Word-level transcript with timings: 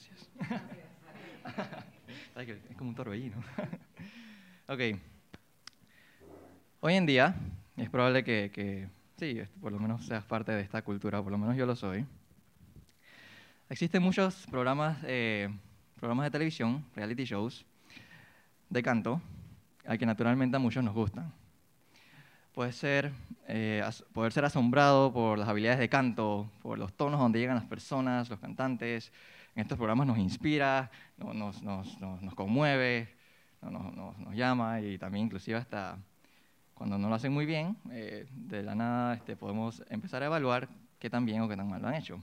gracias. 0.00 0.28
es 2.70 2.76
como 2.76 2.90
un 2.90 2.96
torbellino. 2.96 3.36
ok. 4.68 4.80
Hoy 6.80 6.94
en 6.94 7.06
día 7.06 7.34
es 7.76 7.90
probable 7.90 8.24
que, 8.24 8.50
que 8.52 8.88
sí, 9.18 9.40
por 9.60 9.72
lo 9.72 9.78
menos 9.78 10.06
seas 10.06 10.24
parte 10.24 10.52
de 10.52 10.62
esta 10.62 10.82
cultura, 10.82 11.22
por 11.22 11.32
lo 11.32 11.38
menos 11.38 11.56
yo 11.56 11.66
lo 11.66 11.76
soy. 11.76 12.06
Existen 13.68 14.02
muchos 14.02 14.46
programas, 14.50 14.98
eh, 15.04 15.48
programas 15.96 16.24
de 16.24 16.30
televisión, 16.30 16.84
reality 16.96 17.24
shows, 17.24 17.64
de 18.68 18.82
canto, 18.82 19.20
al 19.86 19.98
que 19.98 20.06
naturalmente 20.06 20.56
a 20.56 20.60
muchos 20.60 20.82
nos 20.82 20.94
gustan. 20.94 21.32
Puede 22.54 22.72
ser, 22.72 23.12
eh, 23.46 23.82
poder 24.12 24.32
ser 24.32 24.44
asombrado 24.44 25.12
por 25.12 25.38
las 25.38 25.48
habilidades 25.48 25.78
de 25.78 25.88
canto, 25.88 26.50
por 26.62 26.78
los 26.78 26.92
tonos 26.94 27.20
donde 27.20 27.38
llegan 27.38 27.54
las 27.54 27.66
personas, 27.66 28.28
los 28.28 28.40
cantantes. 28.40 29.12
En 29.54 29.62
estos 29.62 29.76
programas 29.76 30.06
nos 30.06 30.18
inspira, 30.18 30.90
nos, 31.18 31.62
nos, 31.62 32.00
nos, 32.00 32.34
conmueve, 32.34 33.14
nos, 33.62 34.34
llama 34.34 34.80
y 34.80 34.96
también 34.98 35.26
inclusive 35.26 35.58
hasta 35.58 35.98
cuando 36.74 36.96
no 36.96 37.08
lo 37.08 37.14
hacen 37.14 37.32
muy 37.32 37.44
bien, 37.44 37.76
eh, 37.90 38.26
de 38.30 38.62
la 38.62 38.74
nada 38.74 39.14
este, 39.14 39.36
podemos 39.36 39.82
empezar 39.90 40.22
a 40.22 40.26
evaluar 40.26 40.68
qué 40.98 41.10
tan 41.10 41.26
bien 41.26 41.42
o 41.42 41.48
qué 41.48 41.56
tan 41.56 41.68
mal 41.68 41.82
lo 41.82 41.88
han 41.88 41.94
hecho. 41.94 42.22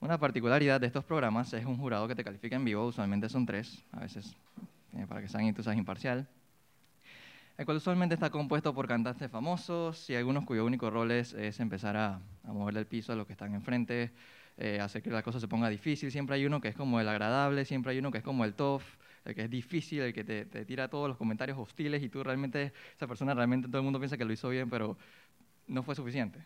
Una 0.00 0.18
particularidad 0.18 0.80
de 0.80 0.86
estos 0.86 1.04
programas 1.04 1.52
es 1.52 1.64
un 1.64 1.78
jurado 1.78 2.08
que 2.08 2.14
te 2.14 2.24
califica 2.24 2.56
en 2.56 2.64
vivo, 2.64 2.84
usualmente 2.84 3.28
son 3.28 3.46
tres, 3.46 3.84
a 3.92 4.00
veces 4.00 4.36
eh, 4.96 5.06
para 5.08 5.20
que 5.20 5.28
sean 5.28 5.52
tú 5.54 5.62
seas 5.62 5.76
imparcial, 5.76 6.28
el 7.56 7.64
cual 7.64 7.76
usualmente 7.76 8.14
está 8.14 8.30
compuesto 8.30 8.74
por 8.74 8.86
cantantes 8.86 9.30
famosos 9.30 10.10
y 10.10 10.14
algunos 10.14 10.44
cuyo 10.44 10.64
único 10.64 10.90
rol 10.90 11.10
es, 11.10 11.34
empezar 11.60 11.96
a, 11.96 12.20
moverle 12.44 12.80
el 12.80 12.86
piso 12.86 13.12
a 13.12 13.16
los 13.16 13.26
que 13.26 13.32
están 13.32 13.54
enfrente, 13.54 14.12
eh, 14.56 14.80
hacer 14.80 15.02
que 15.02 15.10
la 15.10 15.22
cosa 15.22 15.40
se 15.40 15.48
ponga 15.48 15.68
difícil. 15.68 16.10
Siempre 16.10 16.36
hay 16.36 16.46
uno 16.46 16.60
que 16.60 16.68
es 16.68 16.76
como 16.76 17.00
el 17.00 17.08
agradable, 17.08 17.64
siempre 17.64 17.92
hay 17.92 17.98
uno 17.98 18.10
que 18.10 18.18
es 18.18 18.24
como 18.24 18.44
el 18.44 18.54
tough, 18.54 18.82
el 19.24 19.34
que 19.34 19.42
es 19.42 19.50
difícil, 19.50 20.00
el 20.00 20.12
que 20.12 20.24
te, 20.24 20.44
te 20.44 20.64
tira 20.64 20.88
todos 20.88 21.08
los 21.08 21.16
comentarios 21.16 21.58
hostiles 21.58 22.02
y 22.02 22.08
tú 22.08 22.22
realmente, 22.22 22.72
esa 22.94 23.06
persona 23.06 23.34
realmente 23.34 23.68
todo 23.68 23.78
el 23.78 23.84
mundo 23.84 23.98
piensa 23.98 24.16
que 24.16 24.24
lo 24.24 24.32
hizo 24.32 24.48
bien, 24.48 24.68
pero 24.68 24.96
no 25.66 25.82
fue 25.82 25.94
suficiente. 25.94 26.40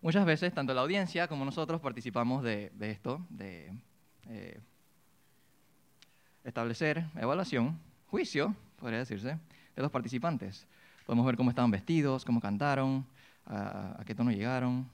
Muchas 0.00 0.24
veces, 0.24 0.52
tanto 0.52 0.74
la 0.74 0.82
audiencia 0.82 1.26
como 1.26 1.44
nosotros 1.44 1.80
participamos 1.80 2.44
de, 2.44 2.70
esto, 2.80 3.26
de 3.30 3.72
eh, 4.28 4.60
establecer 6.44 7.04
evaluación, 7.16 7.78
juicio, 8.06 8.54
podría 8.78 9.00
decirse, 9.00 9.38
de 9.74 9.82
los 9.82 9.90
participantes. 9.90 10.66
Podemos 11.04 11.26
ver 11.26 11.36
cómo 11.36 11.50
estaban 11.50 11.70
vestidos, 11.70 12.24
cómo 12.24 12.40
cantaron, 12.40 13.06
a, 13.46 14.02
qué 14.06 14.14
tono 14.14 14.30
llegaron. 14.30 14.88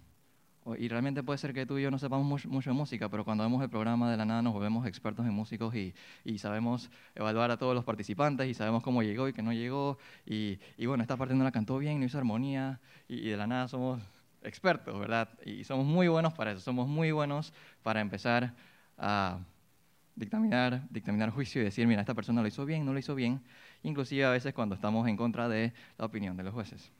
Y 0.78 0.88
realmente 0.88 1.22
puede 1.22 1.38
ser 1.38 1.52
que 1.52 1.66
tú 1.66 1.76
y 1.76 1.82
yo 1.82 1.90
no 1.90 1.98
sepamos 1.98 2.46
mucho, 2.46 2.70
de 2.70 2.74
música, 2.74 3.10
pero 3.10 3.22
cuando 3.22 3.44
vemos 3.44 3.62
el 3.62 3.68
programa 3.68 4.10
de 4.10 4.16
la 4.16 4.24
nada 4.24 4.40
nos 4.40 4.54
volvemos 4.54 4.86
expertos 4.86 5.26
en 5.26 5.32
músicos 5.32 5.74
y, 5.74 5.94
sabemos 6.38 6.90
evaluar 7.14 7.50
a 7.50 7.58
todos 7.58 7.74
los 7.74 7.84
participantes 7.84 8.48
y 8.48 8.54
sabemos 8.54 8.82
cómo 8.82 9.02
llegó 9.02 9.28
y 9.28 9.34
qué 9.34 9.42
no 9.42 9.52
llegó. 9.52 9.98
Y, 10.24 10.58
bueno, 10.86 11.02
esta 11.02 11.18
parte 11.18 11.34
no 11.34 11.44
la 11.44 11.52
cantó 11.52 11.76
bien, 11.78 12.00
no 12.00 12.06
hizo 12.06 12.16
armonía 12.16 12.80
y 13.08 13.28
de 13.28 13.36
la 13.36 13.46
nada 13.46 13.68
somos 13.68 14.00
expertos, 14.42 14.98
¿verdad? 14.98 15.28
Y 15.44 15.64
somos 15.64 15.84
muy 15.84 16.08
buenos 16.08 16.32
para 16.32 16.52
eso, 16.52 16.60
somos 16.60 16.88
muy 16.88 17.12
buenos 17.12 17.52
para 17.82 18.00
empezar 18.00 18.54
a 18.96 19.40
dictaminar, 20.16 20.86
dictaminar 20.90 21.30
juicio 21.30 21.60
y 21.60 21.64
decir, 21.64 21.86
mira, 21.86 22.00
esta 22.00 22.14
persona 22.14 22.40
lo 22.40 22.48
hizo 22.48 22.64
bien, 22.64 22.86
no 22.86 22.92
lo 22.94 22.98
hizo 22.98 23.14
bien, 23.14 23.42
inclusive 23.82 24.24
a 24.24 24.30
veces 24.30 24.54
cuando 24.54 24.74
estamos 24.74 25.06
en 25.08 25.16
contra 25.16 25.48
de 25.48 25.74
la 25.98 26.06
opinión 26.06 26.36
de 26.38 26.42
los 26.44 26.54
jueces. 26.54 26.90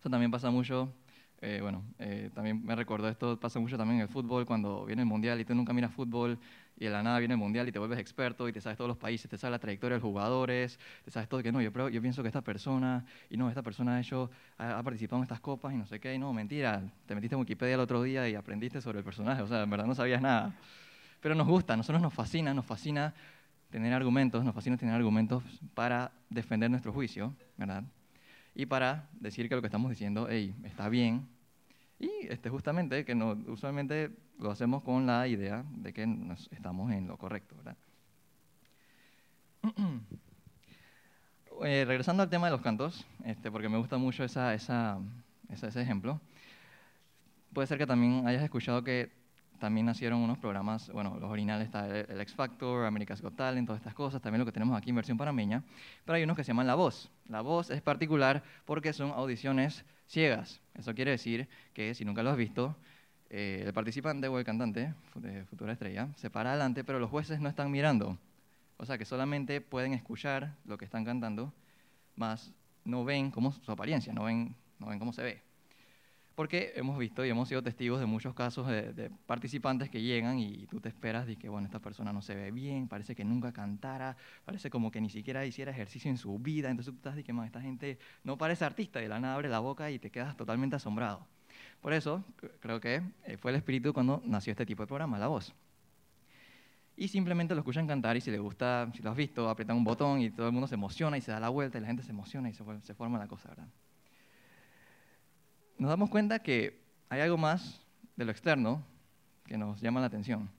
Eso 0.00 0.10
también 0.10 0.30
pasa 0.30 0.50
mucho 0.50 0.92
eh, 1.40 1.58
bueno, 1.60 1.84
eh, 1.98 2.30
también 2.34 2.64
me 2.64 2.74
recuerdo, 2.74 3.08
esto 3.08 3.38
pasa 3.38 3.60
mucho 3.60 3.76
también 3.76 3.96
en 3.96 4.02
el 4.02 4.08
fútbol, 4.08 4.46
cuando 4.46 4.84
viene 4.86 5.02
el 5.02 5.08
Mundial 5.08 5.40
y 5.40 5.44
tú 5.44 5.54
nunca 5.54 5.72
miras 5.72 5.92
fútbol 5.92 6.38
y 6.76 6.84
de 6.84 6.90
la 6.90 7.02
nada 7.02 7.18
viene 7.18 7.34
el 7.34 7.38
Mundial 7.38 7.68
y 7.68 7.72
te 7.72 7.78
vuelves 7.78 7.98
experto 7.98 8.48
y 8.48 8.52
te 8.52 8.60
sabes 8.60 8.78
todos 8.78 8.88
los 8.88 8.96
países, 8.96 9.30
te 9.30 9.36
sabes 9.36 9.52
la 9.52 9.58
trayectoria 9.58 9.94
de 9.94 10.00
los 10.00 10.08
jugadores, 10.08 10.78
te 11.04 11.10
sabes 11.10 11.28
todo, 11.28 11.42
que 11.42 11.52
no, 11.52 11.60
yo, 11.60 11.70
yo 11.88 12.00
pienso 12.00 12.22
que 12.22 12.28
esta 12.28 12.42
persona, 12.42 13.04
y 13.28 13.36
no, 13.36 13.48
esta 13.48 13.62
persona 13.62 13.96
ha, 13.96 14.00
hecho, 14.00 14.30
ha, 14.58 14.82
participado 14.82 15.18
en 15.18 15.24
estas 15.24 15.40
copas 15.40 15.74
y 15.74 15.76
no 15.76 15.86
sé 15.86 16.00
qué, 16.00 16.14
y 16.14 16.18
no, 16.18 16.32
mentira, 16.32 16.82
te 17.06 17.14
metiste 17.14 17.34
en 17.34 17.40
Wikipedia 17.40 17.74
el 17.74 17.80
otro 17.80 18.02
día 18.02 18.28
y 18.28 18.34
aprendiste 18.34 18.80
sobre 18.80 18.98
el 18.98 19.04
personaje, 19.04 19.42
o 19.42 19.46
sea, 19.46 19.62
en 19.62 19.70
verdad 19.70 19.86
no 19.86 19.94
sabías 19.94 20.22
nada. 20.22 20.54
Pero 21.20 21.34
nos 21.34 21.46
gusta, 21.46 21.74
a 21.74 21.76
nosotros 21.76 22.02
nos 22.02 22.12
fascina, 22.12 22.54
nos 22.54 22.66
fascina 22.66 23.14
tener 23.70 23.92
argumentos, 23.92 24.44
nos 24.44 24.54
fascina 24.54 24.76
tener 24.76 24.94
argumentos 24.94 25.42
para 25.74 26.12
defender 26.30 26.70
nuestro 26.70 26.92
juicio, 26.92 27.34
¿verdad? 27.56 27.84
Y 28.54 28.66
para 28.66 29.08
decir 29.12 29.48
que 29.48 29.54
lo 29.54 29.60
que 29.60 29.66
estamos 29.66 29.90
diciendo, 29.90 30.28
hey, 30.30 30.54
está 30.64 30.88
bien, 30.88 31.28
y 31.98 32.10
este, 32.28 32.50
justamente 32.50 33.04
que 33.04 33.14
no, 33.14 33.36
usualmente 33.46 34.10
lo 34.38 34.50
hacemos 34.50 34.82
con 34.82 35.06
la 35.06 35.26
idea 35.28 35.64
de 35.76 35.92
que 35.92 36.02
estamos 36.50 36.92
en 36.92 37.06
lo 37.06 37.16
correcto. 37.16 37.54
¿verdad? 37.56 37.76
Eh, 41.62 41.84
regresando 41.86 42.24
al 42.24 42.28
tema 42.28 42.48
de 42.48 42.50
los 42.50 42.62
cantos, 42.62 43.06
este, 43.24 43.48
porque 43.48 43.68
me 43.68 43.78
gusta 43.78 43.96
mucho 43.96 44.24
esa, 44.24 44.54
esa, 44.54 44.98
ese 45.48 45.80
ejemplo, 45.80 46.20
puede 47.52 47.68
ser 47.68 47.78
que 47.78 47.86
también 47.86 48.26
hayas 48.26 48.42
escuchado 48.42 48.82
que 48.82 49.12
también 49.58 49.86
nacieron 49.86 50.20
unos 50.20 50.38
programas, 50.38 50.90
bueno, 50.90 51.16
los 51.20 51.30
originales 51.30 51.66
está 51.66 51.86
el, 51.86 52.20
X 52.20 52.34
Factor, 52.34 52.86
America's 52.86 53.22
Got 53.22 53.36
Talent, 53.36 53.66
todas 53.66 53.80
estas 53.80 53.94
cosas, 53.94 54.20
también 54.20 54.40
lo 54.40 54.46
que 54.46 54.52
tenemos 54.52 54.76
aquí 54.76 54.90
en 54.90 54.96
versión 54.96 55.16
panameña, 55.16 55.62
pero 56.04 56.16
hay 56.16 56.22
unos 56.24 56.36
que 56.36 56.44
se 56.44 56.48
llaman 56.48 56.66
La 56.66 56.74
Voz. 56.74 57.10
La 57.28 57.40
Voz 57.40 57.70
es 57.70 57.82
particular 57.82 58.42
porque 58.64 58.92
son 58.92 59.10
audiciones 59.10 59.84
ciegas. 60.06 60.60
Eso 60.74 60.94
quiere 60.94 61.12
decir 61.12 61.48
que 61.72 61.94
si 61.94 62.04
nunca 62.04 62.22
lo 62.22 62.30
has 62.30 62.36
visto, 62.36 62.76
eh, 63.30 63.62
el 63.66 63.72
participante 63.72 64.28
o 64.28 64.38
el 64.38 64.44
cantante 64.44 64.94
Futura 65.48 65.72
Estrella 65.72 66.08
se 66.16 66.30
para 66.30 66.50
adelante, 66.50 66.84
pero 66.84 66.98
los 66.98 67.10
jueces 67.10 67.40
no 67.40 67.48
están 67.48 67.70
mirando. 67.70 68.18
O 68.76 68.86
sea 68.86 68.98
que 68.98 69.04
solamente 69.04 69.60
pueden 69.60 69.92
escuchar 69.92 70.54
lo 70.66 70.78
que 70.78 70.84
están 70.84 71.04
cantando, 71.04 71.52
más 72.16 72.52
no 72.84 73.04
ven 73.04 73.30
cómo 73.30 73.52
su 73.52 73.72
apariencia, 73.72 74.12
no 74.12 74.24
ven, 74.24 74.54
no 74.78 74.88
ven 74.88 74.98
cómo 74.98 75.12
se 75.12 75.22
ve. 75.22 75.42
Porque 76.34 76.72
hemos 76.74 76.98
visto 76.98 77.24
y 77.24 77.30
hemos 77.30 77.48
sido 77.48 77.62
testigos 77.62 78.00
de 78.00 78.06
muchos 78.06 78.34
casos 78.34 78.66
de, 78.66 79.10
participantes 79.26 79.88
que 79.88 80.02
llegan 80.02 80.40
y 80.40 80.66
tú 80.66 80.80
te 80.80 80.88
esperas 80.88 81.26
de 81.26 81.36
que, 81.36 81.48
bueno, 81.48 81.66
esta 81.66 81.78
persona 81.78 82.12
no 82.12 82.22
se 82.22 82.34
ve 82.34 82.50
bien, 82.50 82.88
parece 82.88 83.14
que 83.14 83.24
nunca 83.24 83.52
cantara, 83.52 84.16
parece 84.44 84.68
como 84.68 84.90
que 84.90 85.00
ni 85.00 85.10
siquiera 85.10 85.46
hiciera 85.46 85.70
ejercicio 85.70 86.10
en 86.10 86.16
su 86.16 86.36
vida, 86.40 86.70
entonces 86.70 86.92
tú 86.92 86.98
estás 86.98 87.14
de 87.14 87.22
que, 87.22 87.32
más 87.32 87.46
esta 87.46 87.60
gente 87.60 87.98
no 88.24 88.36
parece 88.36 88.64
artista, 88.64 89.00
y 89.00 89.06
la 89.06 89.20
nada 89.20 89.34
abre 89.34 89.48
la 89.48 89.60
boca 89.60 89.92
y 89.92 90.00
te 90.00 90.10
quedas 90.10 90.36
totalmente 90.36 90.74
asombrado. 90.74 91.24
Por 91.80 91.92
eso, 91.92 92.24
creo 92.60 92.80
que 92.80 93.02
eh, 93.24 93.36
fue 93.36 93.52
el 93.52 93.56
espíritu 93.56 93.92
cuando 93.92 94.20
nació 94.24 94.50
este 94.50 94.66
tipo 94.66 94.82
de 94.82 94.88
programa, 94.88 95.18
La 95.18 95.28
Voz. 95.28 95.54
Y 96.96 97.08
simplemente 97.08 97.54
lo 97.54 97.60
escuchan 97.60 97.86
cantar 97.86 98.16
y 98.16 98.20
si 98.20 98.30
les 98.32 98.40
gusta, 98.40 98.90
si 98.92 99.02
lo 99.02 99.10
has 99.10 99.16
visto, 99.16 99.48
apretan 99.48 99.76
un 99.76 99.84
botón 99.84 100.20
y 100.20 100.30
todo 100.30 100.46
el 100.46 100.52
mundo 100.52 100.66
se 100.66 100.74
emociona 100.74 101.16
y 101.16 101.20
se 101.20 101.30
da 101.30 101.38
la 101.38 101.48
vuelta 101.48 101.78
y 101.78 101.80
la 101.80 101.88
gente 101.88 102.02
se 102.02 102.10
emociona 102.10 102.48
y 102.48 102.54
se 102.54 102.94
forma 102.94 103.18
la 103.18 103.28
cosa, 103.28 103.48
¿verdad? 103.48 103.68
Nos 105.78 105.90
damos 105.90 106.10
cuenta 106.10 106.38
que 106.38 106.80
hay 107.08 107.20
algo 107.20 107.36
más 107.36 107.80
de 108.16 108.24
lo 108.24 108.30
externo 108.30 108.84
que 109.44 109.58
nos 109.58 109.80
llama 109.80 110.00
la 110.00 110.06
atención. 110.06 110.50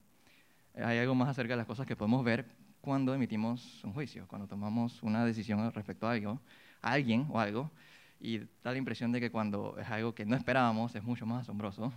Hay 0.75 0.97
algo 0.97 1.15
más 1.15 1.29
acerca 1.29 1.53
de 1.53 1.57
las 1.57 1.65
cosas 1.65 1.87
que 1.87 1.95
podemos 1.95 2.23
ver 2.23 2.45
cuando 2.81 3.13
emitimos 3.13 3.83
un 3.83 3.93
juicio, 3.93 4.27
cuando 4.27 4.47
tomamos 4.47 5.01
una 5.01 5.25
decisión 5.25 5.71
respecto 5.71 6.07
a 6.07 6.11
algo, 6.11 6.39
a 6.81 6.91
alguien 6.91 7.27
o 7.31 7.39
algo, 7.39 7.71
y 8.19 8.39
da 8.39 8.71
la 8.71 8.77
impresión 8.77 9.11
de 9.11 9.19
que 9.19 9.31
cuando 9.31 9.77
es 9.79 9.89
algo 9.89 10.13
que 10.13 10.25
no 10.25 10.35
esperábamos 10.35 10.95
es 10.95 11.03
mucho 11.03 11.25
más 11.25 11.41
asombroso. 11.41 11.93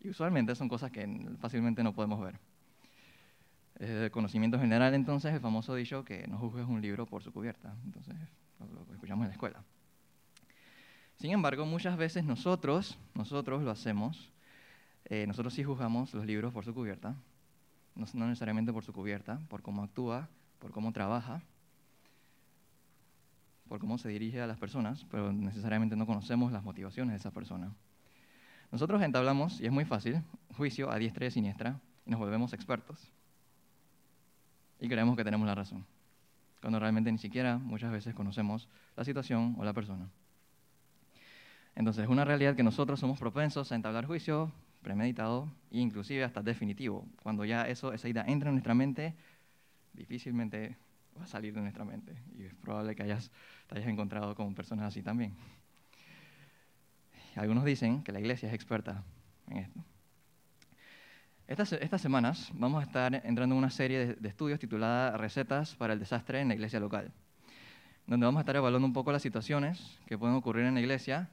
Y 0.00 0.10
usualmente 0.10 0.54
son 0.54 0.68
cosas 0.68 0.90
que 0.90 1.06
fácilmente 1.40 1.82
no 1.82 1.92
podemos 1.92 2.20
ver. 2.20 2.38
de 3.78 4.10
conocimiento 4.10 4.58
general, 4.58 4.94
entonces, 4.94 5.32
el 5.32 5.40
famoso 5.40 5.74
dicho 5.74 6.04
que 6.04 6.26
no 6.26 6.36
juzgues 6.38 6.66
un 6.66 6.80
libro 6.80 7.06
por 7.06 7.22
su 7.22 7.32
cubierta. 7.32 7.74
Entonces, 7.84 8.14
lo 8.58 8.92
escuchamos 8.92 9.24
en 9.24 9.28
la 9.28 9.34
escuela. 9.34 9.64
Sin 11.18 11.32
embargo, 11.32 11.66
muchas 11.66 11.96
veces 11.96 12.24
nosotros, 12.24 12.96
nosotros 13.14 13.64
lo 13.64 13.72
hacemos, 13.72 14.30
eh, 15.06 15.26
nosotros 15.26 15.52
sí 15.52 15.64
juzgamos 15.64 16.14
los 16.14 16.24
libros 16.24 16.52
por 16.52 16.64
su 16.64 16.72
cubierta, 16.72 17.16
no, 17.96 18.26
necesariamente 18.26 18.72
por 18.72 18.84
su 18.84 18.92
cubierta, 18.92 19.40
por 19.48 19.60
cómo 19.60 19.82
actúa, 19.82 20.28
por 20.60 20.70
cómo 20.70 20.92
trabaja, 20.92 21.42
por 23.68 23.80
cómo 23.80 23.98
se 23.98 24.08
dirige 24.08 24.40
a 24.40 24.46
las 24.46 24.58
personas, 24.58 25.04
pero 25.10 25.32
necesariamente 25.32 25.96
no 25.96 26.06
conocemos 26.06 26.52
las 26.52 26.62
motivaciones 26.62 27.14
de 27.14 27.18
esa 27.18 27.32
persona. 27.32 27.74
Nosotros 28.70 29.02
entablamos, 29.02 29.60
y 29.60 29.66
es 29.66 29.72
muy 29.72 29.84
fácil, 29.84 30.22
juicio 30.56 30.88
a 30.88 30.98
diestra 30.98 31.24
y 31.24 31.28
a 31.28 31.30
siniestra, 31.32 31.80
y 32.06 32.12
nos 32.12 32.20
volvemos 32.20 32.52
expertos. 32.52 33.10
Y 34.78 34.88
creemos 34.88 35.16
que 35.16 35.24
tenemos 35.24 35.48
la 35.48 35.56
razón, 35.56 35.84
cuando 36.60 36.78
realmente 36.78 37.10
ni 37.10 37.18
siquiera 37.18 37.58
muchas 37.58 37.90
veces 37.90 38.14
conocemos 38.14 38.68
la 38.96 39.04
situación 39.04 39.56
o 39.58 39.64
la 39.64 39.72
persona. 39.72 40.08
Entonces 41.78 42.02
es 42.02 42.10
una 42.10 42.24
realidad 42.24 42.56
que 42.56 42.64
nosotros 42.64 42.98
somos 42.98 43.20
propensos 43.20 43.70
a 43.70 43.76
entablar 43.76 44.04
juicio 44.04 44.50
premeditado 44.82 45.48
e 45.70 45.78
inclusive 45.78 46.24
hasta 46.24 46.42
definitivo. 46.42 47.06
Cuando 47.22 47.44
ya 47.44 47.68
eso, 47.68 47.92
esa 47.92 48.08
idea 48.08 48.24
entra 48.26 48.48
en 48.48 48.56
nuestra 48.56 48.74
mente, 48.74 49.14
difícilmente 49.92 50.76
va 51.16 51.22
a 51.22 51.28
salir 51.28 51.54
de 51.54 51.60
nuestra 51.60 51.84
mente. 51.84 52.16
Y 52.36 52.46
es 52.46 52.54
probable 52.56 52.96
que 52.96 53.04
hayas, 53.04 53.30
te 53.68 53.76
hayas 53.76 53.88
encontrado 53.88 54.34
con 54.34 54.56
personas 54.56 54.86
así 54.86 55.04
también. 55.04 55.36
Algunos 57.36 57.64
dicen 57.64 58.02
que 58.02 58.10
la 58.10 58.18
iglesia 58.18 58.48
es 58.48 58.54
experta 58.56 59.04
en 59.46 59.58
esto. 59.58 59.84
Estas, 61.46 62.00
semanas 62.00 62.50
vamos 62.54 62.82
a 62.82 62.86
estar 62.86 63.14
entrando 63.24 63.54
en 63.54 63.58
una 63.58 63.70
serie 63.70 64.04
de, 64.04 64.14
de 64.16 64.28
estudios 64.28 64.58
titulada 64.58 65.16
Recetas 65.16 65.76
para 65.76 65.92
el 65.92 66.00
desastre 66.00 66.40
en 66.40 66.48
la 66.48 66.54
iglesia 66.54 66.80
local, 66.80 67.12
donde 68.04 68.26
vamos 68.26 68.40
a 68.40 68.42
estar 68.42 68.56
evaluando 68.56 68.84
un 68.84 68.92
poco 68.92 69.12
las 69.12 69.22
situaciones 69.22 70.00
que 70.06 70.18
pueden 70.18 70.34
ocurrir 70.34 70.64
en 70.64 70.74
la 70.74 70.80
iglesia 70.80 71.30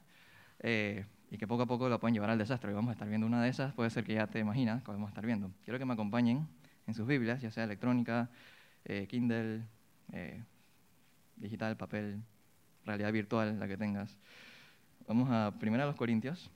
eh, 0.60 1.06
y 1.30 1.38
que 1.38 1.46
poco 1.46 1.62
a 1.62 1.66
poco 1.66 1.88
la 1.88 1.98
pueden 1.98 2.14
llevar 2.14 2.30
al 2.30 2.38
desastre. 2.38 2.70
Y 2.70 2.74
vamos 2.74 2.90
a 2.90 2.92
estar 2.92 3.08
viendo 3.08 3.26
una 3.26 3.42
de 3.42 3.48
esas, 3.48 3.74
puede 3.74 3.90
ser 3.90 4.04
que 4.04 4.14
ya 4.14 4.26
te 4.26 4.38
imaginas 4.38 4.82
que 4.82 4.90
vamos 4.90 5.08
a 5.08 5.10
estar 5.10 5.26
viendo. 5.26 5.50
Quiero 5.64 5.78
que 5.78 5.84
me 5.84 5.94
acompañen 5.94 6.46
en 6.86 6.94
sus 6.94 7.06
Biblias, 7.06 7.40
ya 7.40 7.50
sea 7.50 7.64
electrónica, 7.64 8.30
eh, 8.84 9.06
Kindle, 9.08 9.62
eh, 10.12 10.42
digital, 11.36 11.76
papel, 11.76 12.22
realidad 12.84 13.12
virtual, 13.12 13.58
la 13.58 13.66
que 13.66 13.76
tengas. 13.76 14.16
Vamos 15.06 15.28
a 15.30 15.52
1 15.60 15.76
los 15.86 15.96
Corintios, 15.96 16.50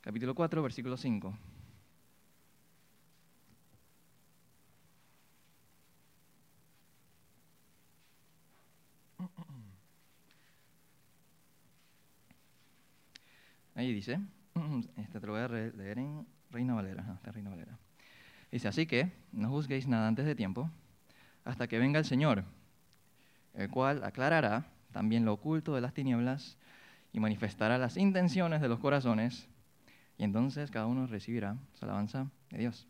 capítulo 0.00 0.34
4, 0.34 0.62
versículo 0.62 0.96
5. 0.96 1.36
Ahí 13.78 13.94
dice, 13.94 14.18
este 14.96 15.20
te 15.20 15.26
lo 15.28 15.34
voy 15.34 15.42
a 15.42 15.46
leer 15.46 15.98
en 16.00 16.26
Reina 16.50 16.74
Valera, 16.74 17.12
esta 17.14 17.30
Reina 17.30 17.50
Valera. 17.50 17.78
Dice, 18.50 18.66
así 18.66 18.86
que 18.86 19.12
no 19.30 19.50
juzguéis 19.50 19.86
nada 19.86 20.08
antes 20.08 20.26
de 20.26 20.34
tiempo, 20.34 20.68
hasta 21.44 21.68
que 21.68 21.78
venga 21.78 22.00
el 22.00 22.04
Señor, 22.04 22.42
el 23.54 23.70
cual 23.70 24.02
aclarará 24.02 24.66
también 24.90 25.24
lo 25.24 25.34
oculto 25.34 25.76
de 25.76 25.80
las 25.80 25.94
tinieblas 25.94 26.58
y 27.12 27.20
manifestará 27.20 27.78
las 27.78 27.96
intenciones 27.96 28.60
de 28.60 28.68
los 28.68 28.80
corazones, 28.80 29.46
y 30.18 30.24
entonces 30.24 30.72
cada 30.72 30.86
uno 30.86 31.06
recibirá 31.06 31.56
su 31.74 31.84
alabanza 31.84 32.28
de 32.50 32.58
Dios. 32.58 32.88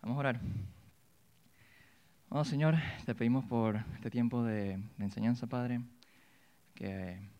Vamos 0.00 0.16
a 0.16 0.20
orar. 0.20 0.40
Oh 2.30 2.46
Señor, 2.46 2.76
te 3.04 3.14
pedimos 3.14 3.44
por 3.44 3.84
este 3.96 4.10
tiempo 4.10 4.42
de, 4.42 4.78
de 4.96 5.04
enseñanza, 5.04 5.46
Padre, 5.46 5.82
que 6.74 7.35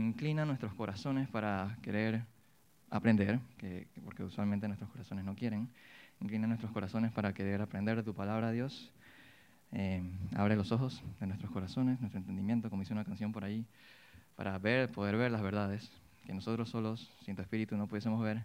inclina 0.00 0.44
nuestros 0.44 0.74
corazones 0.74 1.28
para 1.28 1.76
querer 1.82 2.24
aprender, 2.90 3.40
que, 3.56 3.86
porque 4.04 4.24
usualmente 4.24 4.66
nuestros 4.66 4.90
corazones 4.90 5.24
no 5.24 5.34
quieren. 5.34 5.68
Inclina 6.20 6.46
nuestros 6.46 6.72
corazones 6.72 7.12
para 7.12 7.32
querer 7.32 7.62
aprender 7.62 7.96
de 7.96 8.02
tu 8.02 8.14
palabra, 8.14 8.50
Dios. 8.50 8.92
Eh, 9.72 10.02
abre 10.34 10.56
los 10.56 10.72
ojos 10.72 11.02
de 11.20 11.26
nuestros 11.26 11.50
corazones, 11.50 12.00
nuestro 12.00 12.18
entendimiento, 12.18 12.68
como 12.68 12.82
dice 12.82 12.92
una 12.92 13.04
canción 13.04 13.32
por 13.32 13.44
ahí, 13.44 13.64
para 14.36 14.58
ver, 14.58 14.90
poder 14.90 15.16
ver 15.16 15.30
las 15.30 15.42
verdades 15.42 15.90
que 16.26 16.34
nosotros 16.34 16.68
solos, 16.68 17.10
sin 17.24 17.36
tu 17.36 17.42
espíritu, 17.42 17.76
no 17.76 17.86
pudiésemos 17.86 18.22
ver. 18.22 18.44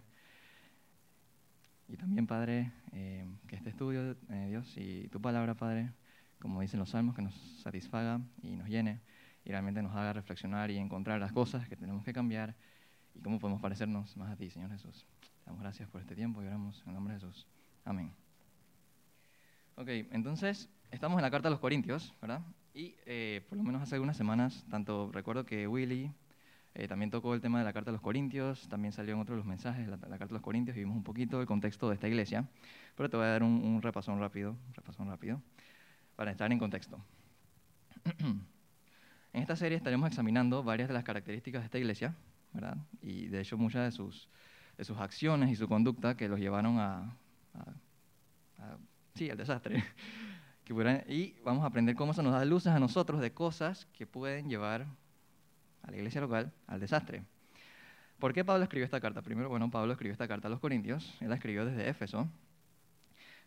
Y 1.88 1.96
también, 1.96 2.26
Padre, 2.26 2.72
eh, 2.92 3.26
que 3.46 3.56
este 3.56 3.70
estudio, 3.70 4.16
eh, 4.30 4.46
Dios, 4.48 4.76
y 4.76 5.08
tu 5.08 5.20
palabra, 5.20 5.54
Padre, 5.54 5.90
como 6.40 6.60
dicen 6.60 6.80
los 6.80 6.90
salmos, 6.90 7.14
que 7.14 7.22
nos 7.22 7.34
satisfaga 7.62 8.20
y 8.42 8.56
nos 8.56 8.68
llene 8.68 9.00
y 9.46 9.50
realmente 9.50 9.80
nos 9.80 9.94
haga 9.94 10.12
reflexionar 10.12 10.72
y 10.72 10.76
encontrar 10.76 11.20
las 11.20 11.32
cosas 11.32 11.68
que 11.68 11.76
tenemos 11.76 12.04
que 12.04 12.12
cambiar 12.12 12.56
y 13.14 13.20
cómo 13.20 13.38
podemos 13.38 13.62
parecernos 13.62 14.16
más 14.16 14.32
a 14.32 14.36
ti, 14.36 14.50
Señor 14.50 14.72
Jesús. 14.72 15.06
Te 15.20 15.46
damos 15.46 15.62
gracias 15.62 15.88
por 15.88 16.00
este 16.00 16.16
tiempo 16.16 16.42
y 16.42 16.46
oramos 16.46 16.82
en 16.82 16.88
el 16.88 16.94
nombre 16.94 17.14
de 17.14 17.20
Jesús. 17.20 17.46
Amén. 17.84 18.12
Ok, 19.76 19.88
entonces 20.10 20.68
estamos 20.90 21.18
en 21.18 21.22
la 21.22 21.30
carta 21.30 21.46
a 21.46 21.52
los 21.52 21.60
Corintios, 21.60 22.12
¿verdad? 22.20 22.42
Y 22.74 22.96
eh, 23.06 23.46
por 23.48 23.56
lo 23.56 23.62
menos 23.62 23.82
hace 23.82 23.94
algunas 23.94 24.16
semanas, 24.16 24.66
tanto 24.68 25.10
recuerdo 25.12 25.46
que 25.46 25.68
Willy 25.68 26.10
eh, 26.74 26.88
también 26.88 27.12
tocó 27.12 27.32
el 27.32 27.40
tema 27.40 27.60
de 27.60 27.64
la 27.64 27.72
carta 27.72 27.90
a 27.90 27.92
los 27.92 28.02
Corintios, 28.02 28.68
también 28.68 28.90
salió 28.90 29.14
en 29.14 29.20
otros 29.20 29.36
de 29.36 29.38
los 29.38 29.46
mensajes, 29.46 29.86
la, 29.86 29.96
la 29.96 30.18
carta 30.18 30.32
a 30.32 30.38
los 30.38 30.42
Corintios, 30.42 30.76
y 30.76 30.80
vimos 30.80 30.96
un 30.96 31.04
poquito 31.04 31.40
el 31.40 31.46
contexto 31.46 31.88
de 31.88 31.94
esta 31.94 32.08
iglesia, 32.08 32.48
pero 32.96 33.08
te 33.08 33.16
voy 33.16 33.26
a 33.26 33.28
dar 33.28 33.44
un, 33.44 33.64
un 33.64 33.80
repasón 33.80 34.18
rápido, 34.18 34.56
repasón 34.74 35.06
rápido, 35.08 35.40
para 36.16 36.32
estar 36.32 36.50
en 36.50 36.58
contexto. 36.58 37.00
En 39.36 39.42
esta 39.42 39.54
serie 39.54 39.76
estaremos 39.76 40.08
examinando 40.08 40.62
varias 40.62 40.88
de 40.88 40.94
las 40.94 41.04
características 41.04 41.60
de 41.60 41.66
esta 41.66 41.76
iglesia, 41.76 42.14
¿verdad? 42.54 42.78
Y 43.02 43.26
de 43.26 43.42
hecho 43.42 43.58
muchas 43.58 43.84
de 43.84 43.92
sus, 43.92 44.30
de 44.78 44.84
sus 44.84 44.96
acciones 44.96 45.50
y 45.50 45.56
su 45.56 45.68
conducta 45.68 46.16
que 46.16 46.26
los 46.26 46.40
llevaron 46.40 46.78
a, 46.78 47.14
a, 47.52 47.60
a 48.60 48.78
sí, 49.14 49.28
al 49.28 49.36
desastre. 49.36 49.84
Y 51.08 51.34
vamos 51.44 51.62
a 51.62 51.66
aprender 51.66 51.94
cómo 51.94 52.12
se 52.12 52.24
nos 52.24 52.32
da 52.32 52.44
luces 52.44 52.72
a 52.72 52.80
nosotros 52.80 53.20
de 53.20 53.32
cosas 53.32 53.86
que 53.92 54.04
pueden 54.04 54.48
llevar 54.48 54.86
a 55.82 55.90
la 55.90 55.96
iglesia 55.96 56.20
local 56.20 56.52
al 56.66 56.80
desastre. 56.80 57.22
¿Por 58.18 58.32
qué 58.32 58.44
Pablo 58.44 58.64
escribió 58.64 58.84
esta 58.84 59.00
carta? 59.00 59.22
Primero, 59.22 59.48
bueno, 59.48 59.70
Pablo 59.70 59.92
escribió 59.92 60.12
esta 60.12 60.26
carta 60.26 60.48
a 60.48 60.50
los 60.50 60.58
Corintios, 60.58 61.14
él 61.20 61.28
la 61.28 61.36
escribió 61.36 61.64
desde 61.64 61.88
Éfeso. 61.88 62.26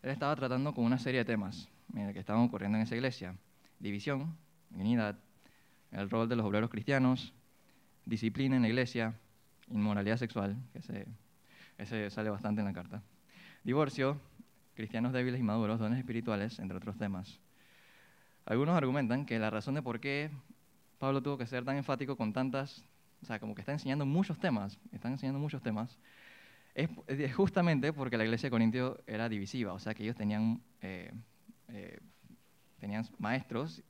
Él 0.02 0.12
estaba 0.12 0.34
tratando 0.36 0.74
con 0.74 0.86
una 0.86 0.98
serie 0.98 1.22
de 1.22 1.26
temas 1.26 1.68
mira, 1.88 2.14
que 2.14 2.20
estaban 2.20 2.44
ocurriendo 2.44 2.78
en 2.78 2.84
esa 2.84 2.96
iglesia. 2.96 3.36
División, 3.80 4.38
unidad, 4.72 5.18
el 5.92 6.10
rol 6.10 6.30
de 6.30 6.36
los 6.36 6.46
obreros 6.46 6.70
cristianos, 6.70 7.34
disciplina 8.06 8.56
en 8.56 8.62
la 8.62 8.68
iglesia, 8.68 9.16
inmoralidad 9.70 10.18
sexual, 10.18 10.58
que 10.74 10.80
ese 11.78 12.10
sale 12.10 12.30
bastante 12.30 12.62
en 12.62 12.68
la 12.68 12.74
carta, 12.74 13.02
divorcio, 13.64 14.20
cristianos 14.76 15.14
débiles 15.14 15.40
y 15.40 15.44
maduros, 15.44 15.80
dones 15.80 16.00
espirituales, 16.00 16.60
entre 16.60 16.78
otros 16.78 16.98
temas. 16.98 17.40
Algunos 18.46 18.76
argumentan 18.76 19.26
que 19.26 19.38
la 19.40 19.50
razón 19.50 19.76
de 19.76 19.82
por 19.82 20.00
qué 20.00 20.32
Pablo 20.98 21.22
tuvo 21.22 21.38
que 21.38 21.46
ser 21.46 21.64
tan 21.66 21.78
enfático 21.78 22.16
con 22.16 22.34
tantas, 22.34 22.84
o 23.22 23.26
sea, 23.26 23.40
como 23.40 23.56
que 23.56 23.62
está 23.62 23.72
enseñando 23.72 24.06
muchos 24.06 24.40
temas, 24.40 24.80
están 24.92 25.14
enseñando 25.14 25.40
muchos 25.40 25.62
temas, 25.62 25.98
es, 26.74 26.90
es 27.08 27.36
justamente 27.36 27.94
porque 27.94 28.18
la 28.18 28.24
iglesia 28.24 28.48
de 28.48 28.52
Corintio 28.52 29.02
era 29.06 29.30
divisiva, 29.30 29.74
o 29.74 29.80
sea, 29.80 29.94
que 29.94 30.04
ellos 30.04 30.16
tenían, 30.16 30.62
eh, 30.82 31.12
eh, 31.68 32.00
tenían 32.80 33.06
maestros 33.18 33.84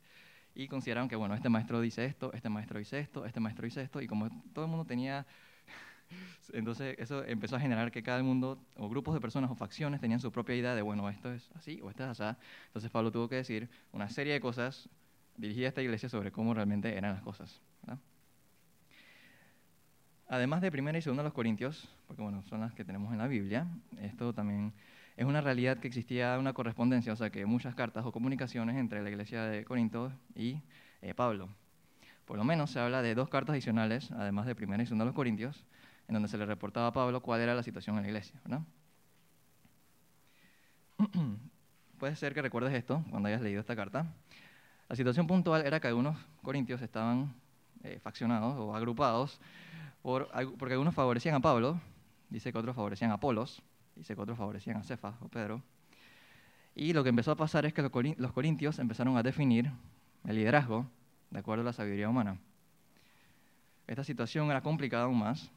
y 0.56 0.68
consideraron 0.68 1.08
que, 1.08 1.16
bueno, 1.16 1.36
este 1.36 1.50
maestro 1.50 1.82
dice 1.82 2.06
esto, 2.06 2.34
este 2.34 2.50
maestro 2.50 2.80
dice 2.80 3.00
esto, 3.00 3.26
este 3.26 3.40
maestro 3.40 3.66
dice 3.66 3.82
esto, 3.82 4.02
y 4.02 4.08
como 4.08 4.30
todo 4.54 4.66
el 4.66 4.72
mundo 4.72 4.86
tenía, 4.86 5.26
entonces 6.54 6.96
eso 7.00 7.24
empezó 7.26 7.56
a 7.56 7.60
generar 7.60 7.92
que 7.92 8.04
cada 8.04 8.22
mundo, 8.24 8.60
o 8.76 8.90
grupos 8.90 9.14
de 9.14 9.22
personas 9.22 9.52
o 9.52 9.56
facciones, 9.56 10.02
tenían 10.02 10.20
su 10.20 10.32
propia 10.32 10.56
idea 10.56 10.76
de, 10.76 10.82
bueno, 10.82 11.10
esto 11.10 11.32
es 11.32 11.50
así 11.56 11.80
o 11.82 11.90
esto 11.90 12.04
es 12.04 12.20
así. 12.20 12.38
Entonces 12.68 12.92
Pablo 12.92 13.12
tuvo 13.12 13.30
que 13.30 13.36
decir 13.36 13.70
una 13.92 14.10
serie 14.10 14.34
de 14.34 14.42
cosas 14.42 14.90
dirigidas 15.38 15.68
a 15.68 15.70
esta 15.70 15.82
iglesia 15.82 16.10
sobre 16.10 16.32
cómo 16.32 16.54
realmente 16.54 16.98
eran 16.98 17.14
las 17.14 17.22
cosas. 17.22 17.62
¿verdad? 17.82 18.00
Además 20.28 20.62
de 20.62 20.72
primera 20.72 20.98
y 20.98 21.02
segunda 21.02 21.24
los 21.24 21.34
Corintios, 21.34 21.90
porque 22.08 22.22
bueno, 22.22 22.44
son 22.44 22.60
las 22.60 22.74
que 22.74 22.86
tenemos 22.86 23.12
en 23.12 23.18
la 23.18 23.28
Biblia, 23.28 23.68
esto 24.00 24.32
también 24.32 24.74
es 25.20 25.26
una 25.26 25.42
realidad 25.42 25.80
que 25.80 25.88
existía 25.90 26.40
una 26.40 26.54
correspondencia, 26.54 27.12
o 27.12 27.16
sea 27.18 27.30
que 27.30 27.46
muchas 27.46 27.76
cartas 27.76 28.06
o 28.06 28.12
comunicaciones 28.14 28.78
entre 28.78 29.04
la 29.04 29.10
iglesia 29.10 29.44
de 29.44 29.66
Corinto 29.66 30.14
y 30.34 30.62
eh, 31.02 31.14
Pablo. 31.14 31.50
Por 32.24 32.38
lo 32.38 32.46
menos 32.46 32.72
se 32.72 32.80
habla 32.80 33.02
de 33.02 33.16
dos 33.16 33.28
cartas 33.28 33.52
adicionales, 33.52 34.14
además 34.14 34.46
de 34.46 34.56
primera 34.56 34.82
y 34.82 34.86
segunda 34.86 35.04
a 35.04 35.08
los 35.08 35.14
Corintios, 35.14 35.66
en 36.08 36.14
donde 36.14 36.30
se 36.30 36.38
le 36.38 36.46
reportaba 36.46 36.88
a 36.88 36.94
Pablo 36.94 37.22
cuál 37.22 37.42
era 37.42 37.54
la 37.54 37.64
situación 37.64 37.98
en 37.98 38.04
la 38.04 38.08
iglesia. 38.08 38.40
¿verdad? 38.46 38.62
Puede 42.00 42.16
ser 42.16 42.34
que 42.34 42.42
recuerdes 42.42 42.74
esto 42.74 43.04
cuando 43.10 43.28
hayas 43.28 43.42
leído 43.42 43.60
esta 43.60 43.76
carta. 43.76 44.06
La 44.88 44.96
situación 44.96 45.28
puntual 45.28 45.66
era 45.66 45.82
que 45.82 45.90
algunos 45.90 46.18
corintios 46.42 46.82
estaban 46.82 47.36
eh, 47.84 48.00
faccionados 48.02 48.56
o 48.58 48.74
agrupados 48.74 49.42
por, 50.02 50.30
porque 50.58 50.76
algunos 50.76 50.96
favorecían 50.96 51.36
a 51.36 51.42
Pablo, 51.42 51.82
dice 52.30 52.54
que 52.54 52.58
otros 52.58 52.74
favorecían 52.74 53.12
a 53.12 53.16
Apolos, 53.16 53.62
dice 54.00 54.16
que 54.16 54.22
otros 54.22 54.38
favorecían 54.38 54.78
a 54.78 54.84
Cefas 54.84 55.16
o 55.22 55.28
Pedro. 55.28 55.62
Y 56.74 56.94
lo 56.94 57.04
que 57.04 57.10
empezó 57.10 57.32
a 57.32 57.36
pasar 57.36 57.66
es 57.66 57.74
que 57.74 57.82
los 57.82 58.32
corintios 58.32 58.80
empezaron 58.80 59.18
a 59.18 59.24
definir 59.24 59.72
el 60.26 60.36
liderazgo 60.36 60.90
de 61.30 61.40
acuerdo 61.40 61.62
a 61.62 61.66
la 61.66 61.74
sabiduría 61.74 62.10
humana. 62.10 62.40
Esta 63.88 64.04
situación 64.04 64.50
era 64.50 64.62
complicada 64.62 65.04
aún 65.04 65.20
más, 65.20 65.52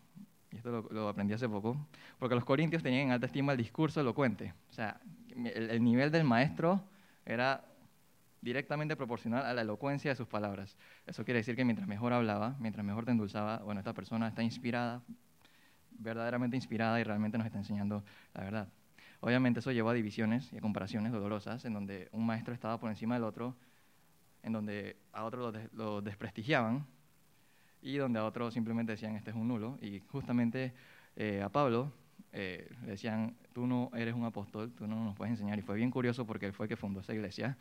y 0.51 0.57
esto 0.57 0.89
lo, 0.91 1.09
aprendí 1.09 1.35
hace 1.35 1.49
poco, 1.49 1.77
porque 2.19 2.35
los 2.35 2.45
corintios 2.45 2.83
tenían 2.83 3.07
en 3.07 3.11
alta 3.13 3.27
estima 3.27 3.53
el 3.53 3.59
discurso 3.59 4.01
elocuente. 4.01 4.53
O 4.71 4.73
sea, 4.73 5.01
el, 5.37 5.71
el 5.71 5.85
nivel 5.85 6.11
del 6.11 6.25
maestro 6.25 6.83
era 7.25 7.65
directamente 8.41 8.97
proporcional 8.97 9.47
a 9.47 9.55
la 9.55 9.63
elocuencia 9.63 10.11
de 10.11 10.17
sus 10.17 10.27
palabras. 10.27 10.77
Eso 11.07 11.25
quiere 11.25 11.39
decir 11.39 11.55
que 11.55 11.65
mientras 11.65 11.87
mejor 11.87 12.13
hablaba, 12.13 12.57
mientras 12.59 12.85
mejor 12.85 13.05
te 13.05 13.13
endulzaba, 13.13 13.59
bueno, 13.59 13.81
esta 13.81 13.95
persona 13.95 14.29
está 14.29 14.43
inspirada, 14.43 15.03
verdaderamente 16.03 16.57
inspirada 16.57 17.01
y 17.01 17.05
realmente 17.05 17.39
nos 17.39 17.47
está 17.47 17.59
enseñando 17.59 18.05
la 18.35 18.45
verdad. 18.45 18.69
Obviamente 19.21 19.61
eso 19.61 19.71
llevó 19.71 19.91
a 19.91 19.95
divisiones 19.95 20.53
y 20.53 20.59
a 20.59 20.61
comparaciones 20.61 21.13
dolorosas, 21.13 21.65
en 21.65 21.75
donde 21.75 22.09
un 22.13 22.27
maestro 22.27 22.53
estaba 22.53 22.81
por 22.81 22.91
encima 22.91 23.15
del 23.15 23.25
otro, 23.25 23.55
en 24.43 24.53
donde 24.53 24.97
a 25.13 25.25
otro 25.25 25.41
lo, 25.41 25.53
de, 25.53 25.69
lo 25.73 26.03
desprestigiaban 26.03 26.85
y 27.83 27.97
donde 27.97 28.19
a 28.19 28.25
otro 28.25 28.51
simplemente 28.51 28.93
decían, 28.93 29.15
este 29.15 29.31
es 29.31 29.37
un 29.37 29.49
nulo. 29.49 29.79
Y 29.81 30.01
justamente 30.09 30.73
eh, 31.17 31.41
a 31.43 31.49
Pablo 31.49 31.93
eh, 32.33 32.69
le 32.83 32.93
decían, 32.93 33.37
tú 33.53 33.67
no 33.67 33.91
eres 33.95 34.15
un 34.15 34.25
apóstol, 34.25 34.73
tú 34.73 34.87
no 34.87 35.05
nos 35.05 35.17
puedes 35.17 35.33
enseñar. 35.33 35.59
Y 35.59 35.63
fue 35.63 35.77
bien 35.77 35.91
curioso 35.91 36.27
porque 36.27 36.47
él 36.47 36.53
fue 36.53 36.67
el 36.67 36.69
que 36.69 36.77
fundó 36.77 37.01
esa 37.01 37.15
iglesia. 37.15 37.57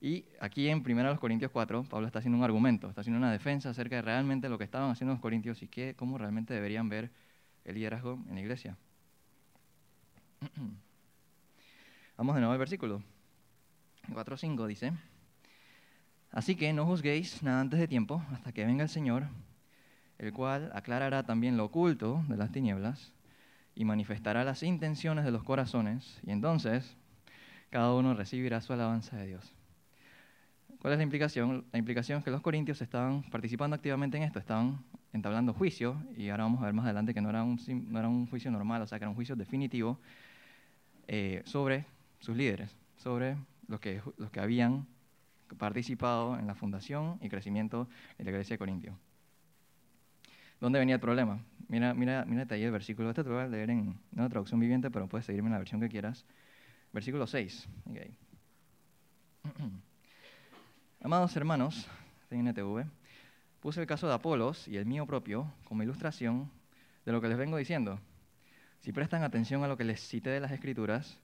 Y 0.00 0.24
aquí 0.40 0.68
en 0.68 0.82
1 0.86 1.18
Corintios 1.18 1.50
4, 1.50 1.84
Pablo 1.84 2.06
está 2.06 2.20
haciendo 2.20 2.38
un 2.38 2.44
argumento, 2.44 2.88
está 2.88 3.00
haciendo 3.00 3.18
una 3.18 3.32
defensa 3.32 3.70
acerca 3.70 3.96
de 3.96 4.02
realmente 4.02 4.48
lo 4.48 4.56
que 4.56 4.64
estaban 4.64 4.90
haciendo 4.90 5.12
los 5.12 5.20
corintios 5.20 5.62
y 5.62 5.68
qué, 5.68 5.94
cómo 5.96 6.18
realmente 6.18 6.54
deberían 6.54 6.88
ver 6.88 7.10
el 7.68 7.74
liderazgo 7.74 8.18
en 8.28 8.34
la 8.34 8.40
iglesia. 8.40 8.76
Vamos 12.16 12.34
de 12.34 12.40
nuevo 12.40 12.52
al 12.52 12.58
versículo. 12.58 13.02
4.5 14.08 14.66
dice, 14.66 14.92
Así 16.32 16.56
que 16.56 16.72
no 16.72 16.86
juzguéis 16.86 17.42
nada 17.42 17.60
antes 17.60 17.78
de 17.78 17.86
tiempo, 17.86 18.22
hasta 18.32 18.52
que 18.52 18.64
venga 18.64 18.82
el 18.82 18.88
Señor, 18.88 19.28
el 20.16 20.32
cual 20.32 20.70
aclarará 20.74 21.24
también 21.24 21.58
lo 21.58 21.66
oculto 21.66 22.24
de 22.28 22.38
las 22.38 22.52
tinieblas 22.52 23.12
y 23.74 23.84
manifestará 23.84 24.44
las 24.44 24.62
intenciones 24.62 25.26
de 25.26 25.30
los 25.30 25.44
corazones, 25.44 26.20
y 26.26 26.30
entonces 26.30 26.96
cada 27.70 27.92
uno 27.94 28.14
recibirá 28.14 28.62
su 28.62 28.72
alabanza 28.72 29.18
de 29.18 29.26
Dios. 29.26 29.52
¿Cuál 30.80 30.94
es 30.94 30.98
la 30.98 31.02
implicación? 31.02 31.66
La 31.72 31.78
implicación 31.78 32.18
es 32.18 32.24
que 32.24 32.30
los 32.30 32.40
corintios 32.40 32.80
estaban 32.80 33.24
participando 33.24 33.76
activamente 33.76 34.16
en 34.16 34.22
esto, 34.22 34.38
estaban 34.38 34.82
entablando 35.12 35.54
juicio, 35.54 35.96
y 36.16 36.28
ahora 36.28 36.44
vamos 36.44 36.62
a 36.62 36.66
ver 36.66 36.74
más 36.74 36.84
adelante 36.84 37.14
que 37.14 37.20
no 37.20 37.30
era 37.30 37.42
un, 37.42 37.58
no 37.90 37.98
era 37.98 38.08
un 38.08 38.26
juicio 38.26 38.50
normal, 38.50 38.82
o 38.82 38.86
sea, 38.86 38.98
que 38.98 39.04
era 39.04 39.10
un 39.10 39.16
juicio 39.16 39.36
definitivo 39.36 39.98
eh, 41.06 41.42
sobre 41.46 41.86
sus 42.20 42.36
líderes, 42.36 42.76
sobre 42.96 43.36
los 43.68 43.80
que, 43.80 44.02
los 44.16 44.30
que 44.30 44.40
habían 44.40 44.86
participado 45.56 46.38
en 46.38 46.46
la 46.46 46.54
fundación 46.54 47.18
y 47.22 47.28
crecimiento 47.28 47.88
de 48.18 48.24
la 48.24 48.30
iglesia 48.30 48.54
de 48.54 48.58
Corintio. 48.58 48.98
¿Dónde 50.60 50.78
venía 50.78 50.96
el 50.96 51.00
problema? 51.00 51.38
Mira, 51.68 51.94
mira, 51.94 52.24
mírate 52.24 52.54
ahí 52.54 52.64
el 52.64 52.72
versículo. 52.72 53.10
Este 53.10 53.22
te 53.22 53.30
voy 53.30 53.40
a 53.40 53.46
leer 53.46 53.70
en 53.70 53.98
una 54.12 54.28
traducción 54.28 54.58
viviente, 54.58 54.90
pero 54.90 55.06
puedes 55.06 55.24
seguirme 55.24 55.48
en 55.48 55.52
la 55.52 55.58
versión 55.58 55.80
que 55.80 55.88
quieras. 55.88 56.24
Versículo 56.92 57.26
6. 57.26 57.68
Amados 61.00 61.36
hermanos 61.36 61.86
de 62.28 62.38
NTV, 62.38 62.84
puse 63.68 63.82
el 63.82 63.86
caso 63.86 64.08
de 64.08 64.14
Apolos 64.14 64.66
y 64.66 64.78
el 64.78 64.86
mío 64.86 65.04
propio 65.04 65.52
como 65.64 65.82
ilustración 65.82 66.50
de 67.04 67.12
lo 67.12 67.20
que 67.20 67.28
les 67.28 67.36
vengo 67.36 67.58
diciendo. 67.58 68.00
Si 68.80 68.92
prestan 68.92 69.22
atención 69.22 69.62
a 69.62 69.68
lo 69.68 69.76
que 69.76 69.84
les 69.84 70.00
cité 70.00 70.30
de 70.30 70.40
las 70.40 70.52
Escrituras, 70.52 71.20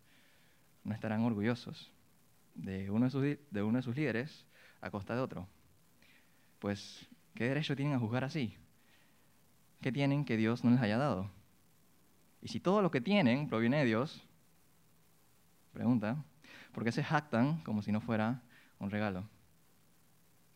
no 0.83 0.93
estarán 0.93 1.23
orgullosos 1.23 1.91
de 2.55 2.91
uno 2.91 3.07
de 3.07 3.11
sus, 3.11 3.23
de 3.51 3.63
uno 3.63 3.79
de 3.79 3.83
sus 3.83 3.97
líderes 3.97 4.45
a 4.83 4.91
costa 4.91 5.15
de 5.15 5.23
otro. 5.23 5.49
Pues, 6.59 7.09
¿qué 7.35 7.45
derecho 7.45 7.75
tienen 7.77 7.95
a 7.95 7.99
juzgar 7.99 8.25
así? 8.25 8.55
¿Qué 9.81 9.91
tienen 9.91 10.27
que 10.27 10.37
Dios 10.37 10.65
no 10.65 10.71
les 10.71 10.83
haya 10.83 10.99
dado? 10.99 11.31
Y 12.43 12.49
si 12.49 12.61
todo 12.61 12.83
lo 12.83 12.91
que 12.91 13.01
tienen 13.01 13.49
proviene 13.49 13.79
de 13.79 13.87
Dios, 13.87 14.23
pregunta, 15.73 16.23
¿por 16.75 16.85
qué 16.85 16.93
se 16.93 17.03
jactan 17.03 17.63
como 17.63 17.81
si 17.81 17.91
no 17.91 18.03
fuera 18.03 18.43
un 18.81 18.91
regalo? 18.91 19.25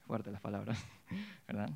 Fuerte 0.06 0.30
las 0.30 0.42
palabras, 0.42 0.84
¿verdad? 1.46 1.70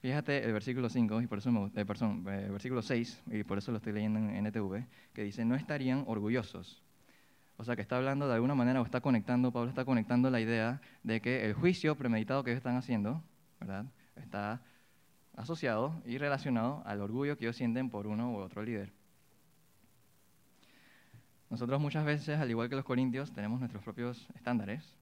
Fíjate 0.00 0.44
el 0.44 0.52
versículo 0.52 0.88
5, 0.88 1.20
y 1.20 1.26
por 1.26 1.38
eso 1.38 1.52
me, 1.52 1.70
eh, 1.74 1.84
perdón, 1.84 2.24
eh, 2.28 2.48
versículo 2.50 2.80
6, 2.80 3.22
y 3.26 3.44
por 3.44 3.58
eso 3.58 3.70
lo 3.70 3.76
estoy 3.76 3.92
leyendo 3.92 4.18
en 4.18 4.46
NTV, 4.46 4.86
que 5.12 5.22
dice, 5.22 5.44
no 5.44 5.54
estarían 5.54 6.04
orgullosos. 6.06 6.82
O 7.58 7.64
sea, 7.64 7.76
que 7.76 7.82
está 7.82 7.98
hablando 7.98 8.26
de 8.26 8.34
alguna 8.34 8.54
manera, 8.54 8.80
o 8.80 8.84
está 8.84 9.02
conectando, 9.02 9.52
Pablo 9.52 9.68
está 9.68 9.84
conectando 9.84 10.30
la 10.30 10.40
idea 10.40 10.80
de 11.02 11.20
que 11.20 11.44
el 11.44 11.52
juicio 11.52 11.96
premeditado 11.96 12.42
que 12.42 12.50
ellos 12.50 12.60
están 12.60 12.76
haciendo, 12.76 13.22
¿verdad? 13.60 13.84
Está 14.16 14.62
asociado 15.36 16.00
y 16.06 16.16
relacionado 16.16 16.82
al 16.86 17.02
orgullo 17.02 17.36
que 17.36 17.44
ellos 17.44 17.56
sienten 17.56 17.90
por 17.90 18.06
uno 18.06 18.32
u 18.32 18.36
otro 18.36 18.62
líder. 18.62 18.92
Nosotros 21.50 21.80
muchas 21.80 22.04
veces, 22.04 22.38
al 22.38 22.48
igual 22.48 22.70
que 22.70 22.76
los 22.76 22.84
corintios, 22.84 23.32
tenemos 23.32 23.58
nuestros 23.58 23.82
propios 23.82 24.28
estándares. 24.34 24.96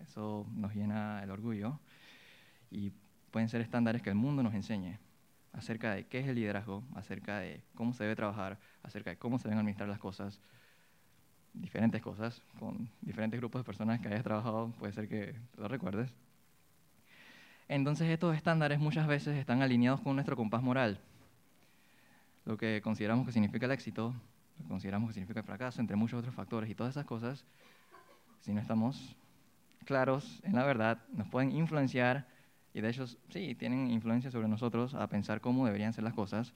Eso 0.00 0.46
nos 0.52 0.74
llena 0.74 1.22
el 1.22 1.30
orgullo. 1.30 1.78
Y 2.70 2.92
pueden 3.32 3.48
ser 3.48 3.62
estándares 3.62 4.02
que 4.02 4.10
el 4.10 4.14
mundo 4.14 4.44
nos 4.44 4.54
enseñe 4.54 4.98
acerca 5.52 5.94
de 5.94 6.06
qué 6.06 6.20
es 6.20 6.28
el 6.28 6.36
liderazgo, 6.36 6.84
acerca 6.94 7.38
de 7.38 7.62
cómo 7.74 7.92
se 7.94 8.04
debe 8.04 8.14
trabajar, 8.14 8.58
acerca 8.82 9.10
de 9.10 9.16
cómo 9.16 9.38
se 9.38 9.48
deben 9.48 9.58
administrar 9.58 9.88
las 9.88 9.98
cosas, 9.98 10.40
diferentes 11.54 12.00
cosas, 12.00 12.42
con 12.58 12.88
diferentes 13.00 13.40
grupos 13.40 13.60
de 13.60 13.64
personas 13.64 14.00
que 14.00 14.08
hayas 14.08 14.22
trabajado, 14.22 14.72
puede 14.78 14.92
ser 14.92 15.08
que 15.08 15.34
lo 15.56 15.66
recuerdes. 15.66 16.14
Entonces 17.68 18.08
estos 18.10 18.36
estándares 18.36 18.78
muchas 18.78 19.06
veces 19.06 19.36
están 19.36 19.62
alineados 19.62 20.00
con 20.00 20.14
nuestro 20.14 20.36
compás 20.36 20.62
moral, 20.62 21.00
lo 22.44 22.56
que 22.56 22.80
consideramos 22.82 23.26
que 23.26 23.32
significa 23.32 23.66
el 23.66 23.72
éxito, 23.72 24.14
lo 24.58 24.64
que 24.64 24.68
consideramos 24.68 25.08
que 25.08 25.14
significa 25.14 25.40
el 25.40 25.46
fracaso, 25.46 25.80
entre 25.80 25.96
muchos 25.96 26.18
otros 26.18 26.34
factores 26.34 26.68
y 26.68 26.74
todas 26.74 26.92
esas 26.92 27.06
cosas, 27.06 27.44
si 28.40 28.52
no 28.52 28.60
estamos 28.60 29.16
claros 29.84 30.40
en 30.44 30.54
la 30.54 30.64
verdad, 30.64 30.98
nos 31.12 31.28
pueden 31.28 31.52
influenciar 31.52 32.26
y 32.74 32.80
de 32.80 32.88
hecho 32.88 33.06
sí, 33.06 33.54
tienen 33.54 33.90
influencia 33.90 34.30
sobre 34.30 34.48
nosotros 34.48 34.94
a 34.94 35.06
pensar 35.08 35.40
cómo 35.40 35.66
deberían 35.66 35.92
ser 35.92 36.04
las 36.04 36.14
cosas 36.14 36.54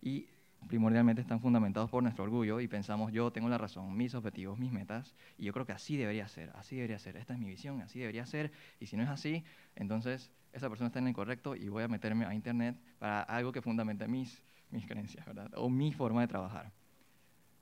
y 0.00 0.26
primordialmente 0.68 1.22
están 1.22 1.40
fundamentados 1.40 1.90
por 1.90 2.02
nuestro 2.02 2.24
orgullo 2.24 2.60
y 2.60 2.68
pensamos 2.68 3.12
yo 3.12 3.30
tengo 3.30 3.48
la 3.48 3.58
razón, 3.58 3.96
mis 3.96 4.14
objetivos, 4.14 4.58
mis 4.58 4.72
metas 4.72 5.14
y 5.38 5.44
yo 5.44 5.52
creo 5.52 5.66
que 5.66 5.72
así 5.72 5.96
debería 5.96 6.28
ser, 6.28 6.50
así 6.54 6.76
debería 6.76 6.98
ser, 6.98 7.16
esta 7.16 7.34
es 7.34 7.40
mi 7.40 7.48
visión, 7.48 7.80
así 7.82 7.98
debería 7.98 8.26
ser 8.26 8.52
y 8.78 8.86
si 8.86 8.96
no 8.96 9.02
es 9.02 9.08
así, 9.08 9.44
entonces 9.76 10.30
esa 10.52 10.68
persona 10.68 10.88
está 10.88 10.98
en 10.98 11.08
el 11.08 11.14
correcto 11.14 11.54
y 11.54 11.68
voy 11.68 11.82
a 11.82 11.88
meterme 11.88 12.24
a 12.24 12.34
internet 12.34 12.76
para 12.98 13.22
algo 13.22 13.52
que 13.52 13.62
fundamente 13.62 14.06
mis, 14.08 14.42
mis 14.70 14.86
creencias, 14.86 15.24
¿verdad? 15.26 15.50
O 15.54 15.68
mi 15.68 15.92
forma 15.92 16.22
de 16.22 16.28
trabajar. 16.28 16.72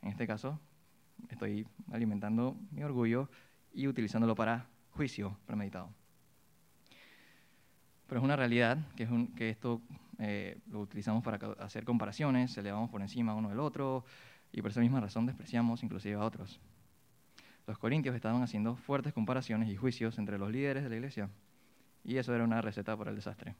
En 0.02 0.10
este 0.10 0.26
caso, 0.26 0.58
estoy 1.28 1.66
alimentando 1.92 2.56
mi 2.70 2.82
orgullo 2.82 3.28
y 3.72 3.86
utilizándolo 3.86 4.34
para 4.34 4.66
juicio 4.90 5.36
premeditado. 5.46 5.90
Pero 8.08 8.20
es 8.20 8.24
una 8.24 8.36
realidad 8.36 8.78
que, 8.96 9.04
es 9.04 9.10
que 9.36 9.50
esto 9.50 9.80
eh, 10.18 10.58
lo 10.70 10.80
utilizamos 10.80 11.22
para 11.22 11.38
hacer 11.60 11.84
comparaciones, 11.84 12.52
se 12.52 12.60
elevamos 12.60 12.90
por 12.90 13.02
encima 13.02 13.34
uno 13.34 13.50
del 13.50 13.60
otro 13.60 14.04
y 14.50 14.62
por 14.62 14.70
esa 14.70 14.80
misma 14.80 15.00
razón 15.00 15.26
despreciamos 15.26 15.82
inclusive 15.82 16.14
a 16.14 16.24
otros. 16.24 16.58
Los 17.66 17.78
corintios 17.78 18.16
estaban 18.16 18.42
haciendo 18.42 18.76
fuertes 18.76 19.12
comparaciones 19.12 19.68
y 19.68 19.76
juicios 19.76 20.18
entre 20.18 20.38
los 20.38 20.50
líderes 20.50 20.82
de 20.82 20.88
la 20.88 20.96
iglesia 20.96 21.28
y 22.02 22.16
eso 22.16 22.34
era 22.34 22.44
una 22.44 22.62
receta 22.62 22.96
para 22.96 23.10
el 23.10 23.16
desastre. 23.16 23.54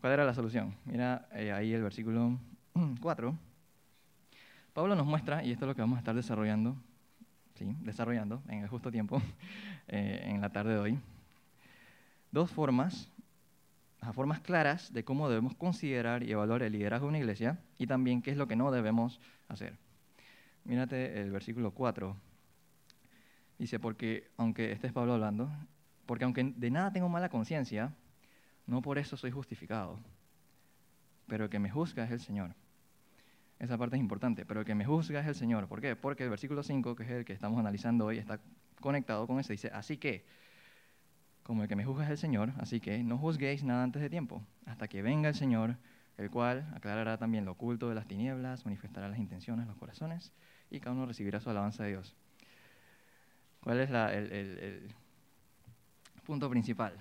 ¿Cuál 0.00 0.12
era 0.12 0.24
la 0.24 0.34
solución? 0.34 0.74
Mira 0.84 1.28
eh, 1.32 1.52
ahí 1.52 1.72
el 1.72 1.82
versículo 1.82 2.38
4. 3.00 3.36
Pablo 4.72 4.94
nos 4.94 5.06
muestra, 5.06 5.44
y 5.44 5.52
esto 5.52 5.64
es 5.64 5.68
lo 5.68 5.74
que 5.74 5.82
vamos 5.82 5.96
a 5.96 5.98
estar 5.98 6.14
desarrollando, 6.14 6.76
¿sí? 7.56 7.76
desarrollando 7.80 8.42
en 8.48 8.62
el 8.62 8.68
justo 8.68 8.90
tiempo, 8.90 9.20
eh, 9.88 10.22
en 10.24 10.40
la 10.40 10.50
tarde 10.50 10.74
de 10.74 10.78
hoy, 10.78 10.98
dos 12.30 12.50
formas, 12.50 13.10
las 14.02 14.14
formas 14.14 14.40
claras 14.40 14.92
de 14.92 15.04
cómo 15.04 15.28
debemos 15.28 15.54
considerar 15.54 16.24
y 16.24 16.32
evaluar 16.32 16.62
el 16.64 16.72
liderazgo 16.72 17.06
de 17.06 17.10
una 17.10 17.18
iglesia 17.18 17.60
y 17.78 17.86
también 17.86 18.20
qué 18.20 18.32
es 18.32 18.36
lo 18.36 18.48
que 18.48 18.56
no 18.56 18.72
debemos 18.72 19.20
hacer. 19.48 19.78
Mírate 20.64 21.20
el 21.20 21.30
versículo 21.30 21.70
4. 21.70 22.16
Dice, 23.58 23.78
porque, 23.78 24.30
aunque 24.36 24.72
este 24.72 24.88
es 24.88 24.92
Pablo 24.92 25.14
hablando, 25.14 25.50
porque 26.06 26.24
aunque 26.24 26.52
de 26.56 26.70
nada 26.70 26.92
tengo 26.92 27.08
mala 27.08 27.28
conciencia, 27.28 27.94
no 28.66 28.82
por 28.82 28.98
eso 28.98 29.16
soy 29.16 29.30
justificado. 29.30 30.00
Pero 31.28 31.44
el 31.44 31.50
que 31.50 31.60
me 31.60 31.70
juzga 31.70 32.04
es 32.04 32.10
el 32.10 32.20
Señor. 32.20 32.54
Esa 33.60 33.78
parte 33.78 33.94
es 33.94 34.00
importante, 34.00 34.44
pero 34.44 34.60
el 34.60 34.66
que 34.66 34.74
me 34.74 34.84
juzga 34.84 35.20
es 35.20 35.26
el 35.28 35.36
Señor. 35.36 35.68
¿Por 35.68 35.80
qué? 35.80 35.94
Porque 35.94 36.24
el 36.24 36.30
versículo 36.30 36.64
5, 36.64 36.96
que 36.96 37.04
es 37.04 37.10
el 37.10 37.24
que 37.24 37.32
estamos 37.32 37.60
analizando 37.60 38.06
hoy, 38.06 38.18
está 38.18 38.40
conectado 38.80 39.28
con 39.28 39.38
ese. 39.38 39.52
Dice, 39.52 39.70
así 39.72 39.96
que, 39.96 40.24
como 41.42 41.62
el 41.62 41.68
que 41.68 41.76
me 41.76 41.84
juzga 41.84 42.04
es 42.04 42.10
el 42.10 42.18
Señor, 42.18 42.52
así 42.58 42.80
que 42.80 43.02
no 43.02 43.18
juzguéis 43.18 43.64
nada 43.64 43.82
antes 43.82 44.02
de 44.02 44.10
tiempo, 44.10 44.42
hasta 44.66 44.88
que 44.88 45.02
venga 45.02 45.28
el 45.28 45.34
Señor, 45.34 45.76
el 46.18 46.30
cual 46.30 46.70
aclarará 46.74 47.18
también 47.18 47.44
lo 47.44 47.52
oculto 47.52 47.88
de 47.88 47.94
las 47.94 48.06
tinieblas, 48.06 48.64
manifestará 48.64 49.08
las 49.08 49.18
intenciones, 49.18 49.66
los 49.66 49.76
corazones, 49.76 50.32
y 50.70 50.80
cada 50.80 50.94
uno 50.94 51.06
recibirá 51.06 51.40
su 51.40 51.50
alabanza 51.50 51.84
de 51.84 51.90
Dios. 51.90 52.14
¿Cuál 53.60 53.80
es 53.80 53.90
el 53.90 54.94
punto 56.24 56.48
principal 56.50 56.94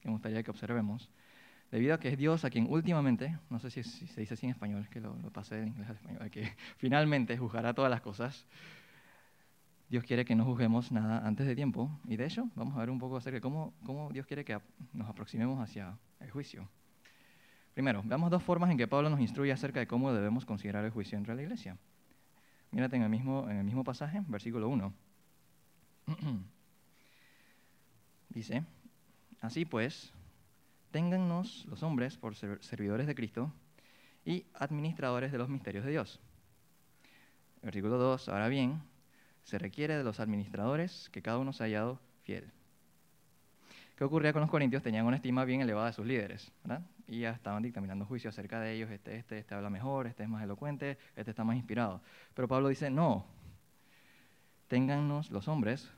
que 0.00 0.08
me 0.08 0.12
gustaría 0.12 0.42
que 0.42 0.50
observemos, 0.50 1.10
debido 1.70 1.94
a 1.94 2.00
que 2.00 2.08
es 2.08 2.18
Dios 2.18 2.44
a 2.44 2.50
quien 2.50 2.66
últimamente, 2.68 3.38
no 3.48 3.58
sé 3.58 3.70
si, 3.70 3.82
se 3.82 4.20
dice 4.20 4.34
así 4.34 4.46
en 4.46 4.52
español, 4.52 4.88
que 4.90 5.00
lo, 5.00 5.14
pasé 5.30 5.56
de 5.56 5.66
inglés 5.68 5.88
al 5.88 5.96
español, 5.96 6.30
que 6.30 6.52
finalmente 6.78 7.36
juzgará 7.36 7.74
todas 7.74 7.90
las 7.90 8.00
cosas, 8.00 8.46
Dios 9.90 10.04
quiere 10.04 10.24
que 10.24 10.36
no 10.36 10.44
juzguemos 10.44 10.92
nada 10.92 11.26
antes 11.26 11.48
de 11.48 11.56
tiempo, 11.56 11.90
y 12.06 12.16
de 12.16 12.24
hecho 12.24 12.48
vamos 12.54 12.76
a 12.76 12.78
ver 12.78 12.90
un 12.90 13.00
poco 13.00 13.16
acerca 13.16 13.38
de 13.38 13.40
cómo, 13.40 13.74
cómo 13.84 14.08
Dios 14.12 14.24
quiere 14.24 14.44
que 14.44 14.56
nos 14.92 15.08
aproximemos 15.08 15.60
hacia 15.60 15.98
el 16.20 16.30
juicio. 16.30 16.68
Primero, 17.74 18.00
veamos 18.04 18.30
dos 18.30 18.40
formas 18.40 18.70
en 18.70 18.78
que 18.78 18.86
Pablo 18.86 19.10
nos 19.10 19.18
instruye 19.18 19.50
acerca 19.50 19.80
de 19.80 19.88
cómo 19.88 20.12
debemos 20.12 20.46
considerar 20.46 20.84
el 20.84 20.92
juicio 20.92 21.18
entre 21.18 21.34
la 21.34 21.42
iglesia. 21.42 21.76
Mírate 22.70 22.94
en 22.94 23.02
el 23.02 23.08
mismo, 23.08 23.50
en 23.50 23.56
el 23.56 23.64
mismo 23.64 23.82
pasaje, 23.82 24.22
versículo 24.28 24.68
1. 24.68 24.94
Dice, 28.28 28.64
así 29.40 29.64
pues, 29.64 30.12
téngannos 30.92 31.66
los 31.66 31.82
hombres 31.82 32.16
por 32.16 32.36
servidores 32.36 33.08
de 33.08 33.16
Cristo 33.16 33.52
y 34.24 34.44
administradores 34.54 35.32
de 35.32 35.38
los 35.38 35.48
misterios 35.48 35.84
de 35.84 35.90
Dios. 35.90 36.20
Versículo 37.60 37.98
2, 37.98 38.28
ahora 38.28 38.46
bien, 38.46 38.80
se 39.44 39.58
requiere 39.58 39.96
de 39.96 40.04
los 40.04 40.20
administradores 40.20 41.08
que 41.10 41.22
cada 41.22 41.38
uno 41.38 41.52
se 41.52 41.64
haya 41.64 41.80
hallado 41.80 42.00
fiel. 42.22 42.50
¿Qué 43.96 44.04
ocurría 44.04 44.32
con 44.32 44.40
los 44.40 44.50
corintios? 44.50 44.82
Tenían 44.82 45.04
una 45.04 45.16
estima 45.16 45.44
bien 45.44 45.60
elevada 45.60 45.88
de 45.88 45.92
sus 45.92 46.06
líderes, 46.06 46.50
¿verdad? 46.64 46.82
Y 47.06 47.20
ya 47.20 47.32
estaban 47.32 47.62
dictaminando 47.62 48.06
juicio 48.06 48.30
acerca 48.30 48.58
de 48.60 48.72
ellos, 48.72 48.90
este, 48.90 49.16
este, 49.16 49.38
este 49.38 49.54
habla 49.54 49.68
mejor, 49.68 50.06
este 50.06 50.22
es 50.22 50.28
más 50.28 50.42
elocuente, 50.42 50.96
este 51.16 51.30
está 51.32 51.44
más 51.44 51.56
inspirado. 51.56 52.00
Pero 52.32 52.48
Pablo 52.48 52.68
dice, 52.68 52.88
no, 52.88 53.26
téngannos 54.68 55.30
los 55.30 55.48
hombres, 55.48 55.90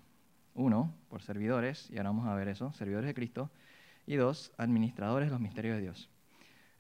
uno, 0.55 0.93
por 1.09 1.23
servidores, 1.23 1.91
y 1.91 1.99
ahora 1.99 2.11
vamos 2.11 2.27
a 2.27 2.35
ver 2.35 2.49
eso, 2.49 2.73
servidores 2.73 3.07
de 3.07 3.15
Cristo, 3.15 3.51
y 4.07 4.17
dos, 4.17 4.53
administradores 4.57 5.29
de 5.29 5.33
los 5.33 5.41
misterios 5.41 5.77
de 5.77 5.83
Dios. 5.83 6.11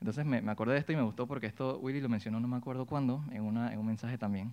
Entonces 0.01 0.25
me, 0.25 0.39
acordé 0.51 0.73
de 0.73 0.81
esto 0.81 0.93
y 0.93 0.97
me 0.97 1.03
gustó 1.03 1.29
porque 1.29 1.47
esto 1.47 1.79
Willy 1.79 2.01
lo 2.01 2.09
mencionó 2.09 2.41
no 2.41 2.49
me 2.49 2.57
acuerdo 2.57 2.87
cuándo, 2.87 3.23
en, 3.31 3.43
una, 3.43 3.73
en 3.73 3.79
un 3.79 3.87
mensaje 3.87 4.19
también. 4.19 4.53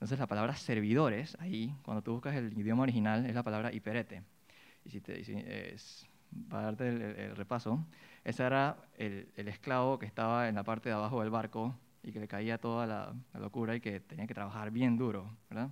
Entonces 0.00 0.18
la 0.18 0.26
palabra 0.26 0.56
servidores, 0.56 1.36
ahí, 1.40 1.76
cuando 1.82 2.00
tú 2.00 2.12
buscas 2.14 2.34
el 2.34 2.58
idioma 2.58 2.84
original, 2.84 3.26
es 3.26 3.34
la 3.34 3.42
palabra 3.42 3.70
hiperete. 3.70 4.22
Y 4.82 4.88
si 4.88 5.02
te, 5.02 5.20
es, 5.74 6.08
para 6.48 6.62
darte 6.62 6.88
el, 6.88 7.36
repaso, 7.36 7.84
ese 8.24 8.42
era 8.44 8.78
el, 8.96 9.28
esclavo 9.36 9.98
que 9.98 10.06
estaba 10.06 10.48
en 10.48 10.54
la 10.54 10.64
parte 10.64 10.88
de 10.88 10.94
abajo 10.94 11.20
del 11.20 11.28
barco 11.28 11.74
y 12.02 12.12
que 12.12 12.18
le 12.18 12.28
caía 12.28 12.56
toda 12.56 12.86
la, 12.86 13.12
locura 13.38 13.76
y 13.76 13.80
que 13.82 14.00
tenía 14.00 14.26
que 14.26 14.32
trabajar 14.32 14.70
bien 14.70 14.96
duro, 14.96 15.36
¿verdad? 15.50 15.68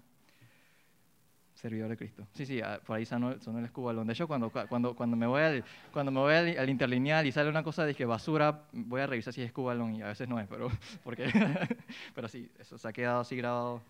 Servidor 1.54 1.88
de 1.88 1.96
Cristo. 1.96 2.26
Sí, 2.34 2.44
sí, 2.44 2.60
ah, 2.60 2.82
por 2.84 2.96
ahí 2.98 3.06
sonó, 3.06 3.30
el 3.32 3.64
escubalón. 3.64 4.06
De 4.06 4.12
hecho, 4.12 4.28
cuando, 4.28 4.50
cuando, 4.50 4.94
cuando 4.94 5.16
me 5.16 5.26
voy, 5.26 5.40
al, 5.40 5.64
cuando 5.90 6.12
me 6.12 6.20
voy 6.20 6.34
al, 6.34 6.68
interlineal 6.68 7.26
y 7.26 7.32
sale 7.32 7.48
una 7.48 7.62
cosa 7.62 7.86
de 7.86 7.94
que 7.94 8.04
basura, 8.04 8.66
voy 8.72 9.00
a 9.00 9.06
revisar 9.06 9.32
si 9.32 9.40
es 9.40 9.46
escubalón 9.46 9.96
y 9.96 10.02
a 10.02 10.08
veces 10.08 10.28
no 10.28 10.38
es, 10.38 10.46
pero, 10.46 10.68
porque, 11.02 11.32
pero 12.14 12.28
sí, 12.28 12.52
eso 12.58 12.76
se 12.76 12.86
ha 12.86 12.92
quedado 12.92 13.20
así 13.20 13.34
grabado. 13.34 13.82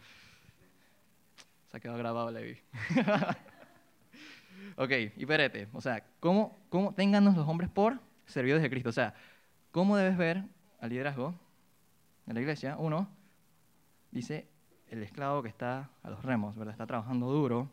Se 1.70 1.76
ha 1.76 1.80
quedado 1.80 1.98
grabado, 1.98 2.30
Levi. 2.30 2.58
ok, 4.76 4.90
y 5.16 5.26
perete. 5.26 5.68
O 5.72 5.80
sea, 5.80 6.02
¿cómo, 6.18 6.56
cómo 6.70 6.94
téngannos 6.94 7.36
los 7.36 7.46
hombres 7.46 7.70
por 7.70 8.00
servidores 8.26 8.62
de 8.62 8.70
Cristo? 8.70 8.88
O 8.88 8.92
sea, 8.92 9.14
¿cómo 9.70 9.96
debes 9.96 10.16
ver 10.16 10.44
al 10.80 10.90
liderazgo 10.90 11.34
de 12.26 12.34
la 12.34 12.40
iglesia? 12.40 12.76
Uno, 12.78 13.08
dice 14.10 14.48
el 14.88 15.02
esclavo 15.02 15.42
que 15.42 15.48
está 15.48 15.90
a 16.02 16.10
los 16.10 16.24
remos, 16.24 16.56
¿verdad? 16.56 16.72
Está 16.72 16.86
trabajando 16.86 17.26
duro. 17.26 17.70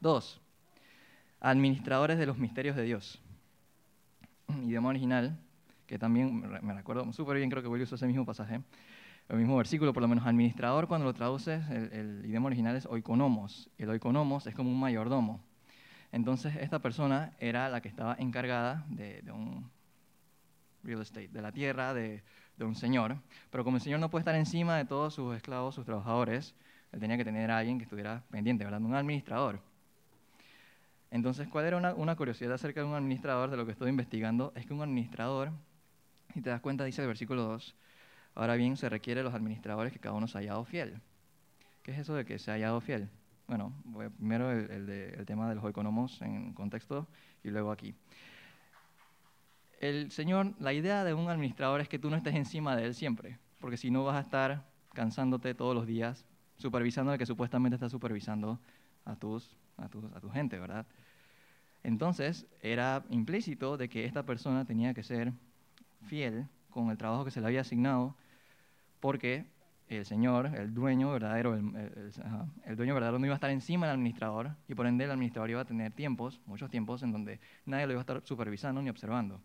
Dos, 0.00 0.40
administradores 1.40 2.18
de 2.18 2.26
los 2.26 2.38
misterios 2.38 2.76
de 2.76 2.82
Dios. 2.82 3.22
Idioma 4.64 4.88
original, 4.88 5.38
que 5.86 5.98
también 5.98 6.40
me 6.62 6.74
recuerdo 6.74 7.12
súper 7.12 7.36
bien, 7.36 7.50
creo 7.50 7.62
que 7.62 7.68
a 7.68 7.70
usar 7.70 7.94
ese 7.94 8.06
mismo 8.06 8.24
pasaje, 8.24 8.60
el 9.28 9.36
mismo 9.36 9.56
versículo, 9.56 9.92
por 9.92 10.02
lo 10.02 10.08
menos 10.08 10.26
administrador, 10.26 10.88
cuando 10.88 11.04
lo 11.06 11.14
traduces, 11.14 11.68
el, 11.70 12.22
idioma 12.24 12.46
original 12.46 12.76
es 12.76 12.86
oikonomos. 12.86 13.70
El 13.76 13.90
oikonomos 13.90 14.46
es 14.46 14.54
como 14.54 14.70
un 14.70 14.80
mayordomo. 14.80 15.40
Entonces, 16.12 16.56
esta 16.56 16.78
persona 16.78 17.34
era 17.38 17.68
la 17.68 17.82
que 17.82 17.88
estaba 17.88 18.16
encargada 18.18 18.86
de, 18.88 19.20
de 19.22 19.32
un 19.32 19.70
real 20.82 21.02
estate, 21.02 21.28
de 21.28 21.42
la 21.42 21.52
tierra, 21.52 21.92
de, 21.92 22.22
de 22.58 22.64
un 22.64 22.74
señor, 22.74 23.16
pero 23.50 23.64
como 23.64 23.76
el 23.76 23.82
señor 23.82 24.00
no 24.00 24.10
puede 24.10 24.22
estar 24.22 24.34
encima 24.34 24.76
de 24.76 24.84
todos 24.84 25.14
sus 25.14 25.34
esclavos, 25.36 25.74
sus 25.74 25.84
trabajadores, 25.84 26.54
él 26.92 27.00
tenía 27.00 27.16
que 27.16 27.24
tener 27.24 27.50
a 27.50 27.58
alguien 27.58 27.78
que 27.78 27.84
estuviera 27.84 28.24
pendiente, 28.30 28.64
¿verdad? 28.64 28.80
Un 28.80 28.94
administrador. 28.94 29.60
Entonces, 31.10 31.48
¿cuál 31.48 31.64
era 31.64 31.76
una, 31.76 32.16
curiosidad 32.16 32.52
acerca 32.52 32.80
de 32.80 32.86
un 32.86 32.94
administrador? 32.94 33.50
De 33.50 33.56
lo 33.56 33.64
que 33.64 33.72
estoy 33.72 33.88
investigando, 33.88 34.52
es 34.56 34.66
que 34.66 34.74
un 34.74 34.82
administrador, 34.82 35.52
si 36.34 36.42
te 36.42 36.50
das 36.50 36.60
cuenta, 36.60 36.84
dice 36.84 37.00
el 37.02 37.08
versículo 37.08 37.44
2, 37.44 37.74
ahora 38.38 38.54
bien, 38.56 38.76
se 38.76 38.88
requiere 38.88 39.20
de 39.20 39.24
los 39.24 39.34
administradores 39.34 39.92
que 39.92 39.98
cada 39.98 40.14
uno 40.14 40.26
se 40.26 40.38
haya 40.38 40.52
hallado 40.52 40.64
fiel. 40.64 41.00
¿Qué 41.82 41.92
es 41.92 41.98
eso 41.98 42.14
de 42.14 42.24
que 42.24 42.38
se 42.38 42.50
haya 42.50 42.66
hallado 42.66 42.80
fiel? 42.80 43.08
Bueno, 43.46 43.72
primero 44.18 44.50
el, 44.50 44.88
el 44.90 45.26
tema 45.26 45.48
de 45.48 45.54
los 45.54 45.64
economos 45.64 46.20
en 46.22 46.52
contexto 46.52 47.06
y 47.42 47.50
luego 47.50 47.72
aquí 47.72 47.94
el 49.80 50.10
Señor, 50.10 50.54
la 50.58 50.72
idea 50.72 51.04
de 51.04 51.14
un 51.14 51.28
administrador 51.28 51.80
es 51.80 51.88
que 51.88 51.98
tú 51.98 52.10
no 52.10 52.16
estés 52.16 52.34
encima 52.34 52.76
de 52.76 52.84
él 52.84 52.94
siempre, 52.94 53.38
porque 53.60 53.76
si 53.76 53.90
no 53.90 54.04
vas 54.04 54.16
a 54.16 54.20
estar 54.20 54.64
cansándote 54.92 55.54
todos 55.54 55.74
los 55.74 55.86
días, 55.86 56.24
supervisando 56.56 57.12
al 57.12 57.18
que 57.18 57.26
supuestamente 57.26 57.76
está 57.76 57.88
supervisando 57.88 58.58
a, 59.04 59.14
tus, 59.14 59.56
a, 59.76 59.88
tus, 59.88 60.04
a 60.12 60.20
tu 60.20 60.30
gente, 60.30 60.58
¿verdad? 60.58 60.86
Entonces, 61.84 62.46
era 62.60 63.04
implícito 63.10 63.76
de 63.76 63.88
que 63.88 64.04
esta 64.04 64.24
persona 64.24 64.64
tenía 64.64 64.94
que 64.94 65.04
ser 65.04 65.32
fiel 66.06 66.48
con 66.70 66.90
el 66.90 66.98
trabajo 66.98 67.24
que 67.24 67.30
se 67.30 67.40
le 67.40 67.46
había 67.46 67.60
asignado, 67.60 68.16
porque 69.00 69.46
el 69.88 70.04
Señor, 70.04 70.54
el 70.54 70.74
dueño 70.74 71.10
verdadero, 71.10 71.54
el, 71.54 72.76
dueño 72.76 72.94
verdadero 72.94 73.18
no 73.18 73.26
iba 73.26 73.34
a 73.34 73.36
estar 73.36 73.50
encima 73.50 73.86
del 73.86 73.94
administrador, 73.94 74.50
y 74.68 74.74
por 74.74 74.86
ende 74.86 75.04
el 75.04 75.10
administrador 75.10 75.50
iba 75.50 75.60
a 75.62 75.64
tener 75.64 75.92
tiempos, 75.92 76.40
muchos 76.46 76.70
tiempos, 76.70 77.02
en 77.02 77.12
donde 77.12 77.40
nadie 77.64 77.86
lo 77.86 77.92
iba 77.92 78.00
a 78.00 78.02
estar 78.02 78.22
supervisando 78.24 78.82
ni 78.82 78.90
observando. 78.90 79.40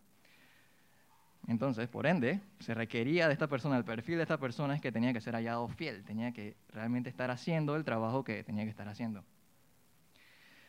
Entonces, 1.47 1.87
por 1.89 2.07
ende, 2.07 2.39
se 2.59 2.73
requería 2.73 3.27
de 3.27 3.33
esta 3.33 3.47
persona, 3.47 3.77
el 3.77 3.83
perfil 3.83 4.17
de 4.17 4.23
esta 4.23 4.37
persona 4.37 4.75
es 4.75 4.81
que 4.81 4.91
tenía 4.91 5.11
que 5.13 5.21
ser 5.21 5.33
hallado 5.35 5.67
fiel, 5.67 6.03
tenía 6.03 6.31
que 6.31 6.55
realmente 6.69 7.09
estar 7.09 7.31
haciendo 7.31 7.75
el 7.75 7.83
trabajo 7.83 8.23
que 8.23 8.43
tenía 8.43 8.63
que 8.63 8.69
estar 8.69 8.87
haciendo. 8.87 9.25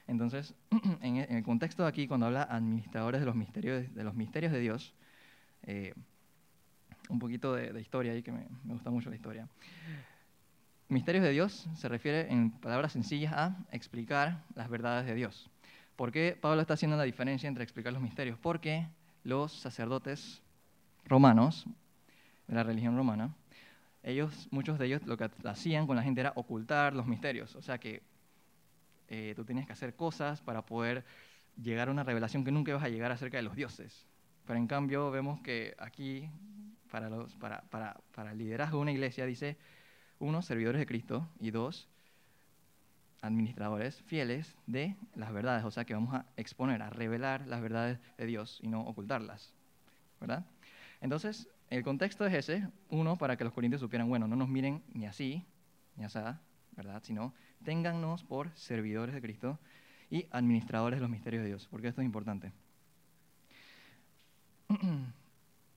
Entonces, 0.07 0.55
en 1.01 1.17
el 1.17 1.43
contexto 1.43 1.85
de 1.85 1.89
aquí, 1.89 2.07
cuando 2.09 2.27
habla 2.27 2.43
administradores 2.43 3.21
de 3.21 3.27
los 3.27 3.37
misterios 3.37 3.95
de, 3.95 4.05
los 4.05 4.15
misterios 4.15 4.53
de 4.53 4.61
Dios, 4.61 4.95
eh, 5.63 5.95
un 7.09 7.19
poquito 7.19 7.55
de, 7.55 7.81
historia 7.81 8.13
ahí 8.13 8.23
que 8.23 8.33
me, 8.33 8.47
gusta 8.65 8.91
mucho 8.91 9.11
la 9.11 9.17
historia. 9.17 9.49
Misterios 10.89 11.25
de 11.25 11.31
Dios 11.31 11.69
se 11.75 11.89
refiere 11.89 12.31
en 12.33 12.51
palabras 12.51 12.93
sencillas 12.93 13.33
a 13.33 13.57
explicar 13.73 14.43
las 14.55 14.69
verdades 14.69 15.07
de 15.07 15.15
Dios. 15.15 15.51
¿Por 15.97 16.13
qué 16.13 16.37
Pablo 16.41 16.61
está 16.61 16.75
haciendo 16.75 16.97
la 16.97 17.05
diferencia 17.05 17.49
entre 17.49 17.65
explicar 17.65 17.93
los 17.93 18.03
misterios? 18.03 18.39
Porque 18.39 18.87
los 19.23 19.53
sacerdotes 19.53 20.43
romanos, 21.07 21.67
de 22.47 22.55
la 22.55 22.63
religión 22.63 22.97
romana, 22.97 23.35
ellos, 24.03 24.49
muchos 24.51 24.79
de 24.79 24.87
ellos 24.87 25.03
lo 25.07 25.17
que 25.17 25.31
hacían 25.45 25.87
con 25.87 25.97
la 25.97 26.03
gente 26.03 26.21
era 26.21 26.33
ocultar 26.37 26.95
los 26.95 27.07
misterios. 27.07 27.55
O 27.57 27.63
sea 27.63 27.79
que 27.79 28.03
eh, 29.09 29.33
tú 29.35 29.45
tenías 29.45 29.67
que 29.67 29.73
hacer 29.73 29.95
cosas 29.95 30.43
para 30.43 30.63
poder 30.63 31.05
llegar 31.63 31.89
a 31.89 31.91
una 31.91 32.03
revelación 32.03 32.45
que 32.45 32.51
nunca 32.51 32.73
ibas 32.73 32.83
a 32.83 32.89
llegar 32.89 33.13
acerca 33.13 33.39
de 33.39 33.43
los 33.43 33.57
dioses. 33.57 34.07
Pero 34.47 34.59
en 34.59 34.67
cambio 34.67 35.11
vemos 35.11 35.41
que 35.41 35.75
aquí, 35.79 36.29
para, 36.95 37.11
los, 37.11 37.35
para, 37.35 37.63
para, 37.71 38.01
para 38.15 38.31
el 38.31 38.39
liderazgo 38.39 38.79
de 38.79 38.83
una 38.83 38.93
iglesia, 38.93 39.27
dice, 39.27 39.59
uno, 40.21 40.43
servidores 40.43 40.79
de 40.79 40.87
Cristo, 40.87 41.29
y 41.41 41.51
dos, 41.51 41.89
administradores 43.21 44.01
fieles 44.03 44.57
de 44.69 44.95
las 45.17 45.33
verdades. 45.33 45.65
O 45.65 45.73
sea 45.73 45.85
que 45.85 45.95
vamos 45.95 46.15
a 46.15 46.25
exponer, 46.37 46.83
a 46.83 46.91
revelar 46.91 47.49
las 47.49 47.61
verdades 47.61 47.99
de 48.17 48.27
Dios 48.27 48.61
y 48.63 48.69
no 48.69 48.83
ocultarlas. 48.83 49.53
¿Verdad? 50.21 50.47
Entonces, 51.01 51.49
el 51.69 51.83
contexto 51.83 52.27
es 52.27 52.35
ese, 52.35 52.69
uno, 52.91 53.17
para 53.17 53.37
que 53.37 53.43
los 53.43 53.53
corintios 53.53 53.81
supieran, 53.81 54.09
bueno, 54.09 54.29
no 54.29 54.37
nos 54.37 54.49
miren 54.49 54.85
ni 54.93 55.07
así, 55.07 55.45
ni 55.97 56.05
así, 56.05 56.21
¿verdad? 56.77 57.03
Sino, 57.03 57.35
téngannos 57.65 58.23
por 58.23 58.57
servidores 58.57 59.17
de 59.17 59.21
Cristo 59.21 59.59
y 60.11 60.29
administradores 60.31 60.99
de 60.99 61.01
los 61.01 61.11
misterios 61.11 61.43
de 61.43 61.49
Dios, 61.49 61.67
porque 61.69 61.89
esto 61.89 62.03
es 62.03 62.05
importante. 62.05 62.53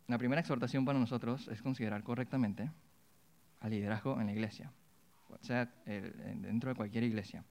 La 0.07 0.17
primera 0.17 0.39
exhortación 0.39 0.85
para 0.85 0.97
nosotros 0.97 1.49
es 1.49 1.61
considerar 1.61 2.01
correctamente 2.01 2.71
al 3.59 3.71
liderazgo 3.71 4.19
en 4.21 4.27
la 4.27 4.31
iglesia, 4.31 4.71
sea, 5.41 5.69
dentro 5.85 6.69
de 6.69 6.75
cualquier 6.75 7.03
iglesia. 7.03 7.43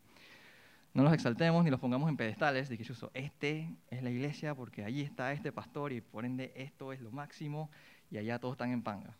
No 0.95 1.03
los 1.03 1.13
exaltemos 1.13 1.63
ni 1.63 1.71
los 1.71 1.79
pongamos 1.79 2.09
en 2.09 2.17
pedestales 2.17 2.71
de 2.71 2.79
que 2.79 2.85
yo 2.85 2.95
soy, 2.95 3.11
este 3.13 3.77
es 3.91 4.03
la 4.03 4.11
iglesia 4.11 4.55
porque 4.55 4.83
allí 4.83 5.03
está 5.03 5.35
este 5.35 5.53
pastor 5.53 5.93
y 5.93 6.01
por 6.01 6.25
ende 6.25 6.55
esto 6.57 6.95
es 6.95 7.03
lo 7.03 7.11
máximo 7.11 7.71
y 8.11 8.17
allá 8.17 8.39
todos 8.39 8.55
están 8.55 8.71
en 8.71 8.83
panga. 8.83 9.15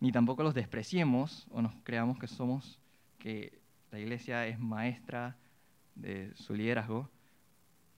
Ni 0.00 0.12
tampoco 0.12 0.42
los 0.42 0.52
despreciemos 0.52 1.46
o 1.50 1.62
nos 1.62 1.72
creamos 1.82 2.18
que 2.18 2.26
somos, 2.26 2.78
que 3.18 3.58
la 3.90 3.98
iglesia 3.98 4.46
es 4.46 4.58
maestra 4.58 5.38
de 5.94 6.34
su 6.34 6.54
liderazgo, 6.54 7.08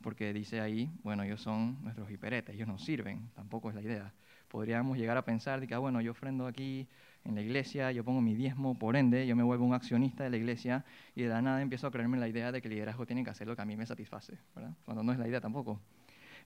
porque 0.02 0.32
dice 0.32 0.60
ahí, 0.60 0.90
bueno, 1.02 1.22
ellos 1.22 1.40
son 1.40 1.82
nuestros 1.82 2.10
hiperetes, 2.10 2.54
ellos 2.54 2.68
nos 2.68 2.84
sirven, 2.84 3.30
tampoco 3.34 3.70
es 3.70 3.74
la 3.74 3.82
idea. 3.82 4.12
Podríamos 4.48 4.98
llegar 4.98 5.16
a 5.16 5.24
pensar 5.24 5.60
de 5.60 5.66
que, 5.66 5.74
ah, 5.74 5.78
bueno, 5.78 6.00
yo 6.00 6.10
ofrendo 6.10 6.46
aquí 6.46 6.86
en 7.24 7.34
la 7.34 7.40
iglesia, 7.40 7.92
yo 7.92 8.04
pongo 8.04 8.20
mi 8.20 8.34
diezmo, 8.34 8.78
por 8.78 8.96
ende, 8.96 9.26
yo 9.26 9.36
me 9.36 9.42
vuelvo 9.42 9.64
un 9.64 9.74
accionista 9.74 10.24
de 10.24 10.30
la 10.30 10.36
iglesia 10.36 10.84
y 11.14 11.22
de 11.22 11.28
la 11.28 11.40
nada 11.40 11.62
empiezo 11.62 11.86
a 11.86 11.90
creerme 11.90 12.18
la 12.18 12.28
idea 12.28 12.52
de 12.52 12.60
que 12.60 12.68
el 12.68 12.74
liderazgo 12.74 13.06
tiene 13.06 13.24
que 13.24 13.30
hacer 13.30 13.46
lo 13.46 13.56
que 13.56 13.62
a 13.62 13.64
mí 13.64 13.76
me 13.76 13.86
satisface, 13.86 14.38
¿verdad? 14.54 14.74
Cuando 14.84 15.02
no 15.02 15.12
es 15.12 15.18
la 15.18 15.28
idea 15.28 15.40
tampoco. 15.40 15.80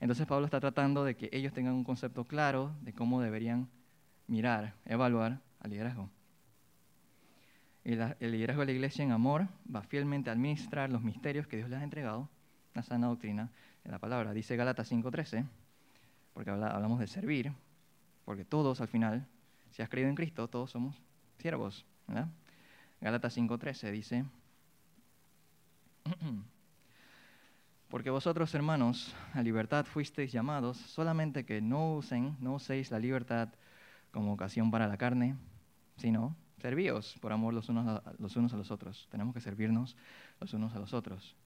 Entonces 0.01 0.27
Pablo 0.27 0.45
está 0.45 0.61
tratando 0.61 1.05
de 1.05 1.17
que 1.17 1.31
ellos 1.33 1.53
tengan 1.53 1.75
un 1.75 1.85
concepto 1.85 2.25
claro 2.25 2.77
de 2.83 2.93
cómo 2.93 3.21
deberían 3.23 3.69
mirar, 4.27 4.75
evaluar 4.85 5.41
al 5.61 5.71
liderazgo. 5.71 6.11
El, 7.85 8.15
el 8.21 8.33
liderazgo 8.33 8.61
de 8.61 8.67
la 8.67 8.73
iglesia 8.73 9.05
en 9.05 9.13
amor 9.13 9.49
va 9.75 9.83
fielmente 9.83 10.29
a 10.29 10.35
administrar 10.35 10.91
los 10.91 11.03
misterios 11.03 11.47
que 11.47 11.57
Dios 11.57 11.71
les 11.71 11.81
ha 11.81 11.85
entregado, 11.85 12.29
la 12.77 12.83
sana 12.83 13.09
doctrina, 13.09 13.51
en 13.85 13.91
la 13.91 13.99
palabra. 13.99 14.33
Dice 14.33 14.57
Gálatas 14.57 14.93
5.13, 14.93 15.47
porque 16.35 16.51
hablamos 16.51 17.01
de 17.01 17.07
servir, 17.07 17.53
porque 18.25 18.45
todos 18.45 18.81
al 18.81 18.89
final 18.89 19.27
si 19.77 19.83
has 19.83 19.91
creído 19.91 20.09
en 20.09 20.15
Cristo, 20.15 20.49
todos 20.49 20.71
somos 20.71 20.97
siervos. 21.39 21.85
¿verdad? 22.07 22.29
Gálatas 23.01 23.37
5.13 23.37 23.91
dice, 23.91 24.25
porque 27.91 28.09
vosotros, 28.09 28.55
hermanos, 28.55 29.15
a 29.35 29.43
libertad 29.43 29.85
fuisteis 29.85 30.33
llamados, 30.33 30.79
solamente 30.79 31.45
que 31.45 31.61
no 31.61 31.95
usen, 31.97 32.37
no 32.41 32.55
uséis 32.55 32.91
la 32.91 32.99
libertad 32.99 33.51
como 34.13 34.33
ocasión 34.33 34.71
para 34.71 34.89
la 34.89 34.97
carne, 34.97 35.37
sino 35.99 36.35
servíos 36.63 37.19
por 37.21 37.33
amor 37.33 37.53
los 37.53 37.69
unos, 37.69 38.03
los 38.19 38.35
unos 38.37 38.55
a 38.55 38.57
los 38.57 38.71
otros. 38.71 39.09
Tenemos 39.11 39.35
que 39.35 39.43
servirnos 39.43 39.95
los 40.41 40.55
unos 40.55 40.75
a 40.75 40.79
los 40.79 40.95
otros. 40.95 41.37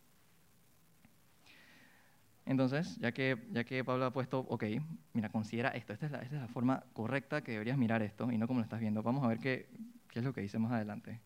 Entonces, 2.50 2.96
ya 2.96 3.12
que, 3.12 3.38
ya 3.52 3.62
que 3.62 3.84
Pablo 3.84 4.06
ha 4.06 4.12
puesto, 4.12 4.40
ok, 4.40 4.64
mira, 5.12 5.28
considera 5.28 5.68
esto, 5.68 5.92
esta 5.92 6.06
es, 6.06 6.10
la, 6.10 6.18
esta 6.18 6.34
es 6.34 6.42
la 6.42 6.48
forma 6.48 6.82
correcta 6.94 7.44
que 7.44 7.52
deberías 7.52 7.78
mirar 7.78 8.02
esto 8.02 8.28
y 8.32 8.38
no 8.38 8.48
como 8.48 8.58
lo 8.58 8.64
estás 8.64 8.80
viendo. 8.80 9.04
Vamos 9.04 9.22
a 9.22 9.28
ver 9.28 9.38
qué, 9.38 9.68
qué 10.08 10.18
es 10.18 10.24
lo 10.24 10.32
que 10.32 10.40
dice 10.40 10.58
más 10.58 10.72
adelante. 10.72 11.20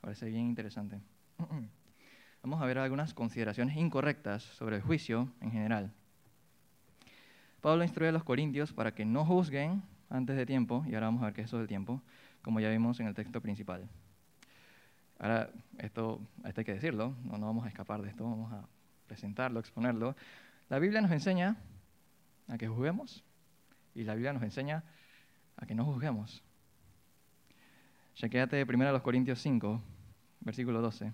Parece 0.00 0.26
bien 0.26 0.46
interesante. 0.46 0.98
Vamos 2.42 2.60
a 2.60 2.66
ver 2.66 2.78
algunas 2.78 3.14
consideraciones 3.14 3.76
incorrectas 3.76 4.42
sobre 4.42 4.74
el 4.74 4.82
juicio 4.82 5.28
en 5.40 5.52
general. 5.52 5.92
Pablo 7.60 7.84
instruye 7.84 8.08
a 8.08 8.12
los 8.12 8.24
corintios 8.24 8.72
para 8.72 8.96
que 8.96 9.04
no 9.04 9.24
juzguen 9.24 9.80
antes 10.10 10.34
de 10.34 10.44
tiempo, 10.44 10.84
y 10.88 10.94
ahora 10.94 11.06
vamos 11.06 11.22
a 11.22 11.26
ver 11.26 11.34
qué 11.34 11.42
es 11.42 11.46
eso 11.46 11.58
del 11.58 11.68
tiempo, 11.68 12.02
como 12.42 12.58
ya 12.58 12.68
vimos 12.68 12.98
en 12.98 13.06
el 13.06 13.14
texto 13.14 13.40
principal. 13.40 13.88
Ahora, 15.20 15.50
esto, 15.78 16.20
esto 16.44 16.60
hay 16.62 16.64
que 16.64 16.74
decirlo, 16.74 17.14
no, 17.22 17.38
no 17.38 17.46
vamos 17.46 17.64
a 17.64 17.68
escapar 17.68 18.02
de 18.02 18.08
esto, 18.08 18.24
vamos 18.24 18.52
a 18.52 18.66
presentarlo, 19.06 19.60
exponerlo. 19.60 20.16
La 20.68 20.78
Biblia 20.78 21.00
nos 21.00 21.10
enseña 21.10 21.56
a 22.48 22.58
que 22.58 22.68
juzguemos 22.68 23.22
y 23.94 24.04
la 24.04 24.14
Biblia 24.14 24.32
nos 24.32 24.42
enseña 24.42 24.82
a 25.56 25.66
que 25.66 25.74
no 25.74 25.84
juzguemos. 25.84 26.42
Chequéate 28.14 28.64
primero 28.64 28.90
a 28.90 28.92
los 28.92 29.02
Corintios 29.02 29.40
5, 29.40 29.82
versículo 30.40 30.80
12. 30.80 31.12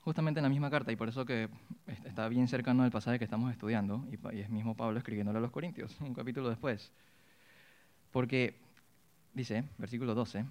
Justamente 0.00 0.38
en 0.38 0.44
la 0.44 0.48
misma 0.48 0.70
carta, 0.70 0.92
y 0.92 0.96
por 0.96 1.08
eso 1.08 1.26
que 1.26 1.48
está 2.04 2.28
bien 2.28 2.46
cercano 2.46 2.84
al 2.84 2.92
pasaje 2.92 3.18
que 3.18 3.24
estamos 3.24 3.50
estudiando, 3.50 4.06
y 4.32 4.38
es 4.38 4.48
mismo 4.48 4.76
Pablo 4.76 4.98
escribiéndole 4.98 5.38
a 5.38 5.40
los 5.40 5.50
Corintios, 5.50 6.00
un 6.00 6.14
capítulo 6.14 6.48
después. 6.48 6.92
Porque 8.16 8.54
dice, 9.34 9.64
versículo 9.76 10.14
12, 10.14 10.46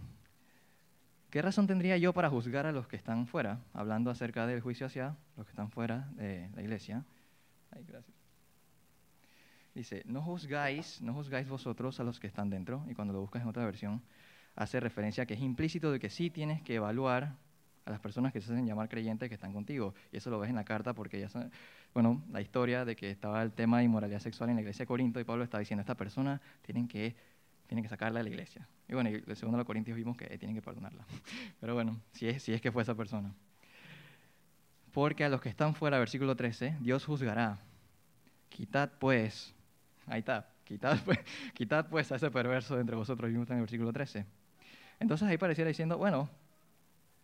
¿qué 1.31 1.41
razón 1.41 1.65
tendría 1.65 1.97
yo 1.97 2.13
para 2.13 2.29
juzgar 2.29 2.67
a 2.67 2.71
los 2.71 2.87
que 2.87 2.95
están 2.95 3.25
fuera? 3.25 3.59
Hablando 3.73 4.11
acerca 4.11 4.45
del 4.45 4.61
juicio 4.61 4.85
hacia 4.85 5.17
los 5.35 5.47
que 5.47 5.49
están 5.49 5.71
fuera 5.71 6.07
de 6.11 6.47
la 6.53 6.61
iglesia. 6.61 7.03
Ay, 7.71 7.83
gracias. 7.87 8.15
Dice, 9.73 10.03
no 10.05 10.21
juzgáis, 10.21 11.01
no 11.01 11.15
juzgáis 11.15 11.49
vosotros 11.49 11.99
a 11.99 12.03
los 12.03 12.19
que 12.19 12.27
están 12.27 12.51
dentro, 12.51 12.85
y 12.87 12.93
cuando 12.93 13.15
lo 13.15 13.21
buscas 13.21 13.41
en 13.41 13.47
otra 13.47 13.65
versión, 13.65 13.99
hace 14.55 14.79
referencia 14.79 15.23
a 15.23 15.25
que 15.25 15.33
es 15.33 15.41
implícito 15.41 15.91
de 15.91 15.99
que 15.99 16.11
sí 16.11 16.29
tienes 16.29 16.61
que 16.61 16.75
evaluar 16.75 17.33
a 17.85 17.89
las 17.89 17.99
personas 17.99 18.31
que 18.31 18.41
se 18.41 18.53
hacen 18.53 18.67
llamar 18.67 18.89
creyentes 18.89 19.27
que 19.27 19.33
están 19.33 19.53
contigo. 19.53 19.95
Y 20.11 20.17
eso 20.17 20.29
lo 20.29 20.37
ves 20.37 20.51
en 20.51 20.55
la 20.55 20.65
carta 20.65 20.93
porque 20.93 21.19
ya 21.19 21.29
bueno, 21.95 22.23
la 22.31 22.41
historia 22.41 22.85
de 22.85 22.95
que 22.95 23.09
estaba 23.09 23.41
el 23.41 23.53
tema 23.53 23.79
de 23.79 23.85
inmoralidad 23.85 24.19
sexual 24.19 24.51
en 24.51 24.57
la 24.57 24.61
iglesia 24.61 24.83
de 24.83 24.87
Corinto 24.87 25.19
y 25.19 25.23
Pablo 25.23 25.43
está 25.43 25.57
diciendo, 25.57 25.81
esta 25.81 25.95
persona 25.95 26.39
tienen 26.61 26.87
que 26.87 27.15
tienen 27.67 27.83
que 27.83 27.89
sacarla 27.89 28.19
de 28.19 28.25
la 28.25 28.29
iglesia. 28.29 28.67
Y 28.87 28.93
bueno, 28.93 29.09
y 29.09 29.15
el 29.15 29.35
segundo 29.35 29.57
de 29.57 29.61
los 29.61 29.65
Corintios 29.65 29.97
vimos 29.97 30.15
que 30.17 30.25
tienen 30.37 30.55
que 30.55 30.61
perdonarla. 30.61 31.05
Pero 31.59 31.73
bueno, 31.73 31.99
si 32.11 32.27
es, 32.27 32.61
que 32.61 32.71
fue 32.71 32.83
esa 32.83 32.95
persona. 32.95 33.33
Porque 34.91 35.23
a 35.23 35.29
los 35.29 35.41
que 35.41 35.49
están 35.49 35.75
fuera, 35.75 35.99
versículo 35.99 36.35
13, 36.35 36.77
Dios 36.81 37.05
juzgará. 37.05 37.59
Quitad 38.49 38.91
pues, 38.99 39.53
ahí 40.07 40.19
está, 40.19 40.49
quitad 40.63 40.97
pues, 41.05 41.19
quitad 41.53 41.89
pues 41.89 42.11
a 42.11 42.15
ese 42.15 42.31
perverso 42.31 42.75
de 42.75 42.81
entre 42.81 42.95
vosotros, 42.95 43.29
vimos 43.29 43.49
en 43.49 43.57
el 43.57 43.61
versículo 43.61 43.91
13. 43.91 44.25
Entonces 44.99 45.27
ahí 45.27 45.37
pareciera 45.37 45.67
diciendo, 45.67 45.97
bueno, 45.97 46.29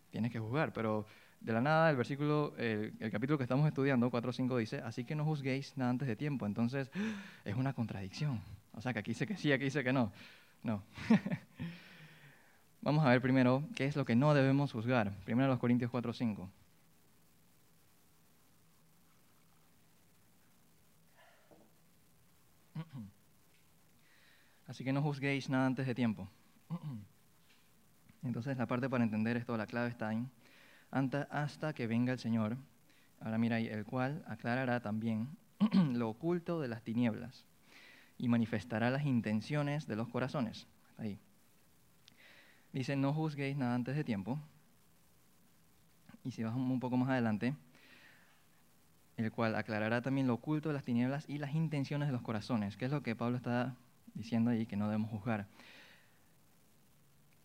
tienes 0.10 0.32
que 0.32 0.40
juzgar, 0.40 0.74
pero 0.74 1.06
de 1.40 1.54
la 1.54 1.62
nada 1.62 1.90
el 1.90 1.96
versículo, 1.96 2.54
el, 2.58 2.94
el 3.00 3.12
capítulo 3.12 3.38
que 3.38 3.44
estamos 3.44 3.66
estudiando, 3.68 4.12
4.5 4.12 4.58
dice, 4.58 4.80
así 4.80 5.06
que 5.06 5.16
no 5.16 5.24
juzguéis 5.24 5.78
nada 5.78 5.92
antes 5.92 6.08
de 6.08 6.16
tiempo. 6.16 6.46
Entonces 6.46 6.92
es 7.46 7.56
una 7.56 7.74
contradicción. 7.74 8.42
O 8.74 8.82
sea, 8.82 8.94
que 8.94 9.00
aquí 9.00 9.12
dice 9.12 9.28
que 9.28 9.38
sí, 9.38 9.52
aquí 9.52 9.66
dice 9.66 9.84
que 9.84 9.94
no. 9.94 10.12
No. 10.64 10.84
Vamos 12.82 13.06
a 13.06 13.10
ver 13.10 13.22
primero 13.22 13.64
qué 13.76 13.86
es 13.86 13.96
lo 13.96 14.06
que 14.06 14.16
no 14.16 14.34
debemos 14.34 14.72
juzgar. 14.72 15.16
Primero 15.24 15.50
los 15.50 15.60
Corintios 15.60 15.92
4, 15.92 16.14
5. 16.14 16.50
Así 24.68 24.84
que 24.84 24.94
no 24.94 25.02
juzguéis 25.02 25.50
nada 25.50 25.66
antes 25.68 25.86
de 25.86 25.94
tiempo. 25.94 26.30
Entonces 28.24 28.58
la 28.58 28.68
parte 28.68 28.90
para 28.90 29.04
entender 29.04 29.36
esto, 29.38 29.58
la 29.58 29.68
clave 29.68 29.90
está 29.90 30.14
en 30.14 30.30
hasta 31.30 31.74
que 31.74 31.88
venga 31.88 32.14
el 32.14 32.20
Señor. 32.20 32.58
Ahora 33.20 33.38
mira 33.38 33.58
ahí, 33.58 33.68
el 33.68 33.86
cual 33.86 34.24
aclarará 34.28 34.80
también 34.82 35.38
lo 35.94 36.10
oculto 36.10 36.60
de 36.60 36.68
las 36.68 36.84
tinieblas 36.84 37.51
y 38.22 38.28
manifestará 38.28 38.92
las 38.92 39.04
intenciones 39.04 39.88
de 39.88 39.96
los 39.96 40.08
corazones. 40.08 40.68
Ahí. 41.00 41.18
Dice, 42.72 42.96
no 42.96 43.14
juzguéis 43.14 43.58
nada 43.58 43.74
antes 43.74 43.96
de 43.96 44.04
tiempo. 44.04 44.40
Y 46.24 46.30
si 46.30 46.44
vas 46.44 46.54
un 46.56 46.80
poco 46.80 46.98
más 46.98 47.10
adelante, 47.10 47.56
el 49.18 49.32
cual 49.32 49.56
aclarará 49.56 50.04
también 50.04 50.28
lo 50.28 50.36
oculto 50.36 50.70
de 50.70 50.74
las 50.74 50.84
tinieblas 50.84 51.28
y 51.28 51.40
las 51.40 51.56
intenciones 51.56 52.10
de 52.10 52.12
los 52.12 52.22
corazones, 52.22 52.78
que 52.78 52.86
es 52.86 52.92
lo 52.92 53.02
que 53.02 53.16
Pablo 53.16 53.38
está 53.38 53.76
diciendo 54.14 54.52
ahí, 54.52 54.68
que 54.68 54.78
no 54.78 54.86
debemos 54.86 55.10
juzgar. 55.10 55.48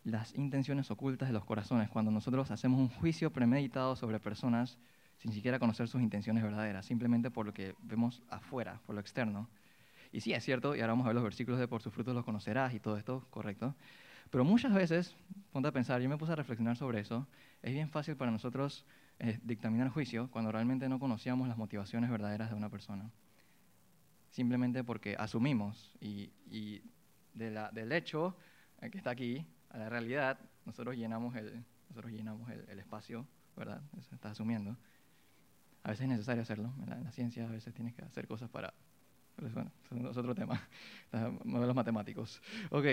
Las 0.05 0.35
intenciones 0.35 0.91
ocultas 0.91 1.31
de 1.31 1.33
los 1.33 1.47
corazones, 1.47 1.89
cuando 1.89 2.11
nosotros 2.11 2.51
hacemos 2.51 2.79
un 2.79 2.91
juicio 2.91 3.33
premeditado 3.33 3.97
sobre 3.97 4.21
personas 4.21 4.77
sin 5.17 5.33
siquiera 5.33 5.59
conocer 5.59 5.89
sus 5.89 6.03
intenciones 6.03 6.45
verdaderas, 6.45 6.85
simplemente 6.85 7.31
por 7.31 7.47
lo 7.47 7.55
que 7.55 7.75
vemos 7.83 8.23
afuera, 8.29 8.83
por 8.85 8.95
lo 8.95 9.01
externo. 9.01 9.49
Y 10.17 10.23
sí, 10.23 10.33
es 10.33 10.43
cierto, 10.43 10.75
y 10.75 10.81
ahora 10.81 10.95
vamos 10.95 11.05
a 11.05 11.09
ver 11.09 11.17
los 11.17 11.25
versículos 11.25 11.61
de 11.61 11.69
por 11.69 11.83
sus 11.83 11.93
frutos 11.93 12.15
los 12.15 12.25
conocerás 12.25 12.73
y 12.73 12.81
todo 12.81 12.97
esto, 12.97 13.27
correcto. 13.29 13.75
Pero 14.31 14.45
muchas 14.45 14.73
veces, 14.73 15.15
ponte 15.53 15.69
a 15.69 15.73
pensar, 15.73 16.01
yo 16.01 16.09
me 16.09 16.17
puse 16.17 16.33
a 16.33 16.37
reflexionar 16.37 16.75
sobre 16.79 17.01
eso, 17.01 17.29
es 17.61 17.75
bien 17.75 17.91
fácil 17.91 18.17
para 18.17 18.31
nosotros 18.31 18.87
eh, 19.19 19.39
dictaminar 19.43 19.91
juicio 19.91 20.31
cuando 20.31 20.51
realmente 20.51 20.89
no 20.89 20.99
conocíamos 20.99 21.49
las 21.49 21.59
motivaciones 21.59 22.09
verdaderas 22.09 22.49
de 22.49 22.57
una 22.57 22.71
persona. 22.71 23.11
Simplemente 24.31 24.83
porque 24.85 25.17
asumimos 25.19 25.95
y, 26.01 26.31
y 26.51 26.81
de 27.35 27.51
la, 27.51 27.71
del 27.71 27.93
hecho 27.93 28.39
eh, 28.81 28.89
que 28.89 28.97
está 28.97 29.11
aquí 29.11 29.45
a 29.69 29.77
la 29.77 29.91
realidad, 29.91 30.39
nosotros 30.65 30.97
llenamos 30.97 31.37
el, 31.37 31.63
nosotros 31.91 32.11
llenamos 32.11 32.51
el, 32.51 32.65
el 32.71 32.79
espacio, 32.79 33.27
¿verdad? 33.55 33.83
Eso 33.99 34.15
está 34.15 34.31
asumiendo. 34.31 34.79
A 35.83 35.91
veces 35.91 36.05
es 36.05 36.09
necesario 36.09 36.41
hacerlo, 36.41 36.73
en 36.83 36.89
la, 36.89 36.97
en 36.97 37.05
la 37.05 37.13
ciencia 37.13 37.45
a 37.45 37.53
veces 37.53 37.75
tienes 37.75 37.93
que 37.93 38.03
hacer 38.03 38.27
cosas 38.27 38.49
para 38.49 38.73
pero 39.37 39.51
bueno, 39.51 40.11
es 40.11 40.17
otro 40.17 40.35
tema, 40.35 40.61
modelos 41.45 41.77
matemáticos. 41.77 42.41
Ok, 42.71 42.87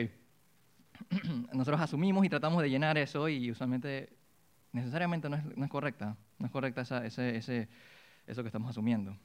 nosotros 1.54 1.82
asumimos 1.82 2.26
y 2.26 2.30
tratamos 2.30 2.62
de 2.62 2.70
llenar 2.70 2.98
eso 2.98 3.28
y 3.30 3.50
usualmente 3.52 4.10
necesariamente 4.74 5.30
no 5.30 5.38
es, 5.38 5.58
no 5.58 5.66
es 5.66 5.72
correcta, 5.72 6.18
no 6.38 6.46
es 6.46 6.52
correcta 6.52 6.82
esa, 6.82 7.06
ese, 7.06 7.38
ese, 7.38 7.70
eso 8.28 8.44
que 8.44 8.48
estamos 8.48 8.70
asumiendo. 8.70 9.18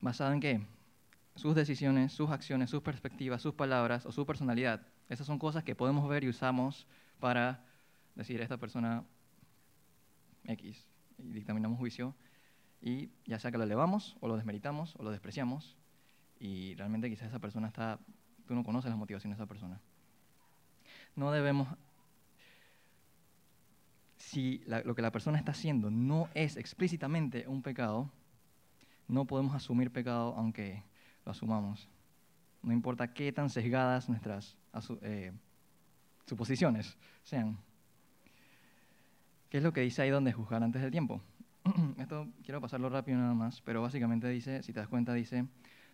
¿Basado 0.00 0.32
en 0.32 0.40
qué? 0.40 0.60
Sus 1.36 1.54
decisiones, 1.54 2.12
sus 2.12 2.30
acciones, 2.30 2.70
sus 2.70 2.82
perspectivas, 2.82 3.42
sus 3.42 3.54
palabras 3.54 4.06
o 4.06 4.12
su 4.12 4.24
personalidad. 4.24 4.86
Esas 5.08 5.26
son 5.26 5.38
cosas 5.38 5.64
que 5.64 5.74
podemos 5.74 6.08
ver 6.08 6.24
y 6.24 6.28
usamos 6.28 6.86
para 7.20 7.64
decir 8.14 8.40
esta 8.40 8.56
persona 8.56 9.04
X 10.44 10.86
y 11.18 11.32
dictaminamos 11.32 11.78
juicio 11.78 12.14
y 12.84 13.08
ya 13.24 13.38
sea 13.38 13.50
que 13.50 13.56
lo 13.56 13.64
elevamos 13.64 14.14
o 14.20 14.28
lo 14.28 14.36
desmeritamos 14.36 14.94
o 14.96 15.02
lo 15.02 15.10
despreciamos 15.10 15.74
y 16.38 16.74
realmente 16.74 17.08
quizás 17.08 17.28
esa 17.28 17.38
persona 17.38 17.66
está, 17.66 17.98
tú 18.46 18.54
no 18.54 18.62
conoces 18.62 18.90
las 18.90 18.98
motivaciones 18.98 19.38
de 19.38 19.42
esa 19.42 19.48
persona. 19.48 19.80
No 21.16 21.32
debemos, 21.32 21.66
si 24.18 24.62
lo 24.66 24.94
que 24.94 25.00
la 25.00 25.12
persona 25.12 25.38
está 25.38 25.52
haciendo 25.52 25.90
no 25.90 26.28
es 26.34 26.58
explícitamente 26.58 27.48
un 27.48 27.62
pecado, 27.62 28.10
no 29.08 29.24
podemos 29.24 29.54
asumir 29.54 29.90
pecado 29.90 30.34
aunque 30.36 30.82
lo 31.24 31.32
asumamos. 31.32 31.88
No 32.62 32.74
importa 32.74 33.14
qué 33.14 33.32
tan 33.32 33.48
sesgadas 33.48 34.10
nuestras 34.10 34.58
eh, 35.00 35.32
suposiciones 36.26 36.98
sean. 37.22 37.56
¿Qué 39.48 39.56
es 39.56 39.64
lo 39.64 39.72
que 39.72 39.80
dice 39.80 40.02
ahí 40.02 40.10
donde 40.10 40.34
juzgar 40.34 40.62
antes 40.62 40.82
del 40.82 40.90
tiempo? 40.90 41.22
esto 41.98 42.28
quiero 42.44 42.60
pasarlo 42.60 42.88
rápido 42.88 43.18
nada 43.18 43.34
más, 43.34 43.60
pero 43.62 43.82
básicamente 43.82 44.28
dice, 44.28 44.62
si 44.62 44.72
te 44.72 44.80
das 44.80 44.88
cuenta, 44.88 45.14
dice, 45.14 45.46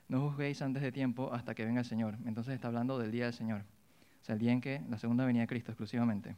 no 0.08 0.28
juzguéis 0.28 0.60
antes 0.62 0.82
de 0.82 0.92
tiempo 0.92 1.32
hasta 1.32 1.54
que 1.54 1.64
venga 1.64 1.80
el 1.80 1.86
Señor. 1.86 2.16
Entonces 2.24 2.54
está 2.54 2.68
hablando 2.68 2.98
del 2.98 3.12
día 3.12 3.24
del 3.24 3.34
Señor, 3.34 3.62
o 4.20 4.24
sea, 4.24 4.34
el 4.34 4.40
día 4.40 4.52
en 4.52 4.60
que 4.60 4.82
la 4.88 4.98
segunda 4.98 5.24
venida 5.24 5.42
de 5.42 5.48
Cristo 5.48 5.70
exclusivamente. 5.72 6.36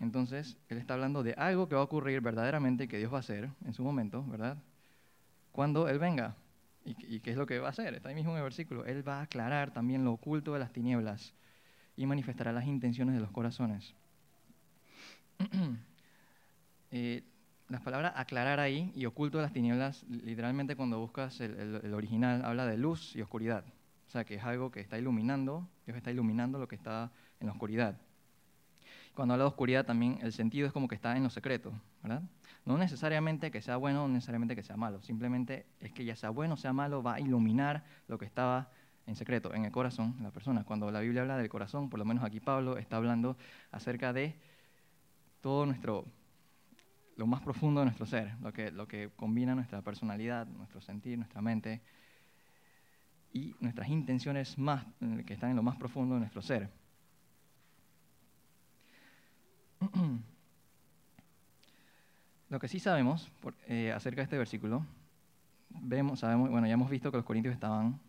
Entonces, 0.00 0.56
Él 0.68 0.78
está 0.78 0.94
hablando 0.94 1.24
de 1.24 1.32
algo 1.32 1.68
que 1.68 1.74
va 1.74 1.80
a 1.80 1.84
ocurrir 1.84 2.20
verdaderamente 2.20 2.86
que 2.86 2.98
Dios 2.98 3.12
va 3.12 3.16
a 3.16 3.20
hacer 3.20 3.50
en 3.64 3.72
su 3.72 3.82
momento, 3.82 4.24
¿verdad? 4.24 4.56
Cuando 5.50 5.88
Él 5.88 5.98
venga. 5.98 6.36
¿Y, 6.84 7.16
¿Y, 7.16 7.20
qué 7.20 7.32
es 7.32 7.36
lo 7.36 7.46
que 7.46 7.58
va 7.58 7.66
a 7.66 7.70
hacer? 7.70 7.94
Está 7.94 8.08
ahí 8.10 8.14
mismo 8.14 8.30
en 8.30 8.38
el 8.38 8.44
versículo. 8.44 8.84
Él 8.86 9.06
va 9.06 9.18
a 9.18 9.22
aclarar 9.22 9.72
también 9.72 10.04
lo 10.04 10.12
oculto 10.12 10.52
de 10.52 10.60
las 10.60 10.72
tinieblas 10.72 11.34
y 11.96 12.06
manifestará 12.06 12.52
las 12.52 12.64
intenciones 12.64 13.16
de 13.16 13.20
los 13.20 13.32
corazones. 13.32 13.94
eh, 16.90 17.22
la 17.68 17.80
palabra 17.80 18.14
aclarar 18.16 18.60
ahí 18.60 18.90
y 18.94 19.04
oculto 19.04 19.38
de 19.38 19.42
las 19.42 19.52
tinieblas, 19.52 20.04
literalmente 20.08 20.74
cuando 20.74 20.98
buscas 20.98 21.40
el, 21.40 21.92
original, 21.92 22.44
habla 22.44 22.66
de 22.66 22.78
luz 22.78 23.14
y 23.14 23.20
oscuridad. 23.20 23.64
O 24.06 24.10
sea, 24.10 24.24
que 24.24 24.36
es 24.36 24.44
algo 24.44 24.70
que 24.70 24.80
está 24.80 24.98
iluminando, 24.98 25.68
Dios 25.84 25.96
está 25.96 26.10
iluminando 26.10 26.58
lo 26.58 26.66
que 26.66 26.76
está 26.76 27.12
en 27.40 27.46
la 27.46 27.52
oscuridad. 27.52 28.00
Cuando 29.14 29.34
habla 29.34 29.44
de 29.44 29.48
oscuridad 29.48 29.84
también 29.84 30.18
el 30.22 30.32
sentido 30.32 30.66
es 30.66 30.72
como 30.72 30.88
que 30.88 30.94
está 30.94 31.16
en 31.16 31.24
lo 31.24 31.30
secreto. 31.30 31.72
No 32.64 32.78
necesariamente 32.78 33.50
que 33.50 33.60
sea 33.60 33.76
bueno, 33.76 34.08
no 34.08 34.14
necesariamente 34.14 34.56
que 34.56 34.62
sea 34.62 34.76
malo, 34.76 35.02
simplemente 35.02 35.66
es 35.80 35.92
que 35.92 36.04
ya 36.04 36.16
sea 36.16 36.30
bueno 36.30 36.54
o 36.54 36.56
sea 36.56 36.72
malo, 36.72 37.02
va 37.02 37.14
a 37.14 37.20
iluminar 37.20 37.84
lo 38.06 38.16
que 38.18 38.24
estaba 38.24 38.70
en 39.06 39.16
secreto, 39.16 39.52
en 39.54 39.64
el 39.64 39.72
corazón 39.72 40.16
de 40.16 40.22
la 40.22 40.30
persona. 40.30 40.64
Cuando 40.64 40.90
la 40.90 41.00
Biblia 41.00 41.22
habla 41.22 41.36
del 41.36 41.48
corazón, 41.48 41.90
por 41.90 41.98
lo 41.98 42.04
menos 42.04 42.24
aquí 42.24 42.40
Pablo 42.40 42.78
está 42.78 42.96
hablando 42.96 43.36
acerca 43.72 44.12
de 44.12 44.38
todo 45.40 45.66
nuestro 45.66 46.06
lo 47.18 47.26
más 47.26 47.42
profundo 47.42 47.80
de 47.80 47.86
nuestro 47.86 48.06
ser, 48.06 48.32
lo 48.40 48.52
que, 48.52 48.70
lo 48.70 48.86
que 48.86 49.10
combina 49.16 49.56
nuestra 49.56 49.82
personalidad, 49.82 50.46
nuestro 50.46 50.80
sentir, 50.80 51.18
nuestra 51.18 51.42
mente 51.42 51.82
y 53.32 53.56
nuestras 53.58 53.88
intenciones 53.88 54.56
más, 54.56 54.86
que 55.26 55.34
están 55.34 55.50
en 55.50 55.56
lo 55.56 55.64
más 55.64 55.76
profundo 55.76 56.14
de 56.14 56.20
nuestro 56.20 56.40
ser. 56.40 56.70
Lo 62.50 62.58
que 62.58 62.68
sí 62.68 62.78
sabemos 62.80 63.30
eh, 63.66 63.92
acerca 63.94 64.22
de 64.22 64.24
este 64.24 64.38
versículo, 64.38 64.86
vemos, 65.68 66.20
sabemos, 66.20 66.48
bueno, 66.48 66.66
ya 66.66 66.72
hemos 66.72 66.88
visto 66.88 67.10
que 67.10 67.18
los 67.18 67.26
corintios 67.26 67.52
estaban 67.52 68.00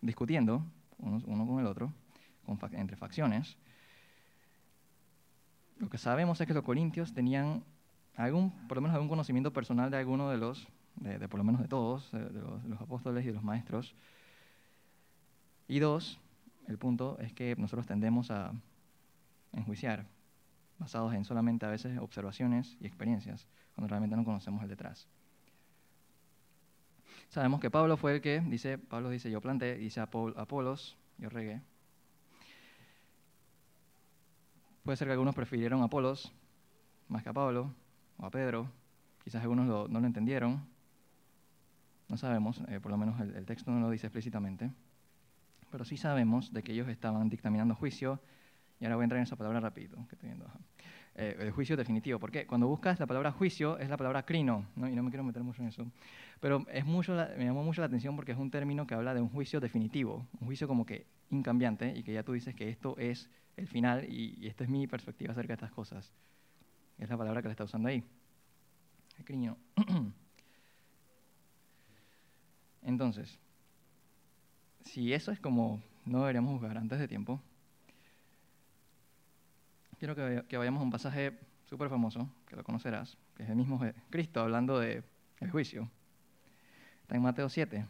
discutiendo 0.00 0.64
uno, 0.98 1.46
con 1.46 1.58
el 1.58 1.66
otro, 1.66 1.92
entre 2.70 2.96
facciones. 2.96 3.56
Lo 5.78 5.90
que 5.90 5.98
sabemos 5.98 6.40
es 6.40 6.46
que 6.46 6.54
los 6.54 6.62
corintios 6.62 7.12
tenían 7.12 7.64
algún, 8.16 8.50
por 8.68 8.76
lo 8.76 8.82
menos 8.82 8.94
algún 8.94 9.08
conocimiento 9.08 9.52
personal 9.52 9.90
de 9.90 9.96
alguno 9.96 10.30
de 10.30 10.38
los, 10.38 10.68
de, 10.96 11.28
por 11.28 11.38
lo 11.38 11.44
menos 11.44 11.60
de 11.60 11.68
todos, 11.68 12.10
de, 12.12 12.30
los, 12.68 12.80
apóstoles 12.80 13.24
y 13.24 13.28
de 13.28 13.34
los 13.34 13.42
maestros. 13.42 13.94
Y 15.66 15.78
dos, 15.78 16.20
el 16.68 16.78
punto 16.78 17.18
es 17.18 17.32
que 17.32 17.56
nosotros 17.56 17.86
tendemos 17.86 18.30
a 18.30 18.52
enjuiciar, 19.52 20.06
basados 20.78 21.14
en 21.14 21.24
solamente 21.24 21.66
a 21.66 21.70
veces 21.70 21.98
observaciones 21.98 22.76
y 22.80 22.86
experiencias, 22.86 23.46
cuando 23.74 23.88
realmente 23.88 24.16
no 24.16 24.24
conocemos 24.24 24.62
el 24.62 24.68
detrás. 24.68 25.08
Sabemos 27.28 27.60
que 27.60 27.70
Pablo 27.70 27.96
fue 27.96 28.16
el 28.16 28.20
que, 28.20 28.40
dice, 28.40 28.78
Pablo 28.78 29.10
dice, 29.10 29.30
yo 29.30 29.40
planté, 29.40 29.76
dice 29.76 30.00
Apolos, 30.00 30.96
yo 31.18 31.28
regué. 31.28 31.60
Puede 34.84 34.96
ser 34.96 35.08
que 35.08 35.12
algunos 35.12 35.34
prefirieron 35.34 35.82
Apolos 35.82 36.32
más 37.08 37.22
que 37.22 37.30
a 37.30 37.32
Pablo, 37.32 37.74
o 38.18 38.26
a 38.26 38.30
Pedro. 38.30 38.70
Quizás 39.22 39.42
algunos 39.42 39.66
no 39.66 40.00
lo 40.00 40.06
entendieron. 40.06 40.66
No 42.08 42.16
sabemos, 42.16 42.62
eh, 42.68 42.80
por 42.80 42.90
lo 42.90 42.98
menos 42.98 43.18
el, 43.20 43.46
texto 43.46 43.70
no 43.70 43.80
lo 43.80 43.90
dice 43.90 44.06
explícitamente. 44.06 44.70
Pero 45.70 45.84
sí 45.84 45.96
sabemos 45.96 46.52
de 46.52 46.62
que 46.62 46.72
ellos 46.72 46.88
estaban 46.88 47.28
dictaminando 47.28 47.74
juicio. 47.74 48.20
Y 48.80 48.84
ahora 48.84 48.96
voy 48.96 49.02
a 49.02 49.06
entrar 49.06 49.18
en 49.18 49.24
esa 49.24 49.36
palabra 49.36 49.60
rápido, 49.60 50.06
que. 50.08 50.16
Eh, 51.16 51.36
el 51.38 51.52
juicio 51.52 51.76
definitivo. 51.76 52.18
Porque 52.18 52.46
cuando 52.46 52.66
buscas 52.66 52.98
la 52.98 53.06
palabra 53.06 53.30
juicio 53.30 53.78
es 53.78 53.88
la 53.88 53.96
palabra 53.96 54.24
crino, 54.24 54.66
¿no? 54.74 54.88
y 54.88 54.96
no 54.96 55.02
me 55.02 55.10
quiero 55.10 55.22
meter 55.22 55.42
mucho 55.42 55.62
en 55.62 55.68
eso. 55.68 55.86
Pero 56.40 56.66
es 56.70 56.84
mucho 56.84 57.14
me 57.38 57.44
llamó 57.44 57.62
mucho 57.62 57.80
la 57.80 57.86
atención 57.86 58.16
porque 58.16 58.32
es 58.32 58.38
un 58.38 58.50
término 58.50 58.86
que 58.86 58.94
habla 58.94 59.14
de 59.14 59.20
un 59.20 59.28
juicio 59.28 59.60
definitivo, 59.60 60.26
un 60.40 60.46
juicio 60.46 60.66
como 60.66 60.84
que 60.84 61.06
incambiante 61.30 61.96
y 61.96 62.02
que 62.02 62.12
ya 62.12 62.24
tú 62.24 62.32
dices 62.32 62.54
que 62.54 62.68
esto 62.68 62.96
es 62.98 63.30
el 63.56 63.68
final 63.68 64.04
y, 64.10 64.34
y 64.40 64.48
esta 64.48 64.64
es 64.64 64.70
mi 64.70 64.86
perspectiva 64.88 65.32
acerca 65.32 65.52
de 65.52 65.54
estas 65.54 65.72
cosas. 65.72 66.12
Es 66.98 67.08
la 67.08 67.16
palabra 67.16 67.42
que 67.42 67.48
le 67.48 67.52
está 67.52 67.64
usando 67.64 67.88
ahí. 67.88 68.04
El 69.18 69.56
Entonces, 72.82 73.38
si 74.84 75.12
eso 75.12 75.32
es 75.32 75.40
como 75.40 75.82
no 76.04 76.20
deberíamos 76.20 76.52
juzgar 76.52 76.76
antes 76.76 76.98
de 76.98 77.08
tiempo, 77.08 77.40
quiero 79.98 80.14
que, 80.14 80.56
vayamos 80.56 80.80
a 80.80 80.84
un 80.84 80.90
pasaje 80.90 81.38
súper 81.64 81.88
famoso, 81.88 82.28
que 82.46 82.56
lo 82.56 82.64
conocerás, 82.64 83.16
que 83.36 83.44
es 83.44 83.48
el 83.48 83.56
mismo 83.56 83.80
Cristo 84.10 84.40
hablando 84.40 84.78
del 84.78 85.04
el 85.40 85.50
juicio. 85.50 85.90
Está 87.02 87.16
en 87.16 87.22
Mateo 87.22 87.48
7. 87.48 87.86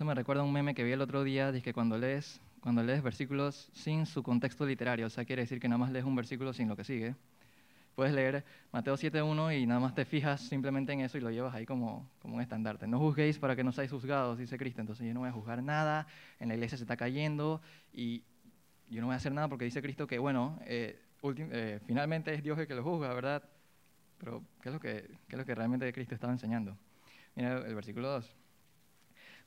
Eso 0.00 0.06
me 0.06 0.14
recuerda 0.14 0.40
a 0.40 0.46
un 0.46 0.52
meme 0.54 0.74
que 0.74 0.82
vi 0.82 0.92
el 0.92 1.02
otro 1.02 1.24
día, 1.24 1.52
dice 1.52 1.62
que 1.62 1.74
cuando 1.74 1.98
lees, 1.98 2.40
cuando 2.62 2.82
lees 2.82 3.02
versículos 3.02 3.68
sin 3.74 4.06
su 4.06 4.22
contexto 4.22 4.64
literario, 4.64 5.06
o 5.06 5.10
sea, 5.10 5.26
quiere 5.26 5.42
decir 5.42 5.60
que 5.60 5.68
nada 5.68 5.76
más 5.76 5.92
lees 5.92 6.06
un 6.06 6.16
versículo 6.16 6.54
sin 6.54 6.68
lo 6.68 6.74
que 6.74 6.84
sigue. 6.84 7.16
Puedes 7.94 8.14
leer 8.14 8.42
Mateo 8.72 8.94
7.1 8.94 9.60
y 9.60 9.66
nada 9.66 9.78
más 9.78 9.94
te 9.94 10.06
fijas 10.06 10.40
simplemente 10.40 10.94
en 10.94 11.00
eso 11.00 11.18
y 11.18 11.20
lo 11.20 11.30
llevas 11.30 11.54
ahí 11.54 11.66
como, 11.66 12.08
como 12.22 12.36
un 12.36 12.40
estandarte. 12.40 12.86
No 12.86 12.98
juzguéis 12.98 13.38
para 13.38 13.54
que 13.54 13.62
no 13.62 13.72
seáis 13.72 13.90
juzgados, 13.90 14.38
dice 14.38 14.56
Cristo. 14.56 14.80
Entonces 14.80 15.06
yo 15.06 15.12
no 15.12 15.20
voy 15.20 15.28
a 15.28 15.32
juzgar 15.32 15.62
nada, 15.62 16.06
en 16.38 16.48
la 16.48 16.54
iglesia 16.54 16.78
se 16.78 16.84
está 16.84 16.96
cayendo 16.96 17.60
y 17.92 18.24
yo 18.88 19.02
no 19.02 19.08
voy 19.08 19.12
a 19.12 19.16
hacer 19.18 19.32
nada 19.32 19.48
porque 19.48 19.66
dice 19.66 19.82
Cristo 19.82 20.06
que, 20.06 20.18
bueno, 20.18 20.58
eh, 20.64 20.98
eh, 21.22 21.78
finalmente 21.84 22.32
es 22.32 22.42
Dios 22.42 22.58
el 22.58 22.66
que 22.66 22.74
lo 22.74 22.82
juzga, 22.82 23.12
¿verdad? 23.12 23.42
Pero 24.16 24.42
¿qué 24.62 24.70
es 24.70 24.72
lo 24.72 24.80
que, 24.80 25.10
qué 25.28 25.36
es 25.36 25.38
lo 25.38 25.44
que 25.44 25.54
realmente 25.54 25.92
Cristo 25.92 26.14
estaba 26.14 26.32
enseñando? 26.32 26.74
Mira 27.36 27.58
el 27.58 27.74
versículo 27.74 28.08
2. 28.12 28.39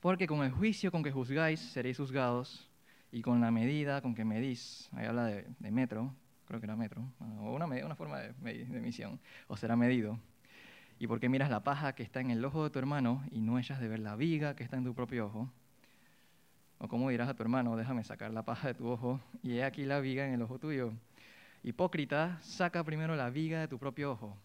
Porque 0.04 0.28
con 0.28 0.44
el 0.44 0.52
juicio 0.52 0.92
con 0.92 1.02
que 1.02 1.14
juzgáis 1.14 1.62
seréis 1.62 1.96
juzgados, 1.96 2.70
y 3.10 3.22
con 3.22 3.40
la 3.40 3.52
medida 3.52 4.02
con 4.02 4.14
que 4.14 4.26
medís, 4.26 4.90
ahí 4.92 5.06
habla 5.06 5.24
de, 5.28 5.72
metro, 5.72 6.14
creo 6.46 6.60
que 6.60 6.66
era 6.66 6.76
metro, 6.76 7.10
o 7.40 7.54
una, 7.54 7.68
una 7.68 7.96
forma 7.96 8.20
de, 8.20 8.34
de 8.34 8.66
medición, 8.66 9.18
o 9.48 9.56
será 9.56 9.78
medido. 9.78 10.20
Y 11.00 11.08
porque 11.08 11.30
miras 11.30 11.50
la 11.50 11.64
paja 11.64 11.96
que 11.96 12.04
está 12.04 12.20
en 12.20 12.32
el 12.32 12.44
ojo 12.44 12.66
de 12.66 12.70
tu 12.70 12.80
hermano 12.80 13.24
y 13.32 13.40
no 13.40 13.58
echas 13.58 13.80
de 13.80 13.88
ver 13.88 14.00
la 14.00 14.18
viga 14.18 14.58
que 14.58 14.66
está 14.66 14.76
en 14.76 14.84
tu 14.84 14.94
propio 14.94 15.28
ojo. 15.28 15.50
O 16.80 16.90
como 16.90 17.10
dirás 17.10 17.30
a 17.30 17.34
tu 17.34 17.42
hermano, 17.42 17.78
déjame 17.78 18.04
sacar 18.04 18.32
la 18.32 18.44
paja 18.44 18.68
de 18.68 18.74
tu 18.74 18.90
ojo 18.90 19.22
y 19.42 19.54
he 19.54 19.64
aquí 19.64 19.86
la 19.86 20.02
viga 20.02 20.28
en 20.28 20.34
el 20.34 20.42
ojo 20.42 20.60
tuyo. 20.60 20.92
Hipócrita, 21.64 22.40
saca 22.42 22.84
primero 22.84 23.16
la 23.16 23.30
viga 23.30 23.62
de 23.62 23.70
tu 23.70 23.80
propio 23.80 24.12
ojo 24.12 24.38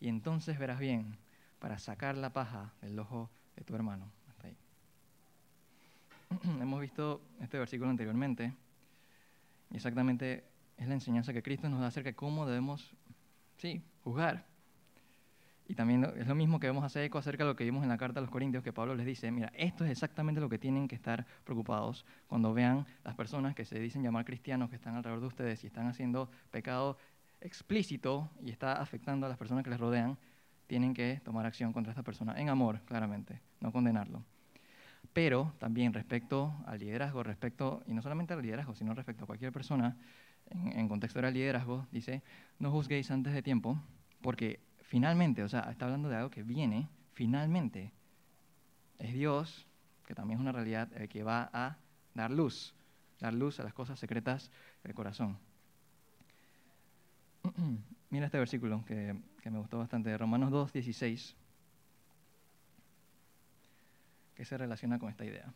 y 0.00 0.08
entonces 0.08 0.58
verás 0.58 0.80
bien 0.80 1.16
para 1.60 1.78
sacar 1.78 2.16
la 2.16 2.32
paja 2.32 2.72
del 2.82 2.98
ojo 2.98 3.30
de 3.54 3.62
tu 3.62 3.76
hermano. 3.76 4.17
hemos 6.60 6.80
visto 6.80 7.22
este 7.40 7.58
versículo 7.58 7.90
anteriormente, 7.90 8.52
y 9.70 9.76
exactamente 9.76 10.44
es 10.76 10.88
la 10.88 10.94
enseñanza 10.94 11.32
que 11.32 11.42
Cristo 11.42 11.68
nos 11.68 11.80
da 11.80 11.88
acerca 11.88 12.10
de 12.10 12.16
cómo 12.16 12.46
debemos, 12.46 12.94
sí, 13.56 13.82
juzgar. 14.04 14.46
Y 15.66 15.74
también 15.74 16.02
es 16.16 16.26
lo 16.26 16.34
mismo 16.34 16.58
que 16.58 16.66
vemos 16.66 16.82
hacer 16.82 17.04
eco 17.04 17.18
acerca 17.18 17.44
de 17.44 17.50
lo 17.50 17.56
que 17.56 17.64
vimos 17.64 17.82
en 17.82 17.90
la 17.90 17.98
carta 17.98 18.20
a 18.20 18.22
los 18.22 18.30
Corintios, 18.30 18.64
que 18.64 18.72
Pablo 18.72 18.94
les 18.94 19.04
dice, 19.04 19.30
mira, 19.30 19.52
esto 19.54 19.84
es 19.84 19.90
exactamente 19.90 20.40
lo 20.40 20.48
que 20.48 20.58
tienen 20.58 20.88
que 20.88 20.94
estar 20.94 21.26
preocupados 21.44 22.06
cuando 22.26 22.54
vean 22.54 22.86
las 23.04 23.14
personas 23.14 23.54
que 23.54 23.66
se 23.66 23.78
dicen 23.78 24.02
llamar 24.02 24.24
cristianos, 24.24 24.70
que 24.70 24.76
están 24.76 24.94
alrededor 24.96 25.20
de 25.20 25.26
ustedes 25.26 25.62
y 25.64 25.66
están 25.66 25.86
haciendo 25.86 26.30
pecado 26.50 26.96
explícito 27.42 28.30
y 28.42 28.50
está 28.50 28.80
afectando 28.80 29.26
a 29.26 29.28
las 29.28 29.36
personas 29.36 29.62
que 29.62 29.70
les 29.70 29.78
rodean, 29.78 30.16
tienen 30.66 30.94
que 30.94 31.20
tomar 31.22 31.44
acción 31.44 31.74
contra 31.74 31.92
esta 31.92 32.02
persona 32.02 32.40
en 32.40 32.48
amor, 32.48 32.80
claramente, 32.86 33.42
no 33.60 33.70
condenarlo 33.70 34.24
pero 35.18 35.52
también 35.58 35.92
respecto 35.92 36.54
al 36.64 36.78
liderazgo, 36.78 37.24
respecto, 37.24 37.82
y 37.88 37.92
no 37.92 38.02
solamente 38.02 38.34
al 38.34 38.40
liderazgo, 38.40 38.76
sino 38.76 38.94
respecto 38.94 39.24
a 39.24 39.26
cualquier 39.26 39.50
persona, 39.50 39.96
en, 40.48 40.88
contexto 40.88 41.20
del 41.20 41.34
liderazgo, 41.34 41.88
dice, 41.90 42.22
no 42.60 42.70
juzguéis 42.70 43.10
antes 43.10 43.32
de 43.32 43.42
tiempo, 43.42 43.82
porque 44.22 44.60
finalmente, 44.80 45.42
o 45.42 45.48
sea, 45.48 45.62
está 45.72 45.86
hablando 45.86 46.08
de 46.08 46.14
algo 46.14 46.30
que 46.30 46.44
viene, 46.44 46.88
finalmente, 47.14 47.90
es 49.00 49.12
Dios, 49.12 49.66
que 50.06 50.14
también 50.14 50.38
es 50.38 50.40
una 50.40 50.52
realidad, 50.52 50.88
el 50.94 51.08
que 51.08 51.24
va 51.24 51.50
a 51.52 51.78
dar 52.14 52.30
luz, 52.30 52.72
dar 53.18 53.34
luz 53.34 53.58
a 53.58 53.64
las 53.64 53.74
cosas 53.74 53.98
secretas 53.98 54.52
del 54.84 54.94
corazón. 54.94 55.36
Mira 58.10 58.26
este 58.26 58.38
versículo 58.38 58.84
que, 58.84 59.16
que 59.42 59.50
me 59.50 59.58
gustó 59.58 59.78
bastante, 59.78 60.10
de 60.10 60.16
Romanos 60.16 60.52
2, 60.52 60.74
16. 60.74 61.34
Que 64.38 64.44
se 64.44 64.56
relaciona 64.56 65.00
con 65.00 65.10
esta 65.10 65.24
idea. 65.24 65.52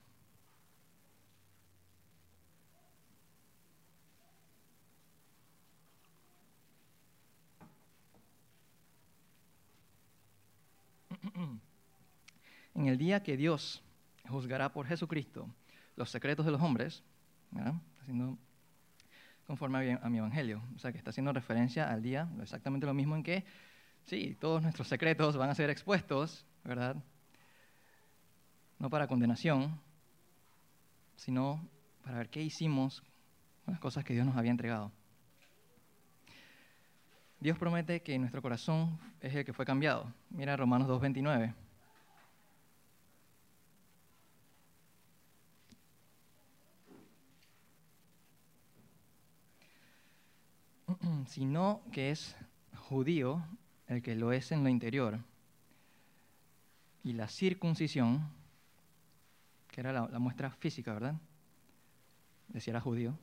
En 12.74 12.86
el 12.86 12.98
día 12.98 13.22
que 13.22 13.36
Dios 13.36 13.84
juzgará 14.28 14.72
por 14.72 14.86
Jesucristo 14.86 15.46
los 15.94 16.10
secretos 16.10 16.44
de 16.44 16.50
los 16.50 16.60
hombres, 16.60 17.04
haciendo 18.00 18.36
conforme 19.46 19.98
a 20.02 20.08
mi 20.08 20.18
evangelio, 20.18 20.60
o 20.74 20.78
sea 20.80 20.90
que 20.90 20.98
está 20.98 21.10
haciendo 21.10 21.32
referencia 21.32 21.88
al 21.88 22.02
día, 22.02 22.28
exactamente 22.40 22.86
lo 22.86 22.94
mismo 22.94 23.14
en 23.14 23.22
que, 23.22 23.44
sí, 24.06 24.36
todos 24.40 24.60
nuestros 24.62 24.88
secretos 24.88 25.36
van 25.36 25.50
a 25.50 25.54
ser 25.54 25.70
expuestos, 25.70 26.46
¿verdad? 26.64 26.96
No 28.82 28.90
para 28.90 29.06
condenación, 29.06 29.80
sino 31.14 31.64
para 32.02 32.18
ver 32.18 32.28
qué 32.30 32.42
hicimos 32.42 33.04
las 33.64 33.78
cosas 33.78 34.04
que 34.04 34.12
Dios 34.12 34.26
nos 34.26 34.36
había 34.36 34.50
entregado. 34.50 34.90
Dios 37.38 37.56
promete 37.56 38.02
que 38.02 38.18
nuestro 38.18 38.42
corazón 38.42 38.98
es 39.20 39.32
el 39.36 39.44
que 39.44 39.52
fue 39.52 39.64
cambiado. 39.64 40.12
Mira 40.30 40.56
Romanos 40.56 40.88
2.29. 40.88 41.54
Sino 51.28 51.82
que 51.92 52.10
es 52.10 52.34
judío 52.74 53.44
el 53.86 54.02
que 54.02 54.16
lo 54.16 54.32
es 54.32 54.50
en 54.50 54.64
lo 54.64 54.68
interior. 54.68 55.20
Y 57.04 57.12
la 57.12 57.28
circuncisión, 57.28 58.41
que 59.72 59.80
era 59.80 59.92
la, 59.92 60.06
la 60.06 60.18
muestra 60.20 60.50
física, 60.50 60.92
¿verdad? 60.92 61.16
Decía 62.48 62.72
era 62.72 62.80
judío. 62.80 63.18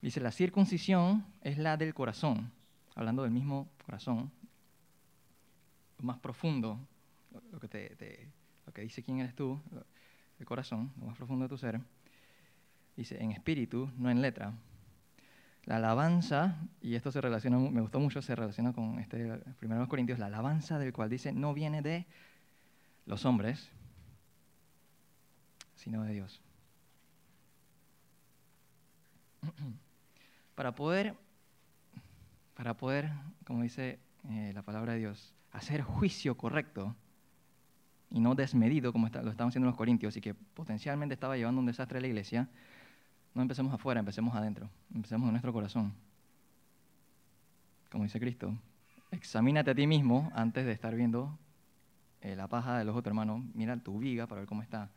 Dice, 0.00 0.18
la 0.20 0.32
circuncisión 0.32 1.26
es 1.42 1.58
la 1.58 1.76
del 1.76 1.92
corazón, 1.92 2.50
hablando 2.94 3.22
del 3.22 3.30
mismo 3.30 3.68
corazón, 3.84 4.32
lo 5.98 6.04
más 6.04 6.18
profundo, 6.18 6.80
lo 7.52 7.60
que, 7.60 7.68
te, 7.68 8.28
lo 8.64 8.72
que 8.72 8.82
dice 8.82 9.02
quién 9.02 9.20
eres 9.20 9.34
tú, 9.34 9.60
el 10.38 10.46
corazón, 10.46 10.90
lo 10.98 11.06
más 11.06 11.16
profundo 11.16 11.44
de 11.44 11.50
tu 11.50 11.58
ser. 11.58 11.78
Dice, 12.96 13.22
en 13.22 13.32
espíritu, 13.32 13.90
no 13.98 14.10
en 14.10 14.22
letra. 14.22 14.54
La 15.66 15.76
alabanza, 15.76 16.56
y 16.80 16.94
esto 16.94 17.12
se 17.12 17.20
relaciona, 17.20 17.58
me 17.58 17.82
gustó 17.82 18.00
mucho, 18.00 18.22
se 18.22 18.34
relaciona 18.34 18.72
con 18.72 18.98
este 18.98 19.38
primero 19.58 19.86
Corintios, 19.86 20.18
la 20.18 20.26
alabanza 20.26 20.78
del 20.78 20.94
cual 20.94 21.10
dice, 21.10 21.32
no 21.32 21.52
viene 21.52 21.82
de 21.82 22.06
los 23.04 23.26
hombres, 23.26 23.70
sino 25.80 26.04
de 26.04 26.12
Dios. 26.12 26.40
Para 30.54 30.74
poder, 30.74 31.16
para 32.54 32.76
poder, 32.76 33.10
como 33.46 33.62
dice 33.62 33.98
eh, 34.28 34.52
la 34.54 34.60
palabra 34.60 34.92
de 34.92 34.98
Dios, 34.98 35.32
hacer 35.52 35.80
juicio 35.80 36.36
correcto 36.36 36.94
y 38.10 38.20
no 38.20 38.34
desmedido, 38.34 38.92
como 38.92 39.08
lo 39.08 39.30
estaban 39.30 39.48
haciendo 39.48 39.68
los 39.68 39.76
corintios, 39.76 40.14
y 40.18 40.20
que 40.20 40.34
potencialmente 40.34 41.14
estaba 41.14 41.38
llevando 41.38 41.60
un 41.60 41.66
desastre 41.66 41.96
a 41.96 42.02
la 42.02 42.08
iglesia, 42.08 42.50
no 43.32 43.40
empecemos 43.40 43.72
afuera, 43.72 44.00
empecemos 44.00 44.34
adentro, 44.34 44.68
empecemos 44.94 45.28
en 45.28 45.32
nuestro 45.32 45.54
corazón. 45.54 45.94
Como 47.90 48.04
dice 48.04 48.20
Cristo, 48.20 48.54
examínate 49.10 49.70
a 49.70 49.74
ti 49.74 49.86
mismo 49.86 50.30
antes 50.34 50.66
de 50.66 50.72
estar 50.72 50.94
viendo 50.94 51.38
eh, 52.20 52.36
la 52.36 52.48
paja 52.48 52.76
del 52.76 52.90
ojo 52.90 52.98
de 52.98 53.04
tu 53.04 53.08
hermano, 53.08 53.42
mira 53.54 53.78
tu 53.78 53.98
viga 53.98 54.26
para 54.26 54.42
ver 54.42 54.48
cómo 54.48 54.60
está. 54.60 54.90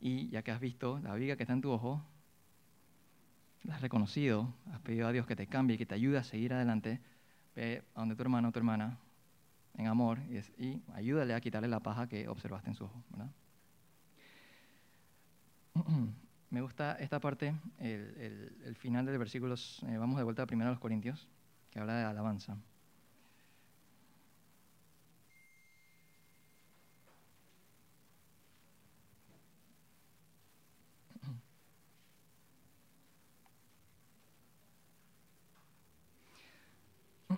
Y 0.00 0.28
ya 0.28 0.42
que 0.42 0.50
has 0.50 0.60
visto 0.60 0.98
la 1.00 1.14
viga 1.14 1.36
que 1.36 1.42
está 1.44 1.52
en 1.52 1.60
tu 1.60 1.70
ojo, 1.70 2.04
la 3.64 3.76
has 3.76 3.80
reconocido, 3.80 4.52
has 4.72 4.80
pedido 4.80 5.08
a 5.08 5.12
Dios 5.12 5.26
que 5.26 5.36
te 5.36 5.46
cambie, 5.46 5.78
que 5.78 5.86
te 5.86 5.94
ayude 5.94 6.18
a 6.18 6.24
seguir 6.24 6.52
adelante, 6.52 7.00
ve 7.56 7.82
a 7.94 8.00
donde 8.00 8.14
tu 8.14 8.22
hermano 8.22 8.48
o 8.48 8.52
tu 8.52 8.58
hermana, 8.58 8.98
en 9.76 9.86
amor, 9.86 10.18
y, 10.58 10.82
ayúdale 10.94 11.34
a 11.34 11.40
quitarle 11.40 11.68
la 11.68 11.80
paja 11.80 12.06
que 12.08 12.28
observaste 12.28 12.70
en 12.70 12.76
su 12.76 12.84
ojo. 12.84 13.02
Me 16.50 16.60
gusta 16.60 16.96
esta 17.00 17.18
parte, 17.18 17.54
el, 17.80 18.76
final 18.76 19.06
del 19.06 19.18
versículo, 19.18 19.54
eh, 19.54 19.96
vamos 19.96 20.18
de 20.18 20.24
vuelta 20.24 20.44
a 20.44 20.46
los 20.46 20.78
Corintios, 20.78 21.26
que 21.70 21.80
habla 21.80 21.96
de 21.96 22.04
alabanza. 22.04 22.56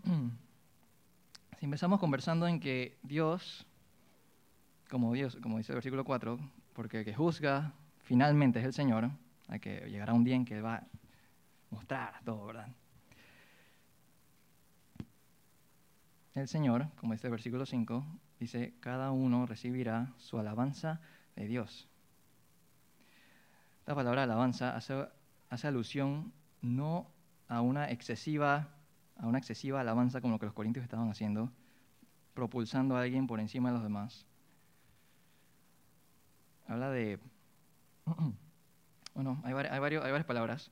Si 0.06 1.64
empezamos 1.64 1.98
conversando 1.98 2.46
en 2.46 2.60
que 2.60 2.96
Dios, 3.02 3.66
como 4.88 5.12
dice 5.12 5.38
el 5.42 5.74
versículo 5.74 6.04
4, 6.04 6.38
porque 6.74 7.00
el 7.00 7.04
que 7.04 7.12
juzga 7.12 7.72
finalmente 8.04 8.60
es 8.60 8.66
el 8.66 8.72
Señor, 8.72 9.10
hay 9.48 9.58
que 9.58 9.80
llegará 9.90 10.12
un 10.12 10.22
día 10.22 10.36
en 10.36 10.44
que 10.44 10.54
Él 10.58 10.64
va 10.64 10.76
a 10.76 10.86
mostrar 11.70 12.20
todo, 12.24 12.46
¿verdad? 12.46 12.68
El 16.36 16.46
Señor, 16.46 16.86
como 17.00 17.14
dice 17.14 17.26
el 17.26 17.32
versículo 17.32 17.66
5, 17.66 18.06
dice, 18.38 18.74
cada 18.78 19.10
uno 19.10 19.44
recibirá 19.46 20.12
su 20.18 20.38
alabanza 20.38 21.00
de 21.34 21.48
Dios. 21.48 21.88
La 23.86 23.96
palabra 23.96 24.22
alabanza 24.22 24.76
hace, 24.76 25.08
hace 25.50 25.66
alusión 25.66 26.32
no 26.60 27.10
a 27.48 27.60
una 27.60 27.90
excesiva 27.90 28.75
a 29.18 29.26
una 29.26 29.38
excesiva 29.38 29.80
alabanza 29.80 30.20
como 30.20 30.34
lo 30.34 30.38
que 30.38 30.46
los 30.46 30.54
corintios 30.54 30.84
estaban 30.84 31.10
haciendo, 31.10 31.50
propulsando 32.34 32.96
a 32.96 33.02
alguien 33.02 33.26
por 33.26 33.40
encima 33.40 33.70
de 33.70 33.74
los 33.74 33.82
demás. 33.82 34.26
Habla 36.66 36.90
de... 36.90 37.18
Bueno, 39.14 39.40
hay, 39.44 39.54
hay, 39.54 39.78
varios, 39.78 40.04
hay 40.04 40.10
varias 40.10 40.26
palabras. 40.26 40.70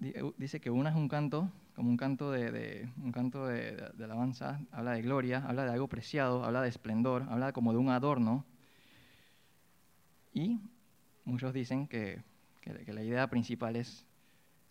Uh, 0.00 0.32
dice 0.38 0.60
que 0.60 0.70
una 0.70 0.90
es 0.90 0.94
un 0.94 1.08
canto, 1.08 1.50
como 1.74 1.90
un 1.90 1.96
canto 1.96 2.30
de, 2.30 2.88
un 3.02 3.10
canto 3.10 3.48
de, 3.48 3.92
alabanza, 3.98 4.60
habla 4.70 4.92
de 4.92 5.02
gloria, 5.02 5.44
habla 5.44 5.64
de 5.64 5.72
algo 5.72 5.88
preciado, 5.88 6.44
habla 6.44 6.62
de 6.62 6.68
esplendor, 6.68 7.26
habla 7.30 7.52
como 7.52 7.72
de 7.72 7.78
un 7.78 7.88
adorno. 7.88 8.44
Y 10.32 10.60
muchos 11.24 11.52
dicen 11.52 11.88
que, 11.88 12.22
que 12.60 12.92
la 12.92 13.02
idea 13.02 13.28
principal 13.28 13.74
es 13.74 14.05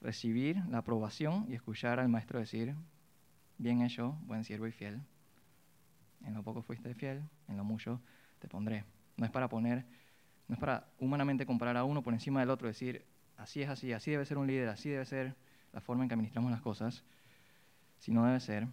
recibir 0.06 0.64
la 0.70 0.78
aprobación 0.78 1.48
y 1.50 1.56
escuchar 1.56 2.00
al 2.00 2.10
maestro 2.10 2.40
decir, 2.40 2.76
bien 3.58 3.82
hecho, 3.82 4.18
buen 4.22 4.44
siervo 4.44 4.68
y 4.68 4.72
fiel. 4.72 5.02
En 6.24 6.36
lo 6.36 6.44
poco 6.44 6.62
fuiste 6.62 6.94
fiel, 6.94 7.24
en 7.48 7.58
lo 7.58 7.64
mucho 7.64 8.00
te 8.40 8.48
pondré. 8.48 8.86
No 9.18 9.26
es 9.26 9.32
para 9.32 9.50
poner, 9.50 9.84
no 10.48 10.54
es 10.54 10.60
para 10.60 10.88
humanamente 11.00 11.46
comparar 11.46 11.76
a 11.78 11.84
uno 11.84 12.04
por 12.04 12.14
encima 12.14 12.40
del 12.40 12.52
otro, 12.52 12.68
decir, 12.68 13.04
así 13.38 13.64
es 13.64 13.70
así, 13.70 13.94
así 13.94 14.12
debe 14.12 14.26
ser 14.26 14.38
un 14.38 14.46
líder, 14.46 14.70
así 14.70 14.90
debe 14.90 15.06
ser 15.06 15.36
la 15.74 15.82
forma 15.82 16.04
en 16.04 16.10
que 16.10 16.14
administramos 16.14 16.52
las 16.52 16.62
cosas, 16.62 17.04
sino 17.98 18.24
debe 18.26 18.40
ser, 18.40 18.68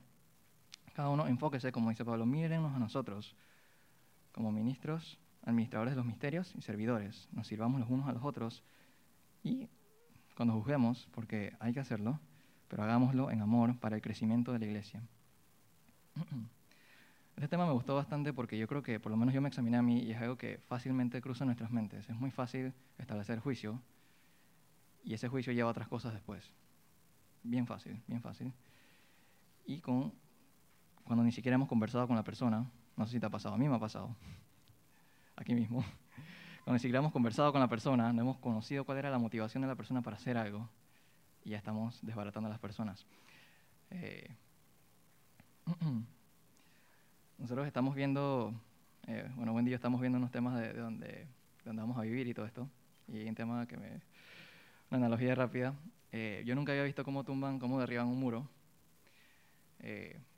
cada 0.92 1.09
uno 1.09 1.27
enfóquese, 1.27 1.73
como 1.73 1.88
dice 1.88 2.05
Pablo, 2.05 2.27
mírenos 2.27 2.75
a 2.75 2.79
nosotros 2.79 3.35
como 4.33 4.53
ministros, 4.53 5.18
administradores 5.45 5.92
de 5.92 5.97
los 5.97 6.07
misterios 6.07 6.55
y 6.57 6.62
servidores. 6.62 7.29
Nos 7.33 7.47
sirvamos 7.47 7.81
los 7.81 7.88
unos 7.88 8.07
a 8.07 8.12
los 8.12 8.23
otros 8.23 8.62
y 9.42 9.68
cuando 10.37 10.55
juzguemos, 10.55 11.09
porque 11.12 11.55
hay 11.61 11.73
que 11.73 11.81
hacerlo, 11.81 12.18
pero 12.68 12.83
hagámoslo 12.83 13.31
en 13.31 13.40
amor 13.42 13.79
para 13.79 13.97
el 13.97 14.03
crecimiento 14.03 14.53
de 14.53 14.59
la 14.59 14.66
iglesia. 14.66 15.03
Este 17.35 17.49
tema 17.49 17.66
me 17.66 17.73
gustó 17.73 17.95
bastante 17.95 18.35
porque 18.35 18.59
yo 18.59 18.68
creo 18.68 18.83
que 18.83 19.01
por 19.01 19.11
lo 19.11 19.16
menos 19.16 19.35
yo 19.35 19.40
me 19.40 19.49
examiné 19.49 19.79
a 19.79 19.83
mí 19.83 20.01
y 20.01 20.12
es 20.12 20.21
algo 20.21 20.37
que 20.37 20.59
fácilmente 20.68 21.21
cruza 21.23 21.47
nuestras 21.47 21.71
mentes. 21.71 22.09
Es 22.09 22.14
muy 22.14 22.31
fácil 22.31 22.75
establecer 22.99 23.40
juicio 23.40 23.81
y 25.03 25.14
ese 25.14 25.29
juicio 25.29 25.53
lleva 25.53 25.68
a 25.68 25.73
otras 25.73 25.88
cosas 25.88 26.12
después. 26.12 26.53
Bien 27.42 27.66
fácil, 27.66 28.01
bien 28.07 28.21
fácil. 28.21 28.53
Y 29.64 29.81
con, 29.81 30.12
cuando 31.05 31.25
ni 31.25 31.33
siquiera 31.33 31.55
hemos 31.55 31.68
conversado 31.68 32.07
con 32.07 32.16
la 32.16 32.23
persona, 32.23 32.71
no 32.97 33.07
sé 33.07 33.12
si 33.12 33.21
te 33.21 33.27
ha 33.27 33.31
pasado, 33.31 33.55
a 33.55 33.59
mí 33.59 33.68
me 33.68 33.77
ha 33.77 33.81
pasado, 33.81 34.14
aquí 35.37 35.55
mismo, 35.55 35.85
cuando 36.64 36.75
ni 36.75 36.79
siquiera 36.79 37.01
hemos 37.01 37.12
conversado 37.12 37.51
con 37.51 37.61
la 37.61 37.68
persona, 37.68 38.12
no 38.12 38.20
hemos 38.20 38.39
conocido 38.39 38.84
cuál 38.84 38.99
era 38.99 39.11
la 39.11 39.18
motivación 39.18 39.62
de 39.62 39.66
la 39.66 39.74
persona 39.74 40.01
para 40.01 40.16
hacer 40.16 40.37
algo, 40.37 40.68
y 41.45 41.51
ya 41.51 41.57
estamos 41.57 41.99
desbaratando 42.03 42.47
a 42.47 42.51
las 42.51 42.61
personas. 42.61 43.05
Eh, 43.91 44.28
nosotros 47.39 47.66
estamos 47.66 47.97
viendo, 47.97 48.55
eh, 49.09 49.28
bueno, 49.34 49.53
buen 49.53 49.64
día, 49.64 49.74
estamos 49.74 50.01
viendo 50.01 50.18
unos 50.18 50.30
temas 50.30 50.57
de, 50.61 50.72
donde, 50.72 51.26
donde 51.64 51.82
vamos 51.82 51.99
a 51.99 52.03
vivir 52.03 52.28
y 52.28 52.34
todo 52.34 52.47
esto, 52.47 52.68
y 53.09 53.18
hay 53.18 53.28
un 53.28 53.34
tema 53.34 53.66
que 53.66 53.76
me... 53.76 54.01
Una 54.91 54.99
analogía 54.99 55.34
rápida. 55.34 55.74
Eh, 56.12 56.43
yo 56.45 56.55
nunca 56.55 56.72
había 56.72 56.84
visto 56.84 57.03
cómo 57.03 57.24
tumban, 57.24 57.59
cómo 57.59 57.80
derriban 57.80 58.07
un 58.07 58.20
muro, 58.20 58.47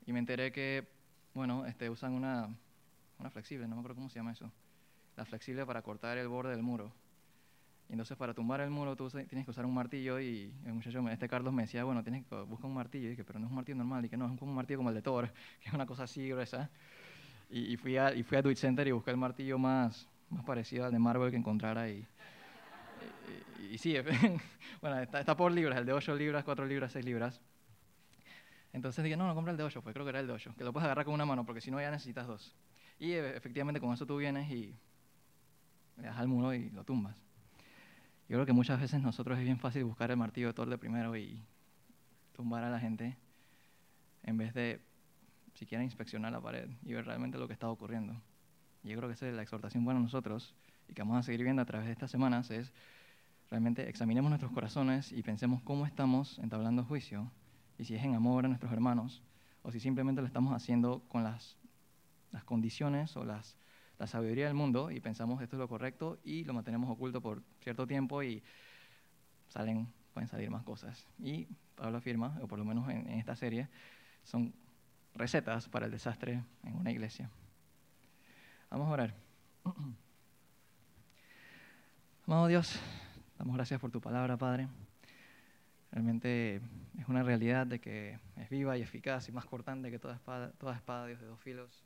y 0.07 0.11
me 0.11 0.17
enteré 0.17 0.51
que, 0.51 0.87
bueno, 1.35 1.67
este, 1.67 1.87
usan 1.87 2.13
una, 2.13 2.49
una 3.19 3.29
flexible, 3.29 3.67
no 3.67 3.75
me 3.75 3.81
acuerdo 3.81 3.95
cómo 3.95 4.09
se 4.09 4.15
llama 4.15 4.31
eso 4.31 4.49
la 5.15 5.25
flexible 5.25 5.65
para 5.65 5.81
cortar 5.81 6.17
el 6.17 6.27
borde 6.27 6.51
del 6.51 6.63
muro. 6.63 6.91
Y 7.87 7.93
entonces 7.93 8.17
para 8.17 8.33
tumbar 8.33 8.61
el 8.61 8.69
muro 8.69 8.95
tú 8.95 9.09
tienes 9.09 9.45
que 9.45 9.51
usar 9.51 9.65
un 9.65 9.73
martillo 9.73 10.19
y 10.19 10.51
el 10.65 10.73
muchacho, 10.73 11.07
este 11.09 11.29
Carlos 11.29 11.53
me 11.53 11.63
decía, 11.63 11.83
bueno, 11.83 12.03
tienes 12.03 12.25
que 12.25 12.35
buscar 12.35 12.65
un 12.65 12.73
martillo. 12.73 13.07
Y 13.07 13.09
dije, 13.11 13.23
pero 13.23 13.39
no 13.39 13.45
es 13.45 13.51
un 13.51 13.55
martillo 13.55 13.77
normal, 13.77 14.05
y 14.05 14.09
que 14.09 14.17
no, 14.17 14.33
es 14.33 14.41
un 14.41 14.55
martillo 14.55 14.77
como 14.79 14.89
el 14.89 14.95
de 14.95 15.01
Thor, 15.01 15.31
que 15.61 15.69
es 15.69 15.73
una 15.73 15.85
cosa 15.85 16.03
así 16.03 16.27
gruesa. 16.27 16.69
Y, 17.49 17.77
fui 17.77 17.95
a, 17.95 18.13
y 18.13 18.23
fui 18.23 18.37
a 18.37 18.43
Twitch 18.43 18.57
Center 18.57 18.87
y 18.87 18.91
busqué 18.91 19.11
el 19.11 19.17
martillo 19.17 19.59
más, 19.59 20.09
más 20.29 20.43
parecido 20.43 20.85
al 20.85 20.91
de 20.91 20.97
Marvel 20.97 21.29
que 21.29 21.37
encontrara 21.37 21.87
y, 21.87 22.05
y, 23.71 23.77
sí, 23.77 23.95
bueno, 24.81 24.99
está, 24.99 25.19
está, 25.19 25.37
por 25.37 25.51
libras, 25.51 25.77
el 25.77 25.85
de 25.85 25.93
8 25.93 26.15
libras, 26.15 26.43
4 26.43 26.65
libras, 26.65 26.91
6 26.91 27.05
libras. 27.05 27.39
Entonces 28.73 29.03
dije, 29.03 29.15
no, 29.15 29.27
no 29.27 29.35
compra 29.35 29.51
el 29.51 29.57
de 29.57 29.63
8, 29.63 29.81
pues 29.83 29.93
creo 29.93 30.05
que 30.05 30.09
era 30.09 30.19
el 30.19 30.27
de 30.27 30.33
8, 30.33 30.55
que 30.57 30.63
lo 30.63 30.73
puedes 30.73 30.85
agarrar 30.85 31.05
con 31.05 31.13
una 31.13 31.25
mano 31.25 31.45
porque 31.45 31.61
si 31.61 31.69
no 31.69 31.79
ya 31.79 31.91
necesitas 31.91 32.27
dos. 32.27 32.55
Y 32.99 33.11
e, 33.11 33.37
efectivamente 33.37 33.79
con 33.79 33.93
eso 33.93 34.05
tú 34.05 34.17
vienes 34.17 34.49
y 34.51 34.75
le 35.97 36.03
das 36.03 36.17
al 36.17 36.27
muro 36.27 36.53
y 36.53 36.69
lo 36.69 36.83
tumbas. 36.83 37.15
Yo 38.27 38.37
creo 38.37 38.45
que 38.45 38.53
muchas 38.53 38.79
veces 38.79 39.01
nosotros 39.01 39.37
es 39.37 39.43
bien 39.43 39.59
fácil 39.59 39.83
buscar 39.83 40.09
el 40.09 40.17
martillo 40.17 40.47
de 40.47 40.53
Thor 40.53 40.69
de 40.69 40.77
primero 40.77 41.15
y 41.15 41.43
tumbar 42.33 42.63
a 42.63 42.69
la 42.69 42.79
gente 42.79 43.15
en 44.23 44.37
vez 44.37 44.53
de 44.53 44.81
siquiera 45.53 45.83
inspeccionar 45.83 46.31
la 46.31 46.41
pared 46.41 46.69
y 46.83 46.93
ver 46.93 47.05
realmente 47.05 47.37
lo 47.37 47.47
que 47.47 47.53
está 47.53 47.69
ocurriendo. 47.69 48.15
Y 48.83 48.89
yo 48.89 48.97
creo 48.97 49.09
que 49.09 49.13
esa 49.13 49.27
es 49.27 49.33
la 49.33 49.43
exhortación 49.43 49.85
para 49.85 49.99
nosotros 49.99 50.53
y 50.89 50.93
que 50.93 51.01
vamos 51.01 51.17
a 51.17 51.23
seguir 51.23 51.43
viendo 51.43 51.61
a 51.61 51.65
través 51.65 51.85
de 51.87 51.93
estas 51.93 52.11
semanas 52.11 52.49
es 52.51 52.73
realmente 53.49 53.87
examinemos 53.89 54.29
nuestros 54.29 54.51
corazones 54.51 55.11
y 55.11 55.21
pensemos 55.23 55.61
cómo 55.61 55.85
estamos 55.85 56.39
entablando 56.39 56.83
juicio 56.83 57.31
y 57.77 57.85
si 57.85 57.95
es 57.95 58.03
en 58.03 58.15
amor 58.15 58.45
a 58.45 58.47
nuestros 58.47 58.71
hermanos 58.71 59.21
o 59.63 59.71
si 59.71 59.79
simplemente 59.79 60.21
lo 60.21 60.27
estamos 60.27 60.53
haciendo 60.53 61.03
con 61.07 61.23
las, 61.23 61.57
las 62.31 62.43
condiciones 62.43 63.15
o 63.17 63.23
las 63.23 63.55
la 63.97 64.07
sabiduría 64.07 64.45
del 64.45 64.55
mundo 64.55 64.91
y 64.91 64.99
pensamos 64.99 65.41
esto 65.41 65.55
es 65.55 65.59
lo 65.59 65.67
correcto 65.67 66.19
y 66.23 66.43
lo 66.43 66.53
mantenemos 66.53 66.89
oculto 66.89 67.21
por 67.21 67.41
cierto 67.61 67.87
tiempo 67.87 68.21
y 68.23 68.43
salen, 69.47 69.87
pueden 70.13 70.27
salir 70.27 70.49
más 70.49 70.63
cosas. 70.63 71.07
Y 71.19 71.47
Pablo 71.75 71.97
afirma, 71.97 72.37
o 72.41 72.47
por 72.47 72.59
lo 72.59 72.65
menos 72.65 72.89
en, 72.89 73.07
esta 73.11 73.35
serie, 73.35 73.69
son 74.23 74.53
recetas 75.13 75.69
para 75.69 75.85
el 75.85 75.91
desastre 75.91 76.43
en 76.63 76.75
una 76.75 76.91
iglesia. 76.91 77.29
Vamos 78.69 78.87
a 78.87 78.91
orar. 78.91 79.15
Amado 82.27 82.47
Dios, 82.47 82.79
damos 83.37 83.55
gracias 83.55 83.79
por 83.79 83.91
tu 83.91 84.01
palabra, 84.01 84.35
Padre. 84.35 84.67
Realmente 85.91 86.55
es 86.97 87.07
una 87.07 87.23
realidad 87.23 87.65
de 87.67 87.79
que 87.79 88.19
es 88.35 88.49
viva 88.49 88.77
y 88.77 88.81
eficaz 88.81 89.29
y 89.29 89.31
más 89.31 89.45
cortante 89.45 89.89
que 89.91 89.99
toda 89.99 90.15
espada, 90.15 90.51
toda 90.53 90.75
espada 90.75 91.05
Dios 91.07 91.21
de 91.21 91.27
dos 91.27 91.39
filos 91.39 91.85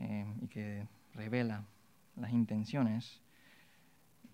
eh, 0.00 0.26
y 0.40 0.48
que 0.48 0.86
revela 1.14 1.64
las 2.16 2.32
intenciones 2.32 3.20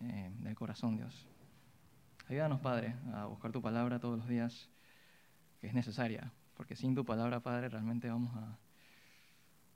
eh, 0.01 0.33
del 0.41 0.55
corazón, 0.55 0.97
Dios. 0.97 1.29
Ayúdanos, 2.29 2.61
Padre, 2.61 2.95
a 3.13 3.27
buscar 3.27 3.53
tu 3.53 3.61
palabra 3.61 3.99
todos 3.99 4.19
los 4.19 4.29
días, 4.29 4.69
que 5.61 5.69
es 5.69 5.75
necesaria, 5.75 6.33
porque 6.57 6.77
sin 6.77 6.95
tu 6.95 7.05
palabra, 7.05 7.41
Padre, 7.41 7.69
realmente 7.69 8.09
vamos 8.09 8.35
a, 8.37 8.59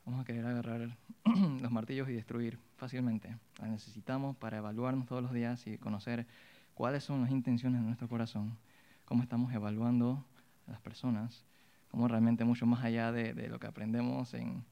vamos 0.05 0.21
a 0.21 0.25
querer 0.25 0.47
agarrar 0.47 0.97
los 1.61 1.71
martillos 1.71 2.09
y 2.09 2.13
destruir 2.13 2.59
fácilmente. 2.77 3.37
La 3.59 3.69
necesitamos 3.69 4.37
para 4.37 4.59
evaluarnos 4.59 5.07
todos 5.07 5.23
los 5.23 5.33
días 5.33 5.67
y 5.67 5.79
conocer 5.79 6.27
cuáles 6.75 7.05
son 7.05 7.23
las 7.23 7.31
intenciones 7.31 7.81
de 7.81 7.87
nuestro 7.87 8.09
corazón, 8.09 8.57
cómo 9.05 9.23
estamos 9.23 9.53
evaluando 9.53 10.25
a 10.67 10.73
las 10.73 10.81
personas, 10.81 11.45
cómo 11.91 12.09
realmente 12.09 12.45
mucho 12.45 12.67
más 12.67 12.85
allá 12.85 13.13
de 13.13 13.49
lo 13.49 13.61
que 13.61 13.67
aprendemos 13.67 14.35
en 14.35 14.65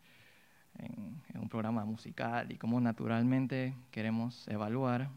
en, 0.78 1.22
un 1.34 1.48
programa 1.48 1.84
musical 1.84 2.50
y 2.52 2.56
cómo 2.56 2.80
naturalmente 2.80 3.74
queremos 3.90 4.48
evaluar. 4.48 5.10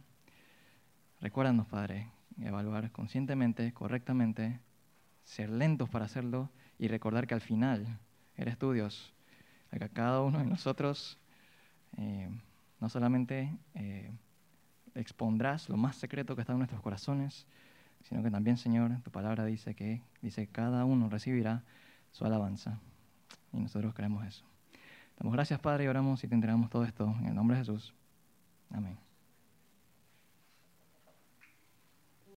Recuérdanos, 1.22 1.68
Padre, 1.68 2.08
evaluar 2.41 2.91
conscientemente, 2.91 3.72
correctamente, 3.74 4.60
ser 5.24 5.49
lentos 5.49 5.89
para 5.89 6.05
hacerlo 6.05 6.49
y 6.80 6.88
recordar 6.88 7.28
que 7.28 7.34
al 7.34 7.41
final 7.41 7.99
eres 8.36 8.58
tú, 8.58 8.74
Dios, 8.74 9.14
que 9.72 9.89
cada 9.89 10.22
uno 10.22 10.39
de 10.39 10.45
nosotros 10.45 11.18
eh, 11.97 12.30
no 12.80 12.89
solamente 12.89 13.55
eh, 13.76 14.12
expondrás 14.95 15.70
lo 15.70 15.78
más 15.78 15.95
secreto 15.95 16.36
que 16.36 16.41
está 16.41 16.53
en 16.53 16.60
nuestros 16.60 16.82
corazones, 16.82 17.45
sino 18.03 18.24
que 18.24 18.32
también, 18.32 18.58
Señor, 18.58 19.01
tu 19.01 19.12
palabra 19.12 19.45
dice 19.45 19.76
que 19.76 20.01
dice 20.22 20.47
cada 20.47 20.86
uno 20.86 21.10
recibirá 21.10 21.64
su 22.12 22.26
alabanza. 22.26 22.80
Y 23.53 23.60
nosotros 23.60 23.93
creemos 23.93 24.26
eso. 24.26 24.45
Damos 25.18 25.34
gracias, 25.34 25.59
Padre, 25.59 25.86
y 25.86 25.88
oramos 25.88 26.24
y 26.24 26.28
te 26.28 26.36
entregamos 26.36 26.70
todo 26.70 26.84
esto 26.84 27.15
en 27.20 27.28
el 27.28 27.36
nombre 27.36 27.57
de 27.57 27.61
Jesús. 27.63 27.93
Amén. 28.72 29.07